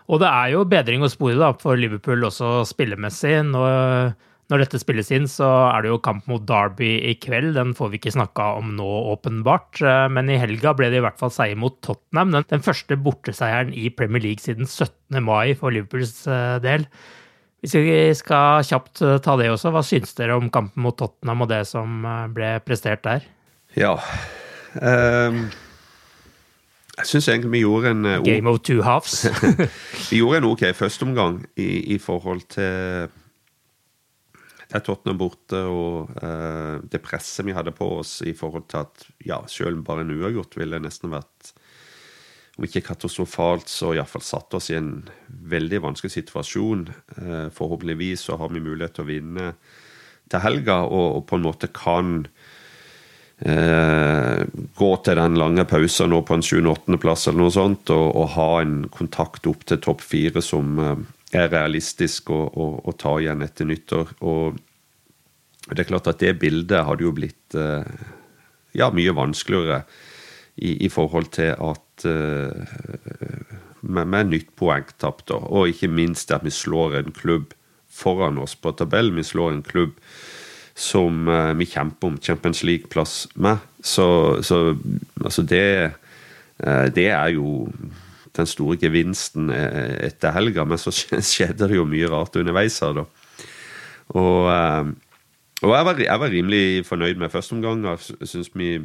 Og 0.09 0.23
det 0.23 0.31
er 0.31 0.55
jo 0.55 0.65
bedring 0.69 1.05
å 1.05 1.11
spore 1.13 1.39
da, 1.39 1.53
for 1.61 1.79
Liverpool 1.81 2.27
også 2.29 2.63
spillemessig. 2.69 3.35
Når, 3.49 4.13
når, 4.49 4.63
dette 4.65 4.81
spilles 4.81 5.11
inn, 5.17 5.29
så 5.31 5.49
er 5.71 5.85
det 5.85 5.93
jo 5.93 6.01
kamp 6.05 6.29
mot 6.31 6.45
Derby 6.49 6.95
i 7.11 7.15
kveld. 7.21 7.55
Den 7.57 7.75
får 7.77 7.93
vi 7.93 8.01
ikke 8.01 8.15
snakka 8.17 8.51
om 8.61 8.75
nå, 8.77 8.89
åpenbart. 9.15 9.83
Men 10.13 10.33
i 10.33 10.41
helga 10.41 10.75
ble 10.77 10.91
det 10.93 11.01
i 11.01 11.05
hvert 11.05 11.21
fall 11.21 11.33
seier 11.35 11.61
mot 11.61 11.77
Tottenham. 11.85 12.35
Den, 12.37 12.49
den 12.53 12.65
første 12.65 13.01
borteseieren 13.01 13.73
i 13.77 13.89
Premier 13.93 14.25
League 14.25 14.45
siden 14.45 14.69
17. 14.69 15.23
mai 15.25 15.57
for 15.57 15.73
Liverpools 15.73 16.21
eh, 16.29 16.59
del. 16.65 16.89
Hvis 17.59 17.75
vi 17.75 17.95
skal 18.15 18.63
kjapt 18.67 19.03
eh, 19.03 19.17
ta 19.23 19.35
det 19.41 19.49
også, 19.51 19.73
hva 19.75 19.83
syns 19.87 20.15
dere 20.19 20.37
om 20.39 20.51
kampen 20.55 20.85
mot 20.85 20.95
Tottenham 20.99 21.43
og 21.43 21.51
det 21.51 21.65
som 21.67 22.05
eh, 22.07 22.27
ble 22.35 22.53
prestert 22.67 23.03
der? 23.07 23.27
Ja, 23.79 23.97
um 24.79 25.49
jeg 26.99 27.07
syns 27.07 27.29
egentlig 27.31 27.53
vi 27.53 27.63
gjorde 27.63 27.93
en 27.95 28.07
uh, 28.09 28.17
Game 28.27 28.51
of 28.51 28.59
two 28.67 28.83
halves. 28.83 29.29
vi 30.11 30.19
gjorde 30.19 30.41
en 30.41 30.49
ok 30.51 30.65
førsteomgang 30.75 31.37
i, 31.55 31.95
i 31.95 31.99
forhold 32.03 32.43
til 32.51 33.07
det 34.69 34.83
Tottenham 34.85 35.21
borte 35.21 35.61
og 35.71 36.11
uh, 36.19 36.83
det 36.91 37.01
presset 37.05 37.47
vi 37.47 37.55
hadde 37.57 37.73
på 37.77 37.87
oss 38.01 38.19
i 38.27 38.35
forhold 38.37 38.67
til 38.69 38.83
at 38.83 39.07
ja, 39.25 39.39
selv 39.47 39.85
bare 39.87 40.03
en 40.05 40.13
uavgjort 40.17 40.59
ville 40.59 40.83
nesten 40.83 41.15
vært 41.15 41.55
om 42.59 42.67
ikke 42.67 42.83
katastrofalt, 42.89 43.71
så 43.71 43.93
iallfall 43.95 44.25
satt 44.27 44.57
oss 44.59 44.73
i 44.73 44.79
en 44.79 44.93
veldig 45.29 45.79
vanskelig 45.85 46.17
situasjon. 46.17 46.89
Uh, 47.15 47.47
forhåpentligvis 47.55 48.27
så 48.27 48.39
har 48.41 48.51
vi 48.51 48.65
mulighet 48.65 48.99
til 48.99 49.07
å 49.07 49.13
vinne 49.13 49.53
til 50.29 50.45
helga, 50.45 50.83
og, 50.85 51.25
på 51.29 51.39
en 51.39 51.45
måte 51.47 51.71
kan 51.73 52.21
eh, 53.41 54.43
gå 54.79 54.91
til 55.05 55.21
den 55.21 55.39
lange 55.41 55.65
pausen 55.69 56.13
nå 56.13 56.23
på 56.27 56.39
en 56.39 56.45
7.-8.-plass 56.45 57.29
eller 57.31 57.45
noe 57.45 57.55
sånt, 57.55 57.93
og, 57.95 58.09
og, 58.13 58.27
ha 58.37 58.49
en 58.63 58.83
kontakt 58.93 59.49
opp 59.51 59.67
til 59.69 59.81
topp 59.85 60.05
fire 60.05 60.43
som 60.45 60.79
eh, 60.83 61.07
er 61.39 61.51
realistisk 61.53 62.33
å, 62.35 62.43
å, 62.49 62.69
å, 62.85 62.97
ta 62.97 63.19
igjen 63.21 63.45
etter 63.45 63.69
nyttår. 63.69 64.15
Og 64.25 64.59
det 65.69 65.83
er 65.83 65.91
klart 65.91 66.09
at 66.13 66.23
det 66.23 66.39
bildet 66.41 66.87
hadde 66.89 67.05
jo 67.05 67.15
blitt 67.17 67.57
eh, 67.59 68.07
ja, 68.79 68.91
mye 68.95 69.17
vanskeligere 69.17 69.83
i, 70.59 70.75
i 70.87 70.89
forhold 70.93 71.31
til 71.35 71.55
at 71.55 72.07
eh, 72.09 73.55
med, 73.81 74.07
med 74.07 74.33
nytt 74.33 74.51
poengtap, 74.59 75.23
da. 75.29 75.39
Og 75.39 75.73
ikke 75.73 75.91
minst 75.91 76.33
at 76.35 76.45
vi 76.47 76.53
slår 76.55 76.99
en 76.99 77.15
klubb 77.15 77.55
foran 77.99 78.39
oss 78.43 78.57
på 78.59 78.73
tabellen. 78.77 79.17
Vi 79.19 79.27
slår 79.27 79.55
en 79.55 79.65
klubb 79.67 79.97
som 80.79 81.27
uh, 81.29 81.55
vi 81.59 81.67
kjemper 81.67 82.13
om 82.13 82.19
Champions 82.23 82.63
League-plass 82.63 83.27
med. 83.35 83.63
Så, 83.83 84.39
så 84.47 84.77
altså 85.25 85.43
det, 85.43 85.93
uh, 86.63 86.87
det 86.95 87.09
er 87.11 87.35
jo 87.35 87.69
den 88.39 88.47
store 88.47 88.77
gevinsten 88.79 89.49
eh, 89.51 89.97
etter 90.07 90.31
helga, 90.31 90.63
men 90.69 90.79
så 90.79 90.93
skjedde 91.33 91.67
det 91.67 91.75
jo 91.75 91.89
mye 91.89 92.07
rart 92.13 92.37
underveis 92.39 92.77
her, 92.85 93.01
da. 93.01 93.03
Og, 94.15 94.47
og 95.59 95.73
jeg, 95.75 95.87
var, 95.89 95.99
jeg, 96.01 96.21
var, 96.23 96.31
rimelig 96.31 96.87
fornøyd 96.87 97.19
med 97.19 97.33
første 97.33 97.57
omgang. 97.57 97.83
Jeg 97.83 98.29
syns 98.31 98.53
vi, 98.55 98.77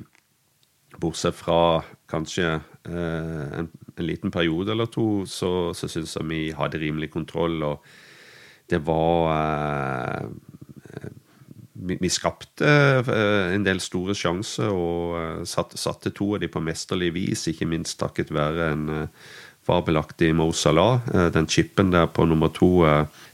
bortsett 1.01 1.35
fra 1.37 1.81
kanskje 2.11 2.59
en, 2.83 3.67
en, 3.95 4.03
liten 4.03 4.31
periode 4.33 4.73
eller 4.73 4.89
to, 4.91 5.23
så, 5.29 5.71
så 5.77 5.87
syns 5.87 6.17
jeg 6.17 6.27
vi 6.29 6.41
hadde 6.57 6.81
rimelig 6.81 7.11
kontroll. 7.13 7.61
og 7.63 7.85
det 8.69 8.79
var 8.87 9.29
vi, 11.83 11.97
vi, 12.01 12.09
skapte 12.11 12.67
eh, 12.67 13.53
en 13.53 13.65
del 13.65 13.81
store 13.83 14.15
sjanser 14.17 14.71
og 14.71 15.17
eh, 15.19 15.41
satte, 15.49 15.79
satte 15.79 16.13
to 16.15 16.33
av 16.35 16.43
de 16.43 16.49
på 16.51 16.63
mesterlig 16.63 17.11
vis, 17.17 17.47
ikke 17.51 17.67
minst 17.69 17.99
takket 17.99 18.33
være 18.33 18.69
en 18.73 18.85
eh, 18.93 19.31
fabelaktig 19.63 20.33
Mo 20.35 20.49
Salah. 20.51 20.99
Den 21.31 21.47
chipen 21.47 21.93
der 21.93 22.09
på 22.11 22.25
nummer 22.27 22.51
to 22.51 22.83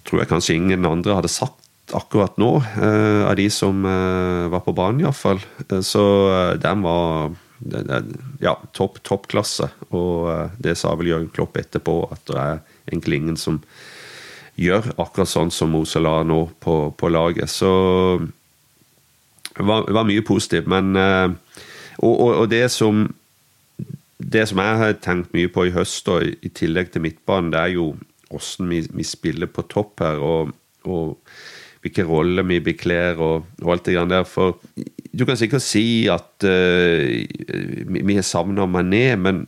tror 0.06 0.20
jeg 0.22 0.30
kanskje 0.30 0.60
ingen 0.60 0.86
andre 0.86 1.16
hadde 1.18 1.32
satt 1.34 1.58
akkurat 1.98 2.36
nå, 2.38 2.52
av 3.26 3.34
de 3.34 3.48
som 3.50 3.82
var 3.82 4.62
på 4.62 4.76
banen, 4.78 5.02
iallfall. 5.02 5.42
Så 5.82 6.04
den 6.62 6.84
var 6.86 7.34
ja, 8.40 8.56
topp 8.74 9.02
toppklasse. 9.04 9.70
Og 9.96 10.52
det 10.62 10.78
sa 10.80 10.94
vel 10.96 11.12
Jørgen 11.12 11.32
Klopp 11.36 11.58
etterpå, 11.60 12.02
at 12.12 12.26
det 12.30 12.40
er 12.40 12.60
en 12.94 13.04
Klingen 13.04 13.38
som 13.38 13.62
gjør 14.60 14.92
akkurat 15.00 15.30
sånn 15.32 15.52
som 15.54 15.72
Mosela 15.72 16.20
nå 16.28 16.42
på, 16.60 16.76
på 16.98 17.12
laget. 17.12 17.52
Så 17.52 17.70
det 19.56 19.66
var, 19.68 19.88
var 19.92 20.08
mye 20.08 20.24
positivt. 20.26 20.68
Men 20.72 20.96
uh, 20.96 21.32
og, 22.00 22.14
og, 22.14 22.32
og, 22.34 22.46
det 22.52 22.66
som 22.74 23.08
det 24.20 24.44
som 24.50 24.60
jeg 24.60 24.80
har 24.82 24.98
tenkt 25.00 25.32
mye 25.36 25.50
på 25.52 25.70
i 25.70 25.74
høst, 25.76 26.10
og 26.12 26.26
i 26.28 26.52
tillegg 26.52 26.92
til 26.92 27.06
midtbanen, 27.06 27.54
det 27.54 27.60
er 27.62 27.76
jo 27.78 27.94
åssen 28.36 28.68
vi, 28.70 28.82
vi, 28.92 29.06
spiller 29.08 29.48
på 29.50 29.64
topp 29.72 30.04
her, 30.04 30.20
og, 30.20 30.52
og 30.84 31.16
hvilke 31.84 32.04
roller 32.06 32.44
vi 32.48 32.60
bekler, 32.64 33.20
og, 33.24 33.48
alt 33.64 33.88
det 33.88 33.96
grann 33.96 34.12
der. 34.12 34.28
For 34.28 34.60
du 35.12 35.26
kan 35.26 35.38
sikkert 35.40 35.64
si 35.66 36.08
at 36.12 36.46
uh, 36.46 37.06
vi, 37.90 38.16
har 38.16 38.26
savna 38.26 38.68
Mané, 38.70 39.16
men 39.18 39.46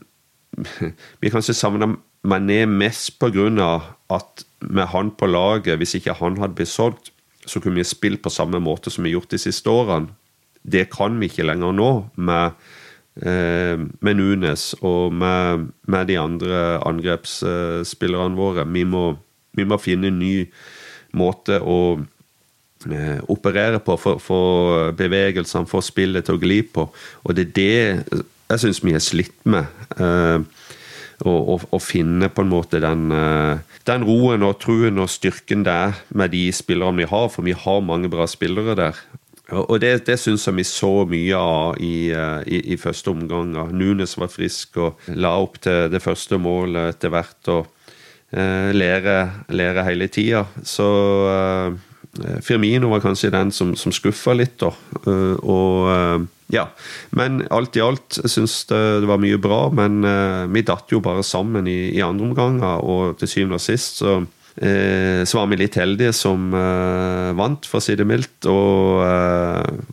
vi 1.20 1.28
har 1.28 1.36
kanskje 1.36 1.56
savna 1.56 1.94
Mané 2.22 2.64
mest 2.66 3.22
av 3.22 3.82
at 4.12 4.44
med 4.60 4.86
han 4.92 5.10
på 5.10 5.26
laget, 5.26 5.78
hvis 5.78 5.96
ikke 5.98 6.14
han 6.20 6.38
hadde 6.38 6.54
blitt 6.54 6.70
solgt, 6.70 7.10
så 7.46 7.60
kunne 7.60 7.80
vi 7.80 7.86
spilt 7.86 8.22
på 8.22 8.30
samme 8.30 8.60
måte 8.62 8.90
som 8.90 9.02
vi 9.02 9.10
har 9.10 9.20
gjort 9.20 9.34
de 9.34 9.40
siste 9.42 9.70
årene. 9.70 10.12
Det 10.62 10.86
kan 10.92 11.18
vi 11.18 11.26
ikke 11.26 11.46
lenger 11.48 11.74
nå 11.74 11.90
med, 12.14 12.52
eh, 13.18 13.74
med 13.74 14.14
Nunes 14.16 14.74
og 14.80 15.12
med, 15.12 15.72
med, 15.86 16.06
de 16.06 16.18
andre 16.18 16.78
angrepsspillerne 16.86 18.38
våre. 18.38 18.66
Vi 18.70 18.84
må, 18.84 19.16
vi 19.52 19.64
må, 19.64 19.80
finne 19.82 20.12
en 20.12 20.20
ny 20.22 20.46
måte 21.18 21.58
å 21.58 21.98
operere 23.30 23.78
på, 23.84 23.96
for 24.00 24.92
bevegelsene, 24.98 25.70
få 25.70 25.80
spillet 25.84 26.26
til 26.26 26.38
å 26.38 26.42
gli 26.42 26.60
på. 26.66 26.88
Og 27.22 27.36
det 27.36 27.50
er 27.50 27.56
det 27.56 28.22
jeg 28.52 28.66
syns 28.66 28.82
vi 28.84 28.92
har 28.94 29.02
slitt 29.02 29.38
med. 29.48 29.68
Eh, 29.96 30.44
å, 31.22 31.78
finne 31.78 32.28
på 32.34 32.42
en 32.42 32.50
måte 32.50 32.80
den, 32.82 33.06
eh, 33.14 33.60
den 33.86 34.04
roen 34.08 34.42
og 34.42 34.58
truen 34.62 34.98
og 34.98 35.10
styrken 35.12 35.62
det 35.62 35.72
er 35.72 36.00
med 36.10 36.32
de 36.34 36.48
spillerne 36.52 36.98
vi 36.98 37.08
har, 37.08 37.28
for 37.30 37.46
vi 37.46 37.54
har 37.56 37.84
mange 37.86 38.10
bra 38.12 38.26
spillere 38.26 38.74
der. 38.78 38.98
Og 39.52 39.76
det, 39.82 40.06
det 40.06 40.16
syns 40.18 40.46
jeg 40.48 40.56
vi 40.56 40.64
så 40.64 41.04
mye 41.08 41.38
av 41.38 41.78
i, 41.82 42.10
eh, 42.10 42.40
i, 42.48 42.60
i 42.74 42.80
første 42.80 43.12
omgang. 43.12 43.54
Nunes 43.72 44.16
var 44.18 44.32
frisk 44.32 44.80
og 44.82 45.12
la 45.14 45.36
opp 45.38 45.60
til 45.62 45.88
det 45.92 46.02
første 46.02 46.40
målet 46.40 46.96
etter 46.96 47.14
hvert. 47.14 47.40
og 47.48 47.78
lære, 48.32 49.16
lære 49.52 49.82
hele 49.84 50.06
tida. 50.08 50.46
Så 50.64 50.86
Firmino 52.44 52.90
var 52.92 53.00
kanskje 53.00 53.30
den 53.32 53.50
som, 53.54 53.72
som 53.78 53.92
skuffa 53.94 54.34
litt, 54.36 54.58
da. 54.60 54.72
Uh, 55.06 55.36
og 55.40 55.88
uh, 55.88 56.26
ja. 56.52 56.66
Men 57.16 57.40
alt 57.54 57.78
i 57.78 57.82
alt 57.84 58.18
syns 58.28 58.58
det, 58.68 58.80
det, 59.00 59.08
var 59.08 59.22
mye 59.22 59.40
bra. 59.40 59.64
Men 59.72 60.04
vi 60.52 60.64
datt 60.68 60.92
jo 60.92 61.00
bare 61.00 61.24
sammen 61.24 61.64
i, 61.70 61.94
i 61.96 62.02
andre 62.04 62.28
omganger, 62.28 62.84
og 62.84 63.16
til 63.20 63.30
syvende 63.30 63.60
og 63.60 63.64
sist 63.64 64.02
så 64.02 64.20
så 64.52 65.38
var 65.38 65.46
vi 65.48 65.56
litt 65.56 65.78
heldige 65.80 66.12
som 66.12 66.50
vant, 66.52 67.64
for 67.64 67.80
å 67.80 67.84
si 67.86 67.94
det 67.96 68.04
mildt. 68.04 68.44
Og 68.52 69.00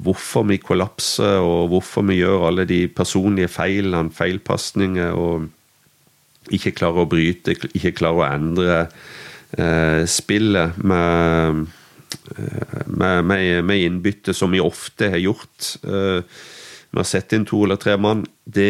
hvorfor 0.03 0.43
vi 0.49 0.57
kollapser, 0.59 1.39
og 1.39 1.71
hvorfor 1.71 2.03
vi 2.09 2.17
gjør 2.17 2.43
alle 2.49 2.65
de 2.67 2.81
personlige 2.91 3.47
feilene, 3.53 4.11
feilpasninger, 4.11 5.15
og 5.15 6.51
ikke 6.59 6.75
klarer 6.75 7.05
å 7.05 7.09
bryte, 7.15 7.55
ikke 7.71 7.95
klarer 8.01 8.19
å 8.19 8.27
endre 8.35 10.05
spillet 10.11 10.83
med 10.83 11.63
Eh, 11.63 11.78
med, 12.85 13.25
med, 13.25 13.65
med, 13.65 13.83
innbytte, 13.85 14.33
som 14.33 14.51
vi 14.51 14.61
ofte 14.63 15.09
har 15.13 15.21
gjort. 15.21 15.75
Vi 15.81 16.23
med 16.89 17.03
å 17.03 17.07
sette 17.07 17.37
inn 17.37 17.45
to 17.47 17.61
eller 17.65 17.79
tre 17.81 17.95
mann, 18.01 18.23
det, 18.43 18.69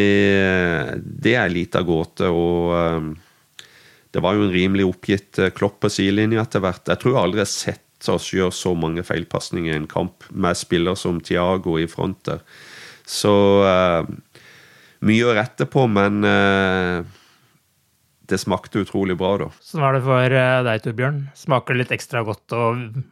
det 1.00 1.36
er 1.40 1.52
litt 1.52 1.76
av 1.78 1.86
gåte. 1.88 2.28
Og 2.28 2.74
eh, 2.76 3.68
det 4.12 4.24
var 4.24 4.36
jo 4.36 4.46
en 4.46 4.54
rimelig 4.54 4.88
oppgitt 4.90 5.40
klopp 5.56 5.80
på 5.84 5.92
sidelinja 5.92 6.44
etter 6.44 6.64
hvert. 6.64 6.84
Jeg 6.90 7.00
tror 7.00 7.14
jeg 7.14 7.22
aldri 7.22 7.44
har 7.44 7.52
sett 7.52 8.10
oss 8.10 8.30
gjøre 8.32 8.56
så 8.56 8.74
mange 8.76 9.04
feilpasninger 9.06 9.72
i 9.72 9.78
en 9.78 9.90
kamp 9.90 10.26
med 10.32 10.58
spillere 10.58 10.98
som 10.98 11.20
Tiago 11.24 11.76
i 11.80 11.88
front 11.88 12.22
der. 12.28 12.42
Så 13.08 13.32
mye 15.04 15.26
å 15.28 15.34
rette 15.36 15.66
på, 15.68 15.84
men 15.90 16.24
det 18.30 18.38
smakte 18.40 18.84
utrolig 18.84 19.16
bra, 19.18 19.32
da. 19.42 19.48
Sånn 19.64 19.82
var 19.82 19.96
det 19.96 20.04
for 20.06 20.36
eh, 20.40 20.60
deg, 20.66 20.84
Torbjørn. 20.84 21.18
Smaker 21.38 21.76
det 21.76 21.84
litt 21.84 21.96
ekstra 21.98 22.22
godt 22.26 22.54
å 22.56 22.68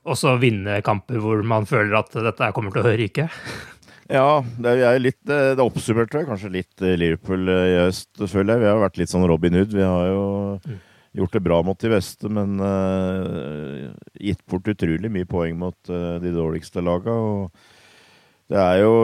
også 0.08 0.36
vinne 0.42 0.78
kamper 0.86 1.20
hvor 1.22 1.42
man 1.46 1.66
føler 1.68 1.98
at 1.98 2.14
dette 2.14 2.52
kommer 2.56 2.74
til 2.74 2.86
å 2.86 2.96
ryke? 2.98 3.28
Ja, 4.08 4.40
det 4.56 4.70
er 4.80 5.00
litt 5.02 5.20
Det 5.28 5.60
oppsummerte 5.60 6.24
kanskje 6.24 6.48
litt 6.54 6.80
eh, 6.80 6.96
Liverpool 6.96 7.48
eh, 7.52 7.64
i 7.74 7.80
øst, 7.82 8.08
føler 8.16 8.54
jeg. 8.54 8.62
Vi 8.62 8.70
har 8.70 8.78
vært 8.80 9.00
litt 9.00 9.12
sånn 9.12 9.26
Robin 9.28 9.58
Hood. 9.58 9.74
Vi 9.76 9.84
har 9.84 10.06
jo 10.08 10.22
mm. 10.64 10.78
gjort 11.20 11.36
det 11.36 11.42
bra 11.44 11.58
mot 11.66 11.80
de 11.82 11.90
beste, 11.92 12.30
men 12.32 12.56
uh, 12.56 13.90
gitt 14.16 14.40
bort 14.48 14.70
utrolig 14.72 15.12
mye 15.12 15.28
poeng 15.28 15.60
mot 15.60 15.92
uh, 15.92 16.16
de 16.22 16.32
dårligste 16.32 16.80
laga. 16.84 17.12
Og 17.12 18.48
det 18.48 18.62
er 18.62 18.80
jo 18.80 18.94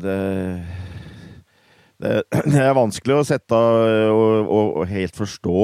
det, 0.00 0.18
det, 2.52 2.60
er 2.60 2.76
vanskelig 2.76 3.18
å 3.18 3.26
sette 3.26 3.56
og, 3.56 4.44
og, 4.44 4.76
og 4.82 4.90
helt 4.90 5.16
forstå 5.16 5.60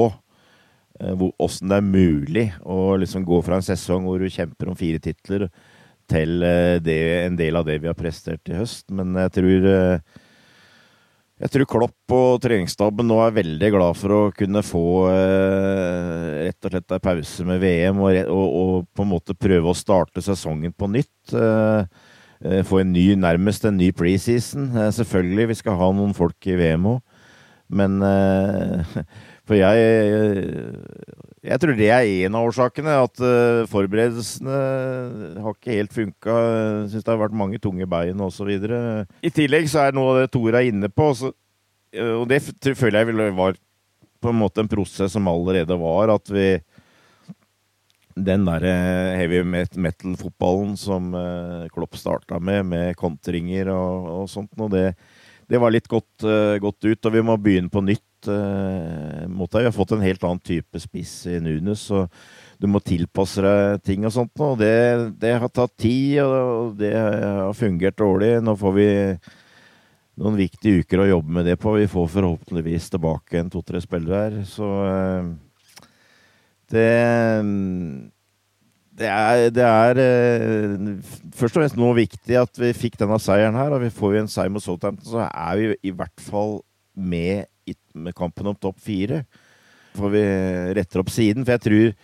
eh, 1.01 1.27
åssen 1.41 1.71
det 1.71 1.77
er 1.79 1.91
mulig 1.91 2.47
å 2.63 2.95
liksom 3.01 3.27
gå 3.27 3.41
fra 3.45 3.59
en 3.59 3.67
sesong 3.67 4.07
hvor 4.07 4.21
du 4.21 4.31
kjemper 4.31 4.71
om 4.71 4.79
fire 4.79 5.01
titler, 5.03 5.49
til 6.11 6.43
eh, 6.43 6.79
det, 6.83 6.99
en 7.27 7.39
del 7.39 7.59
av 7.59 7.67
det 7.67 7.79
vi 7.83 7.89
har 7.91 7.97
prestert 7.97 8.51
i 8.51 8.57
høst. 8.57 8.89
Men 8.91 9.15
jeg 9.21 9.33
tror 9.37 9.71
eh, 9.71 10.19
jeg 11.41 11.49
tror 11.55 11.65
Klopp 11.65 12.13
og 12.13 12.41
treningsstaben 12.43 13.07
nå 13.09 13.15
er 13.23 13.33
veldig 13.33 13.69
glad 13.73 13.97
for 13.97 14.13
å 14.13 14.19
kunne 14.35 14.61
få 14.61 14.85
eh, 15.09 16.47
rett 16.49 16.67
og 16.67 16.75
slett 16.75 16.93
en 16.93 17.01
pause 17.01 17.45
med 17.49 17.63
VM 17.63 18.03
og, 18.03 18.19
og, 18.27 18.47
og, 18.61 18.73
på 18.93 19.05
en 19.05 19.13
måte 19.15 19.37
prøve 19.37 19.71
å 19.71 19.77
starte 19.77 20.21
sesongen 20.21 20.75
på 20.77 20.91
nytt. 20.91 21.33
Eh, 21.33 21.81
Eh, 21.81 22.10
få 22.67 22.81
en 22.81 22.93
ny, 22.93 23.13
nærmest 23.19 23.65
en 23.67 23.77
ny 23.77 23.91
preseason. 23.95 24.69
Eh, 24.75 24.91
selvfølgelig, 24.95 25.49
vi 25.51 25.57
skal 25.59 25.77
ha 25.79 25.91
noen 25.95 26.15
folk 26.17 26.47
i 26.49 26.57
VM 26.59 26.87
òg. 26.95 27.01
Men 27.71 28.01
eh, 28.03 28.95
For 29.47 29.57
jeg 29.57 29.77
Jeg 31.43 31.59
tror 31.59 31.73
det 31.75 31.87
er 31.91 32.07
en 32.25 32.35
av 32.37 32.45
årsakene. 32.47 32.93
At 33.03 33.21
forberedelsene 33.71 34.59
har 35.41 35.55
ikke 35.55 35.75
helt 35.75 35.95
funka. 35.95 36.35
Syns 36.91 37.03
det 37.03 37.11
har 37.11 37.19
vært 37.19 37.35
mange 37.35 37.59
tunge 37.59 37.87
bein 37.89 38.21
osv. 38.21 38.51
I 38.53 39.33
tillegg 39.33 39.67
så 39.67 39.87
er 39.87 39.97
noe 39.97 40.13
av 40.13 40.19
det 40.21 40.29
Tor 40.31 40.55
er 40.55 40.69
inne 40.69 40.87
på, 40.93 41.09
og 41.09 42.29
det 42.29 42.39
føler 42.77 43.01
jeg 43.09 43.35
var 43.35 43.57
på 44.21 44.29
en 44.29 44.37
måte 44.37 44.61
en 44.61 44.69
prosess 44.69 45.17
som 45.17 45.27
allerede 45.27 45.75
var, 45.81 46.13
at 46.13 46.29
vi 46.31 46.45
den 48.15 48.45
der 48.47 48.65
eh, 48.67 49.17
heavy 49.19 49.41
metal-fotballen 49.45 50.77
som 50.79 51.11
eh, 51.17 51.67
Klopp 51.73 51.97
starta 51.99 52.39
med, 52.39 52.65
med 52.69 52.95
kontringer 52.99 53.71
og, 53.73 54.07
og 54.21 54.29
sånt, 54.31 54.51
og 54.59 54.71
det, 54.73 54.93
det, 55.49 55.59
var 55.61 55.73
litt 55.73 55.89
godt, 55.91 56.25
uh, 56.25 56.55
godt, 56.63 56.85
ut. 56.85 57.05
Og 57.07 57.15
vi 57.15 57.25
må 57.25 57.37
begynne 57.37 57.71
på 57.71 57.83
nytt. 57.85 58.07
Mot 58.21 59.49
deg. 59.49 59.63
Vi 59.63 59.65
har 59.65 59.73
fått 59.73 59.95
en 59.95 60.03
helt 60.05 60.21
annen 60.27 60.43
type 60.45 60.77
spiss 60.77 61.23
i 61.25 61.39
Nunes, 61.41 61.87
og 61.89 62.11
du 62.61 62.67
må 62.69 62.77
tilpasse 62.85 63.41
deg 63.41 63.81
ting 63.81 64.05
og 64.05 64.13
sånt. 64.13 64.43
Og 64.45 64.59
det, 64.61 64.75
det 65.17 65.31
har 65.41 65.49
tatt 65.49 65.73
tid, 65.81 66.19
og 66.21 66.75
det 66.77 66.91
har 66.93 67.49
fungert 67.57 67.97
dårlig. 67.97 68.35
Nå 68.45 68.53
får 68.61 68.75
vi 68.75 68.85
noen 70.21 70.37
viktige 70.37 70.83
uker 70.83 71.01
å 71.01 71.09
jobbe 71.15 71.39
med 71.39 71.49
det 71.49 71.57
på. 71.57 71.73
Vi 71.79 71.89
får 71.89 72.11
forhåpentligvis 72.13 72.91
tilbake 72.93 73.41
en 73.41 73.49
to-tre 73.49 73.81
spillere 73.81 74.21
her. 74.21 74.37
Så 74.45 74.69
det 76.71 78.11
det 79.01 79.09
er, 79.09 79.49
det 79.53 79.65
er 79.65 79.99
uh, 80.01 80.89
først 81.35 81.55
og 81.55 81.61
fremst 81.61 81.79
nå 81.79 81.91
viktig 81.97 82.37
at 82.41 82.59
vi 82.59 82.73
fikk 82.75 82.99
denne 82.99 83.19
seieren 83.21 83.57
her. 83.57 83.73
og 83.73 83.83
Vi 83.85 83.93
får 83.93 84.15
jo 84.15 84.23
en 84.25 84.31
seier 84.31 84.51
mot 84.53 84.63
Southampton, 84.63 85.07
så 85.07 85.25
er 85.27 85.59
vi 85.59 85.69
i 85.89 85.93
hvert 85.95 86.25
fall 86.25 86.59
med 86.95 87.47
i 87.69 87.75
med 87.95 88.15
kampen 88.17 88.51
om 88.51 88.57
topp 88.57 88.81
fire. 88.83 89.23
Får 89.95 90.11
vi 90.13 90.23
retter 90.77 91.01
opp 91.01 91.11
siden. 91.11 91.45
For 91.45 91.55
jeg 91.55 91.63
tror, 91.65 91.95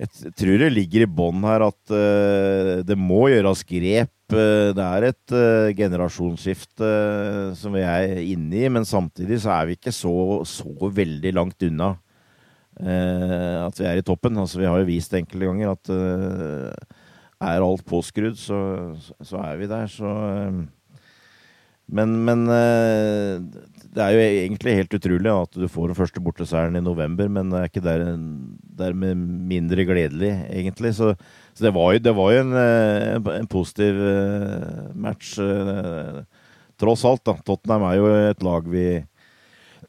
jeg 0.00 0.32
tror 0.40 0.62
det 0.62 0.72
ligger 0.72 1.04
i 1.04 1.10
bånn 1.18 1.44
her 1.46 1.66
at 1.68 1.92
uh, 1.92 2.72
det 2.86 2.98
må 2.98 3.26
gjøres 3.32 3.64
grep. 3.68 4.12
Uh, 4.32 4.72
det 4.74 4.86
er 4.86 5.08
et 5.12 5.36
generasjonsskifte 5.78 6.88
som 7.60 7.76
vi 7.76 7.84
er 7.86 8.16
inne 8.24 8.64
i, 8.64 8.66
men 8.72 8.88
samtidig 8.88 9.42
så 9.44 9.54
er 9.60 9.70
vi 9.70 9.78
ikke 9.78 9.94
så, 9.94 10.16
så 10.48 10.90
veldig 10.96 11.36
langt 11.36 11.68
unna 11.68 11.92
eh, 11.94 12.05
at 12.76 13.78
vi 13.80 13.86
er 13.88 14.00
i 14.00 14.04
toppen. 14.04 14.36
Altså, 14.36 14.60
vi 14.60 14.68
har 14.68 14.80
jo 14.80 14.88
vist 14.88 15.14
enkelte 15.16 15.48
ganger 15.48 15.72
at 15.72 15.90
eh, 15.94 16.96
er 17.42 17.64
alt 17.64 17.84
påskrudd, 17.88 18.38
så, 18.40 18.58
så, 19.20 19.40
er 19.42 19.60
vi 19.60 19.68
der. 19.70 19.86
Så 19.92 20.08
eh, 20.08 20.64
Men, 21.86 22.16
men 22.26 22.48
eh, 22.50 23.36
det 23.94 24.02
er 24.02 24.14
jo 24.14 24.22
egentlig 24.24 24.72
helt 24.74 24.94
utrolig 24.96 25.30
at 25.30 25.52
du 25.54 25.68
får 25.70 25.92
den 25.92 25.98
første 25.98 26.20
borteseieren 26.20 26.76
i 26.76 26.82
november, 26.82 27.28
men 27.30 27.52
det 27.52 27.60
er 27.60 27.70
ikke 27.70 27.84
der, 27.84 28.02
dermed 28.80 29.20
mindre 29.52 29.86
gledelig, 29.86 30.32
egentlig. 30.50 30.96
Så, 30.96 31.12
så 31.54 31.68
det, 31.68 31.72
var 31.76 31.94
jo, 31.94 32.02
det 32.02 32.16
var 32.16 32.32
jo 32.34 32.40
en, 32.42 32.56
en, 33.36 33.46
positiv 33.46 34.00
eh, 34.02 34.88
match, 34.98 35.36
eh, 35.38 36.24
tross 36.80 37.04
alt. 37.06 37.22
da. 37.28 37.36
Tottenham 37.46 37.86
er 37.86 38.00
jo 38.00 38.10
et 38.32 38.42
lag 38.44 38.66
vi 38.72 38.88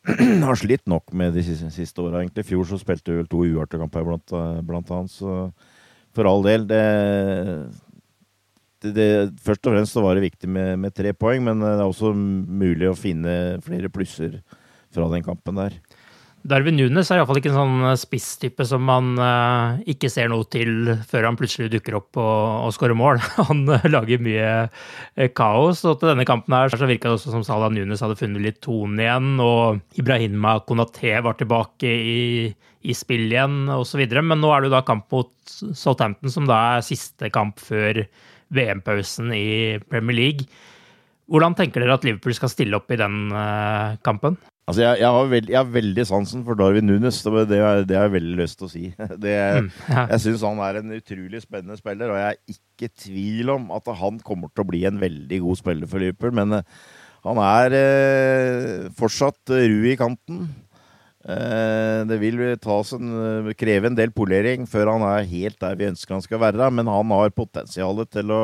har 0.48 0.60
slitt 0.60 0.86
nok 0.88 1.12
med 1.18 1.36
de 1.36 1.44
siste, 1.44 1.70
siste 1.74 2.04
åra, 2.04 2.22
egentlig. 2.22 2.46
I 2.46 2.52
fjor 2.52 2.68
så 2.70 2.80
spilte 2.80 3.12
vi 3.12 3.20
vel 3.20 3.28
to 3.32 3.44
uartekamper, 3.44 4.06
blant, 4.08 4.34
eh, 4.36 4.62
blant, 4.68 4.94
annet. 4.96 5.14
Så 5.14 5.36
for 6.16 6.30
all 6.30 6.46
del, 6.46 6.68
det, 6.70 6.84
det, 8.86 8.94
det, 8.96 9.10
Først 9.44 9.68
og 9.68 9.76
fremst 9.76 9.98
så 9.98 10.04
var 10.06 10.18
det 10.18 10.28
viktig 10.30 10.50
med, 10.50 10.78
med, 10.80 10.96
tre 10.96 11.14
poeng, 11.18 11.44
men 11.48 11.64
det 11.64 11.76
er 11.76 11.86
også 11.86 12.14
mulig 12.16 12.92
å 12.92 12.98
finne 12.98 13.58
flere 13.66 13.92
plusser 13.94 14.40
fra 14.96 15.10
den 15.12 15.26
kampen 15.26 15.60
der. 15.60 15.76
Darwin 16.48 16.78
Nunes 16.80 17.10
er 17.12 17.20
iallfall 17.20 17.42
ikke 17.42 17.50
en 17.52 17.58
sånn 17.58 17.82
eh, 17.90 17.98
spisstype 18.00 18.64
som 18.68 18.86
man 18.88 19.18
uh, 19.20 19.82
ikke 19.90 20.08
ser 20.12 20.30
noe 20.32 20.46
til 20.48 20.94
før 21.10 21.28
han 21.28 21.36
plutselig 21.40 21.74
dukker 21.74 21.98
opp 22.00 22.20
og, 22.22 22.68
og 22.70 22.72
skårer 22.76 22.96
mål. 22.96 23.20
Han 23.50 23.66
uh, 23.68 23.84
lager 23.92 24.24
mye 24.24 24.54
uh, 24.70 25.26
kaos, 25.36 25.84
og 25.84 26.00
til 26.00 26.14
denne 26.14 26.28
kampen 26.30 26.56
her 26.56 26.72
så 26.72 26.88
virka 26.88 27.10
det 27.10 27.18
også 27.18 27.36
som 27.36 27.44
Salah 27.44 27.74
Nunes 27.76 28.04
hadde 28.04 28.16
funnet 28.20 28.46
litt 28.46 28.62
tone 28.64 29.04
igjen, 29.04 29.36
og 29.44 30.00
Ibrahima 30.00 30.56
Konaté 30.64 31.18
var 31.26 31.36
tilbake 31.36 31.92
i, 31.92 32.18
i 32.80 32.96
spill 32.96 33.28
igjen, 33.28 33.66
osv. 33.76 34.08
Men 34.16 34.40
nå 34.40 34.54
er 34.54 34.64
det 34.64 34.72
jo 34.72 34.78
da 34.78 34.86
kamp 34.88 35.12
mot 35.12 35.34
Southampton, 35.52 36.32
som 36.32 36.48
da 36.48 36.64
er 36.78 36.88
siste 36.88 37.28
kamp 37.36 37.60
før 37.60 38.06
VM-pausen 38.56 39.36
i 39.36 39.48
Premier 39.92 40.24
League. 40.24 40.48
Hvordan 41.28 41.60
tenker 41.60 41.84
dere 41.84 42.00
at 42.00 42.08
Liverpool 42.08 42.40
skal 42.40 42.56
stille 42.56 42.80
opp 42.80 42.94
i 42.96 43.04
den 43.04 43.26
kampen? 44.08 44.40
Altså, 44.68 44.82
jeg, 44.84 45.00
jeg, 45.00 45.08
har 45.16 45.30
veld, 45.32 45.50
jeg, 45.54 45.58
har 45.62 45.70
veldig 45.72 46.04
sansen 46.10 46.42
for 46.44 46.60
Darwin 46.60 46.90
Nunes. 46.90 47.22
Det, 47.24 47.44
det, 47.48 47.60
det 47.88 47.96
har 47.96 48.10
jeg 48.10 48.16
veldig 48.18 48.36
lyst 48.36 48.58
til 48.60 48.68
å 48.68 48.72
si. 48.74 48.84
Det, 49.24 49.36
mm, 49.64 49.70
ja. 49.88 50.02
Jeg 50.12 50.24
syns 50.26 50.44
han 50.44 50.60
er 50.66 50.82
en 50.82 50.96
utrolig 50.98 51.40
spennende 51.40 51.78
spiller, 51.80 52.12
og 52.12 52.20
jeg 52.20 52.36
er 52.36 52.58
ikke 52.58 52.90
i 52.90 52.96
tvil 53.06 53.54
om 53.56 53.70
at 53.78 53.88
han 54.02 54.18
kommer 54.28 54.52
til 54.52 54.66
å 54.66 54.68
bli 54.68 54.82
en 54.90 55.00
veldig 55.00 55.40
god 55.46 55.62
spiller 55.62 55.88
for 55.88 56.04
Liverpool. 56.04 56.36
Men 56.36 56.60
uh, 56.60 56.82
han 57.24 57.40
er 57.46 57.78
uh, 57.80 58.90
fortsatt 59.00 59.56
ru 59.56 59.88
i 59.88 60.00
kanten. 60.00 60.50
det 62.08 62.18
vil 62.22 62.38
en, 62.40 63.48
kreve 63.60 63.90
en 63.90 63.96
del 63.98 64.14
polering 64.16 64.68
før 64.68 64.94
han 64.94 65.04
er 65.04 65.26
helt 65.28 65.58
der 65.60 65.76
vi 65.76 65.90
ønsker 65.90 66.16
han 66.16 66.24
skal 66.24 66.40
være, 66.40 66.70
men 66.72 66.88
han 66.88 67.12
har 67.12 67.34
potensialet 67.36 68.12
til 68.16 68.32
å 68.32 68.44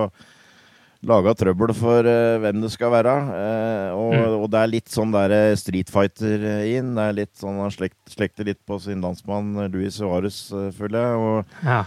laga 1.08 1.34
trøbbel 1.38 1.74
for 1.78 2.08
uh, 2.08 2.39
hvem 2.43 2.62
det 2.64 2.72
skal 2.74 2.93
være. 2.93 3.16
Uh, 3.28 3.89
og, 3.97 4.14
mm. 4.14 4.38
og, 4.38 4.47
det 4.54 4.62
er 4.62 4.72
litt 4.72 4.93
sånn 4.93 5.14
der 5.16 5.36
uh, 5.36 5.58
Street 5.60 5.91
Fighter 5.93 6.47
inn. 6.70 6.93
Det 6.97 7.10
er 7.10 7.20
litt 7.24 7.34
sånn 7.39 7.60
Han 7.64 7.74
slekt, 7.76 7.99
slekter 8.14 8.47
litt 8.47 8.62
på 8.68 8.80
sin 8.84 9.04
landsmann 9.04 9.54
Louis 9.74 9.99
Suárez, 9.99 10.45
føler 10.78 10.99
jeg. 11.04 11.28
Og, 11.28 11.62
ja. 11.68 11.84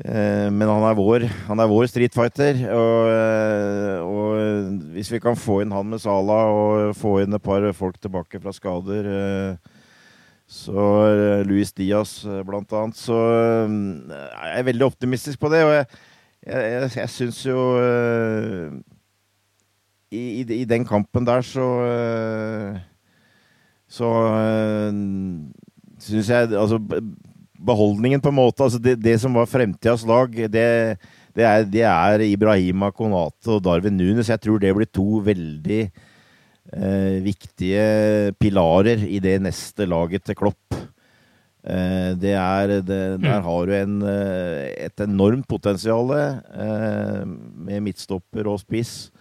Eh, 0.00 0.48
men 0.48 0.70
han 0.70 0.86
er 0.88 0.96
vår, 0.96 1.26
han 1.50 1.60
er 1.60 1.68
vår 1.68 1.90
streetfighter. 1.90 2.62
Og, 2.72 3.10
eh, 3.12 3.98
og, 4.00 4.80
hvis 4.96 5.12
vi 5.12 5.20
kan 5.22 5.36
få 5.38 5.60
inn 5.62 5.74
han 5.74 5.90
med 5.92 6.00
Sala 6.02 6.38
og 6.52 6.96
få 6.98 7.20
inn 7.22 7.36
et 7.36 7.44
par 7.44 7.66
folk 7.76 8.00
tilbake 8.00 8.40
fra 8.40 8.54
skader 8.56 9.10
eh, 9.12 9.76
så 10.52 10.84
Luis 11.48 11.70
Diaz 11.72 12.26
blant 12.44 12.74
annet, 12.76 12.98
så 12.98 13.16
jeg 13.64 14.58
er 14.58 14.66
veldig 14.66 14.84
optimistisk 14.84 15.40
på 15.40 15.48
det. 15.48 15.62
Og 15.64 15.70
jeg, 15.72 15.86
jeg, 16.46 16.70
jeg, 16.72 16.90
jeg 16.96 17.10
syns 17.10 17.40
jo 17.46 17.60
i, 20.12 20.22
i, 20.42 20.46
i, 20.60 20.64
den 20.68 20.84
kampen 20.84 21.26
der 21.26 21.44
så 21.46 21.66
Så 23.88 24.08
syns 26.02 26.30
jeg 26.32 26.52
Altså 26.58 26.80
beholdningen, 27.66 28.22
på 28.22 28.32
en 28.32 28.38
måte. 28.38 28.64
Altså 28.64 28.80
det, 28.82 28.98
det 29.02 29.18
som 29.22 29.36
var 29.38 29.50
fremtidas 29.50 30.04
lag, 30.08 30.32
det, 30.32 30.48
det, 31.36 31.44
er, 31.46 31.66
det, 31.68 31.84
er, 31.88 32.24
Ibrahima 32.26 32.90
Konate 32.94 33.56
og 33.56 33.62
Darwin 33.64 33.96
Nunes. 33.98 34.30
Jeg 34.32 34.42
tror 34.42 34.62
det 34.62 34.74
blir 34.76 34.90
to 34.90 35.22
veldig 35.24 35.82
uh, 36.74 37.18
viktige 37.24 38.34
pilarer 38.40 39.06
i 39.06 39.22
det 39.22 39.38
neste 39.44 39.88
laget 39.88 40.26
til 40.26 40.38
Klopp. 40.38 40.81
Eh, 41.62 42.12
det 42.18 42.32
er, 42.34 42.72
det, 42.82 42.86
der 43.22 43.38
mm. 43.38 43.44
har 43.46 43.66
du 43.66 43.72
en, 43.76 43.98
eh, 44.02 44.72
et 44.82 45.02
enormt 45.04 45.46
potensial 45.46 46.10
eh, 46.10 47.22
med 47.22 47.84
midtstopper 47.86 48.50
og 48.50 48.58
spiss. 48.64 49.12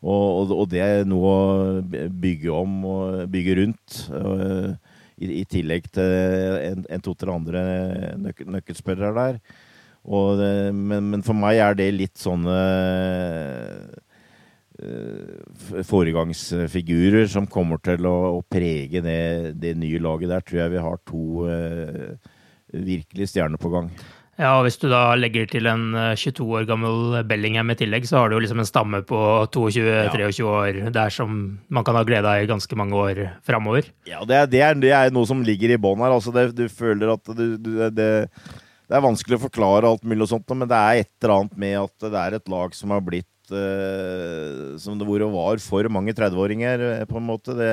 Og, 0.00 0.24
og, 0.40 0.54
og, 0.56 0.70
det 0.72 0.80
er 0.82 1.04
noe 1.06 1.32
å 1.32 2.06
bygge 2.10 2.50
om 2.50 2.78
og 2.88 3.20
bygge 3.30 3.58
rundt. 3.60 4.00
I, 5.22 5.28
i 5.38 5.42
tillegg 5.46 5.84
til 5.94 6.02
en, 6.02 6.80
en 6.90 7.02
to-tre 7.04 7.30
andre 7.30 7.60
nøk, 8.18 8.40
nøkkelspillere 8.56 9.12
der. 9.14 9.36
Og, 10.02 10.40
men, 10.74 11.12
men, 11.12 11.22
for 11.22 11.38
meg 11.38 11.60
er 11.62 11.76
det 11.78 11.86
litt 11.94 12.18
sånne 12.18 12.56
foregangsfigurer 15.88 17.28
som 17.30 17.46
kommer 17.50 17.82
til 17.84 18.08
å, 18.08 18.16
å 18.38 18.40
prege 18.42 19.02
det, 19.04 19.52
det, 19.60 19.76
nye 19.78 20.00
laget 20.02 20.32
der. 20.32 20.46
Tror 20.46 20.64
jeg 20.64 20.74
vi 20.74 20.82
har 20.86 20.98
to 21.08 21.46
uh, 21.46 22.34
virkelig 22.72 23.30
stjerner 23.32 23.60
på 23.60 23.72
gang. 23.72 23.92
Ja, 24.40 24.54
og 24.56 24.64
hvis 24.64 24.78
du 24.80 24.86
da 24.88 25.12
legger 25.14 25.44
til 25.50 25.68
en 25.68 25.92
22 26.16 26.40
eh, 26.40 26.52
år 26.56 26.64
gammel 26.66 27.18
Bellingham 27.28 27.68
i 27.74 27.76
tillegg, 27.78 28.06
så 28.08 28.22
har 28.22 28.30
du 28.30 28.38
jo 28.38 28.40
liksom 28.42 28.62
en 28.62 28.68
stamme 28.68 29.02
på 29.06 29.18
22-23 29.52 30.40
ja. 30.40 30.46
år 30.48 30.78
der 30.94 31.12
som 31.12 31.36
man 31.68 31.84
kan 31.86 31.98
ha 31.98 32.02
glede 32.08 32.30
av 32.30 32.40
i 32.40 32.48
ganske 32.48 32.78
mange 32.80 32.96
år 32.96 33.20
framover. 33.46 33.92
Ja, 34.08 34.24
det 34.26 34.38
er, 34.38 34.48
det, 34.50 34.62
er, 34.64 34.80
det 34.82 34.94
er, 34.96 35.12
noe 35.14 35.28
som 35.28 35.44
ligger 35.44 35.74
i 35.74 35.78
bånn 35.80 36.00
her. 36.02 36.16
Altså 36.16 36.32
det, 36.34 36.48
du 36.56 36.64
føler 36.72 37.12
at 37.12 37.34
du, 37.36 37.44
du, 37.60 37.70
det, 37.92 38.08
det 38.88 38.96
er 38.98 39.04
vanskelig 39.04 39.36
å 39.36 39.44
forklare 39.44 39.92
alt 39.92 40.02
mulig 40.08 40.24
og 40.26 40.32
sånt, 40.32 40.56
men 40.56 40.68
det 40.70 40.80
er 40.80 41.04
et 41.04 41.12
eller 41.20 41.36
annet 41.36 41.60
med 41.66 41.76
at 41.84 42.08
det 42.08 42.24
er 42.24 42.38
et 42.40 42.52
lag 42.56 42.74
som 42.76 42.96
har 42.96 43.04
blitt 43.04 43.28
uh, 43.52 44.78
som 44.80 44.98
det 44.98 45.06
hvor 45.08 45.24
var 45.32 45.60
for 45.62 45.88
mange 45.92 46.14
30-åringer, 46.16 46.84
eh, 46.88 47.04
på 47.08 47.18
en 47.20 47.28
måte. 47.28 47.56
Det, 47.58 47.70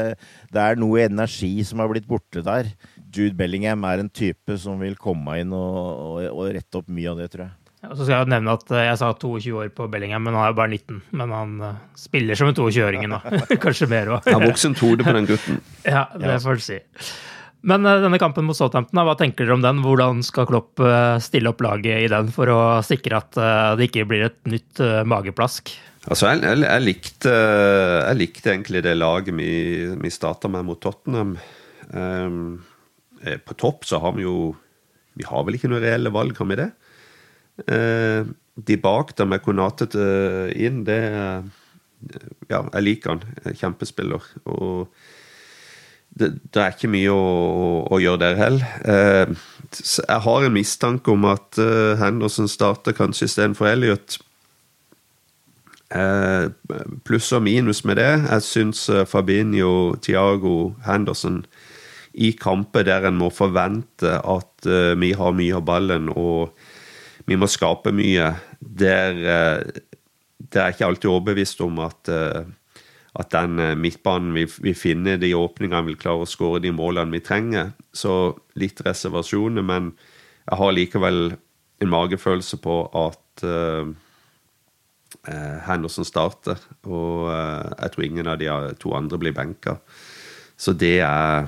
det, 0.53 0.63
er 0.63 0.79
noe 0.79 1.05
energi 1.05 1.51
som 1.67 1.81
har 1.83 1.91
blitt 1.91 2.09
borte 2.09 2.43
der. 2.45 2.71
Jude 3.09 3.37
Bellingham 3.37 3.85
er 3.89 4.03
en 4.03 4.11
type 4.11 4.57
som 4.61 4.81
vil 4.83 4.97
komme 4.99 5.39
inn 5.41 5.55
og, 5.55 5.79
og, 5.79 6.21
og 6.29 6.53
rette 6.57 6.81
opp 6.81 6.91
mye 6.91 7.09
av 7.11 7.23
det, 7.23 7.31
tror 7.33 7.47
jeg. 7.47 7.55
Ja, 7.79 7.93
så 7.95 8.03
skal 8.03 8.17
Jeg 8.17 8.31
nevne 8.33 8.57
at 8.59 8.75
eh, 8.75 8.85
jeg 8.89 8.99
sa 8.99 9.13
22 9.15 9.55
år 9.55 9.71
på 9.75 9.87
Bellingham, 9.91 10.27
men 10.27 10.35
han 10.35 10.49
er 10.49 10.53
jo 10.53 10.59
bare 10.59 10.75
19. 10.75 11.01
Men 11.21 11.33
han 11.35 11.55
spiller 11.97 12.39
som 12.39 12.51
en 12.51 12.59
22-åring 12.59 13.07
nå. 13.11 13.23
Kanskje 13.63 13.89
mer 13.91 14.13
òg. 14.17 14.29
Voksen 14.45 14.75
torde 14.77 15.07
på 15.07 15.15
den 15.15 15.29
gutten. 15.29 15.63
ja, 15.95 16.09
det 16.19 16.41
får 16.43 16.59
du 16.59 16.69
si. 16.69 16.79
Men 17.67 17.83
uh, 17.83 17.97
denne 18.03 18.19
kampen 18.21 18.47
mot 18.47 18.57
Southampton, 18.57 19.01
hva 19.03 19.15
tenker 19.19 19.45
dere 19.45 19.57
om 19.57 19.63
den? 19.63 19.81
Hvordan 19.83 20.23
skal 20.25 20.47
Klopp 20.49 20.79
uh, 20.83 21.19
stille 21.23 21.51
opp 21.51 21.63
laget 21.65 22.05
i 22.05 22.09
den 22.11 22.31
for 22.35 22.51
å 22.53 22.59
sikre 22.85 23.19
at 23.19 23.39
uh, 23.39 23.75
det 23.79 23.89
ikke 23.89 24.07
blir 24.09 24.29
et 24.29 24.39
nytt 24.49 24.79
mageplask? 25.09 25.73
Altså, 26.07 26.29
jeg, 26.31 26.41
jeg, 26.45 26.63
jeg, 26.63 26.85
likte, 26.85 27.33
jeg, 27.33 28.17
likte, 28.21 28.53
egentlig 28.53 28.83
det 28.85 28.95
laget 28.95 29.35
vi, 29.35 29.51
vi 29.99 30.11
starta 30.13 30.51
med 30.51 30.67
mot 30.69 30.79
Tottenham. 30.81 31.35
Um, 31.91 32.61
på 33.19 33.55
topp 33.59 33.83
så 33.89 33.97
har 33.99 34.13
vi 34.15 34.23
jo 34.23 34.53
Vi 35.17 35.25
har 35.27 35.41
vel 35.43 35.57
ikke 35.57 35.67
noe 35.71 35.81
reelle 35.83 36.11
valg, 36.13 36.37
har 36.37 36.47
vi 36.47 36.59
det? 36.61 36.69
Uh, 37.67 38.29
de 38.55 38.77
bak 38.79 39.11
der 39.19 39.27
med 39.27 39.43
Konate 39.43 39.89
inn, 40.55 40.83
det 40.87 40.99
Ja, 42.47 42.63
jeg 42.63 42.83
liker 42.85 43.17
han. 43.17 43.55
Kjempespiller. 43.59 44.23
Og 44.47 44.87
det, 46.19 46.31
det, 46.53 46.61
er 46.61 46.75
ikke 46.75 46.91
mye 46.91 47.13
å, 47.13 47.25
å 47.89 47.99
gjøre 48.01 48.21
der 48.23 48.39
heller. 48.39 48.73
Eh, 48.83 49.35
jeg 49.71 50.23
har 50.25 50.45
en 50.45 50.55
mistanke 50.55 51.13
om 51.13 51.27
at 51.29 51.59
eh, 51.61 51.95
Henderson 52.01 52.49
starter 52.51 52.95
kanskje 52.97 53.29
istedenfor 53.29 53.69
Elliot. 53.69 54.19
Eh, 55.89 56.49
pluss 57.07 57.31
og 57.33 57.43
minus 57.45 57.83
med 57.85 57.97
det. 58.01 58.11
Jeg 58.27 58.45
syns 58.45 58.83
eh, 58.93 59.05
Fabinho, 59.09 59.95
Tiago, 60.05 60.75
Henderson 60.85 61.43
i 62.13 62.33
kamper 62.37 62.85
der 62.85 63.07
en 63.07 63.17
må 63.19 63.29
forvente 63.31 64.17
at 64.17 64.67
uh, 64.67 64.95
vi 64.99 65.13
har 65.15 65.35
mye 65.37 65.55
av 65.55 65.65
ballen 65.67 66.09
og 66.09 66.55
vi 67.29 67.37
må 67.37 67.47
skape 67.47 67.93
mye, 67.95 68.31
der, 68.59 69.19
uh, 69.21 70.09
der 70.49 70.63
er 70.63 70.73
ikke 70.73 70.87
alltid 70.89 71.11
overbevist 71.11 71.61
om 71.63 71.77
at 71.85 72.09
at 73.19 73.31
den 73.33 73.59
eh, 73.59 73.75
midtbanen 73.75 74.33
vi, 74.35 74.45
vi 74.63 74.73
finner 74.77 75.19
de 75.19 75.33
åpningene, 75.35 75.85
vil 75.89 75.99
klare 75.99 76.23
å 76.23 76.29
skåre 76.29 76.61
de 76.63 76.71
målene 76.75 77.11
vi 77.17 77.23
trenger. 77.23 77.73
Så 77.91 78.35
litt 78.59 78.79
reservasjoner, 78.85 79.65
men 79.65 79.91
jeg 80.45 80.59
har 80.61 80.75
likevel 80.75 81.19
en 81.79 81.91
magefølelse 81.91 82.57
på 82.59 82.75
at 82.97 83.43
uh, 83.47 83.91
Henderson 85.67 86.07
starter. 86.07 86.59
Og 86.83 87.29
uh, 87.29 87.69
jeg 87.75 87.93
tror 87.93 88.07
ingen 88.07 88.31
av 88.31 88.39
de 88.41 88.49
to 88.81 88.91
andre 88.97 89.19
blir 89.21 89.35
benka. 89.37 89.77
Så 90.59 90.73
det 90.75 90.97
er 91.05 91.47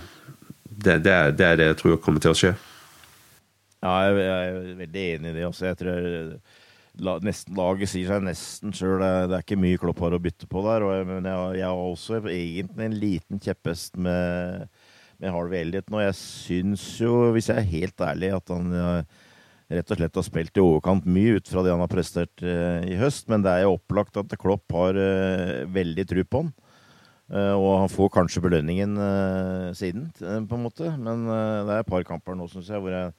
det, 0.63 1.01
det, 1.03 1.15
er 1.43 1.57
det 1.59 1.67
jeg 1.73 1.79
tror 1.81 1.99
kommer 2.03 2.23
til 2.23 2.31
å 2.31 2.37
skje. 2.37 2.53
Ja, 3.81 3.95
jeg 4.07 4.29
er 4.29 4.59
veldig 4.79 5.05
enig 5.15 5.33
i 5.33 5.35
det 5.39 5.47
også. 5.47 5.71
Jeg 5.71 5.79
tror 5.81 6.07
la, 6.99 7.17
nesten, 7.23 7.55
laget 7.57 7.91
sier 7.91 8.11
seg 8.11 8.25
nesten 8.25 8.75
sjøl. 8.75 8.99
Det, 8.99 9.11
det, 9.31 9.37
er 9.37 9.45
ikke 9.45 9.61
mye 9.61 9.81
Klopp 9.81 10.03
har 10.03 10.17
å 10.17 10.21
bytte 10.21 10.49
på 10.51 10.63
der. 10.67 10.85
Og, 10.87 11.07
men 11.07 11.29
jeg, 11.29 11.57
jeg, 11.61 11.67
har 11.67 11.81
også 11.87 12.21
egentlig 12.21 12.87
en 12.87 13.01
liten 13.01 13.43
kjepphest 13.43 13.99
med, 14.01 14.69
med 15.21 15.35
Harvey 15.35 15.63
Elliot 15.63 15.91
nå. 15.91 16.03
Jeg 16.03 16.19
syns 16.19 16.87
jo, 17.01 17.31
hvis 17.35 17.51
jeg 17.53 17.61
er 17.61 17.73
helt 17.75 18.07
ærlig, 18.11 18.33
at 18.41 18.55
han 18.55 19.05
rett 19.71 19.91
og 19.93 19.99
slett 19.99 20.17
har 20.19 20.25
spilt 20.25 20.57
i 20.57 20.63
overkant 20.63 21.07
mye 21.07 21.37
ut 21.39 21.47
fra 21.49 21.63
det 21.63 21.71
han 21.73 21.83
har 21.83 21.91
prestert 21.91 22.43
uh, 22.43 22.81
i 22.83 22.97
høst. 22.99 23.29
Men 23.31 23.45
det 23.45 23.53
er 23.53 23.65
jo 23.65 23.77
opplagt 23.77 24.19
at 24.19 24.35
Klopp 24.39 24.75
har 24.75 24.97
uh, 24.97 25.61
veldig 25.71 26.07
tro 26.09 26.25
på 26.27 26.43
han. 26.43 26.51
Uh, 27.31 27.55
og 27.55 27.69
han 27.85 27.91
får 27.91 28.11
kanskje 28.17 28.43
belønningen 28.43 28.97
siden, 29.77 30.09
på 30.19 30.57
en 30.57 30.65
måte. 30.65 30.91
Men 30.99 31.23
det 31.29 31.77
er 31.77 31.85
et 31.85 31.91
par 31.91 32.03
kamper 32.07 32.35
nå, 32.35 32.49
syns 32.51 32.71
jeg, 32.71 32.83
hvor 32.83 32.91
jeg 32.91 33.13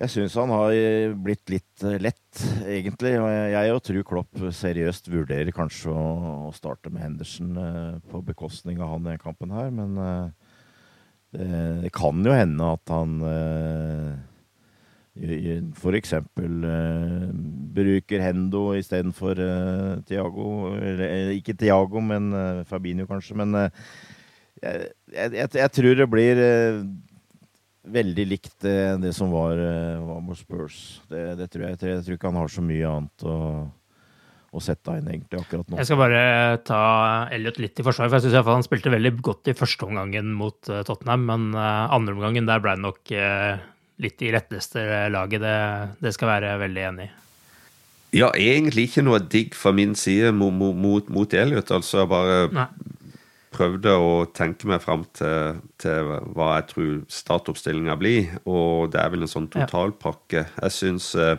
jeg 0.00 0.12
syns 0.14 0.36
han 0.40 0.52
har 0.54 0.72
blitt 1.20 1.50
litt 1.52 1.84
eh, 1.84 1.98
lett, 2.00 2.44
egentlig. 2.64 3.14
Og 3.20 3.28
jeg, 3.28 3.52
jeg 3.52 3.82
tror 3.88 4.06
Klopp 4.08 4.44
seriøst 4.56 5.10
vurderer 5.12 5.52
kanskje 5.54 5.92
å, 5.92 6.52
starte 6.56 6.92
med 6.92 7.04
Henderson 7.04 7.52
eh, 7.60 7.98
på 8.08 8.22
bekostning 8.24 8.80
av 8.80 8.94
han 8.94 9.10
i 9.12 9.20
kampen 9.20 9.52
her, 9.54 9.68
men 9.74 10.00
eh, 10.00 10.48
det, 11.84 11.92
kan 11.94 12.24
jo 12.26 12.34
hende 12.34 12.72
at 12.74 12.90
han 12.90 13.20
eh, 13.28 14.14
f.eks. 15.20 16.14
Eh, 16.16 17.26
bruker 17.76 18.24
Hendo 18.24 18.70
istedenfor 18.78 19.42
eh, 19.44 20.00
Tiago. 20.08 20.72
Eller 20.80 21.34
ikke 21.36 21.54
Tiago, 21.54 22.00
men 22.00 22.32
eh, 22.32 22.64
Fabinho 22.64 23.06
kanskje. 23.06 23.36
Men 23.36 23.54
eh, 23.54 23.84
jeg, 24.62 24.88
jeg, 25.12 25.48
jeg, 25.54 25.70
tror 25.76 25.94
det 26.00 26.10
blir 26.10 26.40
eh, 26.40 26.82
veldig 27.82 28.24
likt 28.28 28.56
det, 28.64 29.00
det 29.02 29.12
som 29.16 29.32
var, 29.32 29.58
eh, 29.58 30.00
var 30.04 30.22
med 30.24 30.38
Spurs. 30.38 31.00
Det, 31.08 31.34
det 31.38 31.50
tror 31.52 31.66
jeg, 31.66 31.78
jeg, 31.80 32.02
tror 32.06 32.16
ikke 32.16 32.32
han 32.32 32.40
har 32.40 32.52
så 32.52 32.64
mye 32.64 32.90
annet 32.90 33.24
å, 33.24 33.36
å 34.50 34.62
sette 34.64 34.96
inn 34.98 35.08
egentlig 35.08 35.40
akkurat 35.40 35.68
nå. 35.68 35.78
Jeg 35.80 35.88
skal 35.88 36.00
bare 36.02 36.24
ta 36.66 36.82
Elliot 37.32 37.60
litt 37.62 37.80
i 37.80 37.86
forsvar, 37.86 38.10
for 38.10 38.18
jeg 38.18 38.28
syns 38.28 38.50
han 38.50 38.66
spilte 38.66 38.92
veldig 38.92 39.14
godt 39.24 39.52
i 39.52 39.56
første 39.56 39.88
omgangen 39.88 40.34
mot 40.36 40.72
uh, 40.72 40.82
Tottenham, 40.86 41.26
men 41.30 41.48
andre 41.56 42.16
omgangen 42.16 42.48
der 42.50 42.62
ble 42.62 42.76
det 42.76 42.84
nok 42.84 43.14
litt 44.00 44.22
i 44.24 44.30
retteste 44.32 44.84
laget. 45.12 45.42
Det, 45.44 45.56
det, 46.04 46.14
skal 46.16 46.28
jeg 46.28 46.36
være 46.36 46.60
veldig 46.66 46.86
enig 46.92 47.08
i. 47.08 47.16
Ja, 48.20 48.32
egentlig 48.34 48.88
ikke 48.88 49.04
noe 49.06 49.20
digg 49.22 49.52
fra 49.54 49.70
min 49.76 49.92
side 49.94 50.32
mot, 50.34 50.50
mot, 50.56 51.12
mot 51.14 51.34
Elliot. 51.36 51.70
Altså 51.70 52.08
bare 52.10 52.48
Nei 52.50 52.70
prøvde 53.60 53.92
å 53.92 54.12
tenke 54.32 54.68
meg 54.70 54.80
fram 54.84 55.04
til, 55.16 55.60
til, 55.80 56.14
hva 56.34 56.54
jeg 56.56 56.68
tror 56.70 56.94
startoppstillinga 57.12 57.96
blir, 58.00 58.38
og 58.48 58.94
det 58.94 59.02
er 59.02 59.12
vel 59.12 59.26
en 59.26 59.30
sånn 59.30 59.50
totalpakke. 59.52 60.46
Jeg 60.56 60.74
syns 60.76 61.12
eh, 61.20 61.36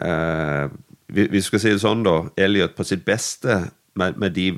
eh, 0.00 0.64
vi, 1.10 1.28
vi, 1.28 1.44
skal 1.44 1.62
si 1.62 1.74
det 1.74 1.84
sånn, 1.84 2.06
da. 2.06 2.16
Elliot 2.40 2.76
på 2.78 2.86
sitt 2.88 3.04
beste 3.06 3.60
med, 4.00 4.18
med 4.20 4.34
de 4.38 4.52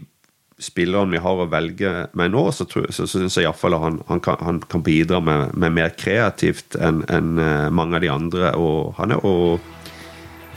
spillerne 0.63 1.17
vi 1.17 1.23
har 1.25 1.41
å 1.43 1.49
velge 1.51 2.07
med 2.19 2.35
nå, 2.35 2.45
så, 2.55 2.67
tror, 2.71 2.87
så, 2.95 3.09
så 3.11 3.19
syns 3.19 3.39
jeg 3.39 3.49
iallfall 3.49 3.75
han, 3.83 3.99
han, 4.07 4.23
kan, 4.23 4.39
han 4.47 4.61
kan 4.71 4.85
bidra 4.87 5.19
med, 5.25 5.57
med 5.59 5.75
mer 5.75 5.95
kreativt 5.99 6.79
enn 6.79 7.03
en 7.11 7.39
eh, 7.43 7.71
mange 7.75 7.99
av 7.99 8.05
de 8.05 8.13
andre. 8.13 8.55
Og 8.61 8.95
han 9.01 9.17
er 9.17 9.25
jo 9.25 9.59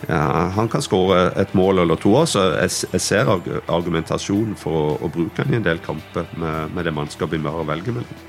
ja, 0.08 0.52
Han 0.56 0.70
kan 0.72 0.84
skåre 0.86 1.32
et 1.40 1.54
mål 1.58 1.84
eller 1.86 2.00
to. 2.02 2.14
Så 2.30 2.44
jeg, 2.56 3.02
ser 3.02 3.32
argumentasjonen 3.32 4.56
for 4.60 4.96
å, 5.00 5.12
bruke 5.12 5.44
han 5.44 5.54
i 5.54 5.60
en 5.60 5.68
del 5.68 5.82
kamper 5.84 6.30
med, 6.40 6.74
med 6.76 6.88
det 6.88 6.96
mannskapet 6.96 7.40
vi 7.40 7.52
har 7.52 7.64
å 7.64 7.68
velge 7.68 7.94
mellom. 7.96 8.24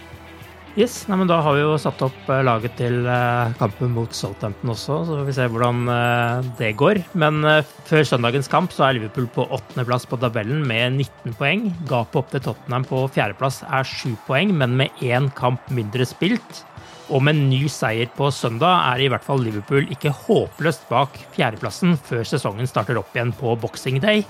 Yes, 0.76 1.06
nei, 1.08 1.16
men 1.16 1.28
Da 1.30 1.38
har 1.40 1.54
vi 1.56 1.62
jo 1.62 1.76
satt 1.80 2.02
opp 2.04 2.26
eh, 2.28 2.42
laget 2.44 2.74
til 2.76 3.06
eh, 3.08 3.54
kampen 3.56 3.94
mot 3.96 4.12
Southampton 4.12 4.74
også, 4.74 4.98
så 5.08 5.14
får 5.16 5.24
vi 5.24 5.34
se 5.38 5.46
hvordan 5.48 5.88
eh, 5.88 6.50
det 6.58 6.74
går. 6.76 7.00
Men 7.16 7.40
før 7.88 8.04
søndagens 8.04 8.50
kamp 8.52 8.74
så 8.76 8.84
er 8.84 8.98
Liverpool 8.98 9.30
på 9.32 9.48
åttendeplass 9.56 10.04
på 10.10 10.20
tabellen 10.20 10.60
med 10.68 10.98
19 11.00 11.38
poeng. 11.40 11.70
Gapet 11.88 12.20
opp 12.20 12.34
til 12.34 12.44
Tottenham 12.44 12.84
på 12.92 13.06
fjerdeplass 13.16 13.62
er 13.64 13.88
sju 13.88 14.12
poeng, 14.28 14.52
men 14.60 14.76
med 14.76 15.00
én 15.00 15.32
kamp 15.40 15.64
mindre 15.72 16.04
spilt. 16.08 16.66
Og 17.06 17.22
med 17.22 17.36
en 17.36 17.46
ny 17.52 17.68
seier 17.70 18.08
på 18.16 18.32
søndag 18.34 18.80
er 18.90 19.04
i 19.04 19.08
hvert 19.12 19.22
fall 19.22 19.44
Liverpool 19.44 19.86
ikke 19.94 20.10
håpløst 20.26 20.88
bak 20.90 21.14
fjerdeplassen 21.36 21.94
før 22.08 22.26
sesongen 22.26 22.66
starter 22.66 22.98
opp 22.98 23.14
igjen 23.14 23.30
på 23.36 23.54
Boxing 23.62 24.00
Day. 24.02 24.24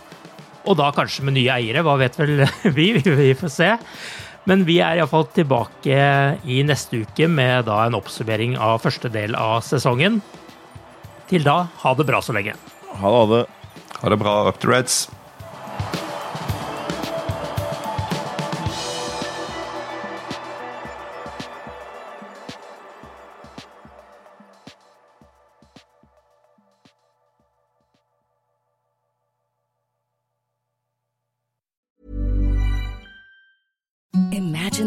Og 0.67 0.77
da 0.77 0.91
kanskje 0.93 1.25
med 1.25 1.39
nye 1.39 1.55
eiere, 1.55 1.85
hva 1.87 1.97
vet 2.01 2.19
vel 2.21 2.45
vi? 2.77 2.91
Vi 3.01 3.33
får 3.39 3.53
se. 3.55 3.71
Men 4.47 4.63
vi 4.69 4.79
er 4.85 5.01
iallfall 5.01 5.25
tilbake 5.35 6.01
i 6.47 6.61
neste 6.67 7.01
uke 7.03 7.27
med 7.31 7.67
da 7.67 7.81
en 7.87 7.97
oppsummering 7.99 8.55
av 8.61 8.83
første 8.85 9.11
del 9.11 9.35
av 9.39 9.65
sesongen. 9.67 10.21
Til 11.31 11.47
da, 11.47 11.65
ha 11.83 11.95
det 11.99 12.07
bra 12.07 12.21
så 12.23 12.37
lenge. 12.37 12.55
Ha 13.01 13.11
det. 13.11 13.17
Ha 13.17 13.25
det, 13.33 13.45
ha 14.03 14.13
det 14.13 14.19
bra, 14.21 14.37
Up 14.47 14.61
to 14.61 14.71
Reds. 14.71 15.07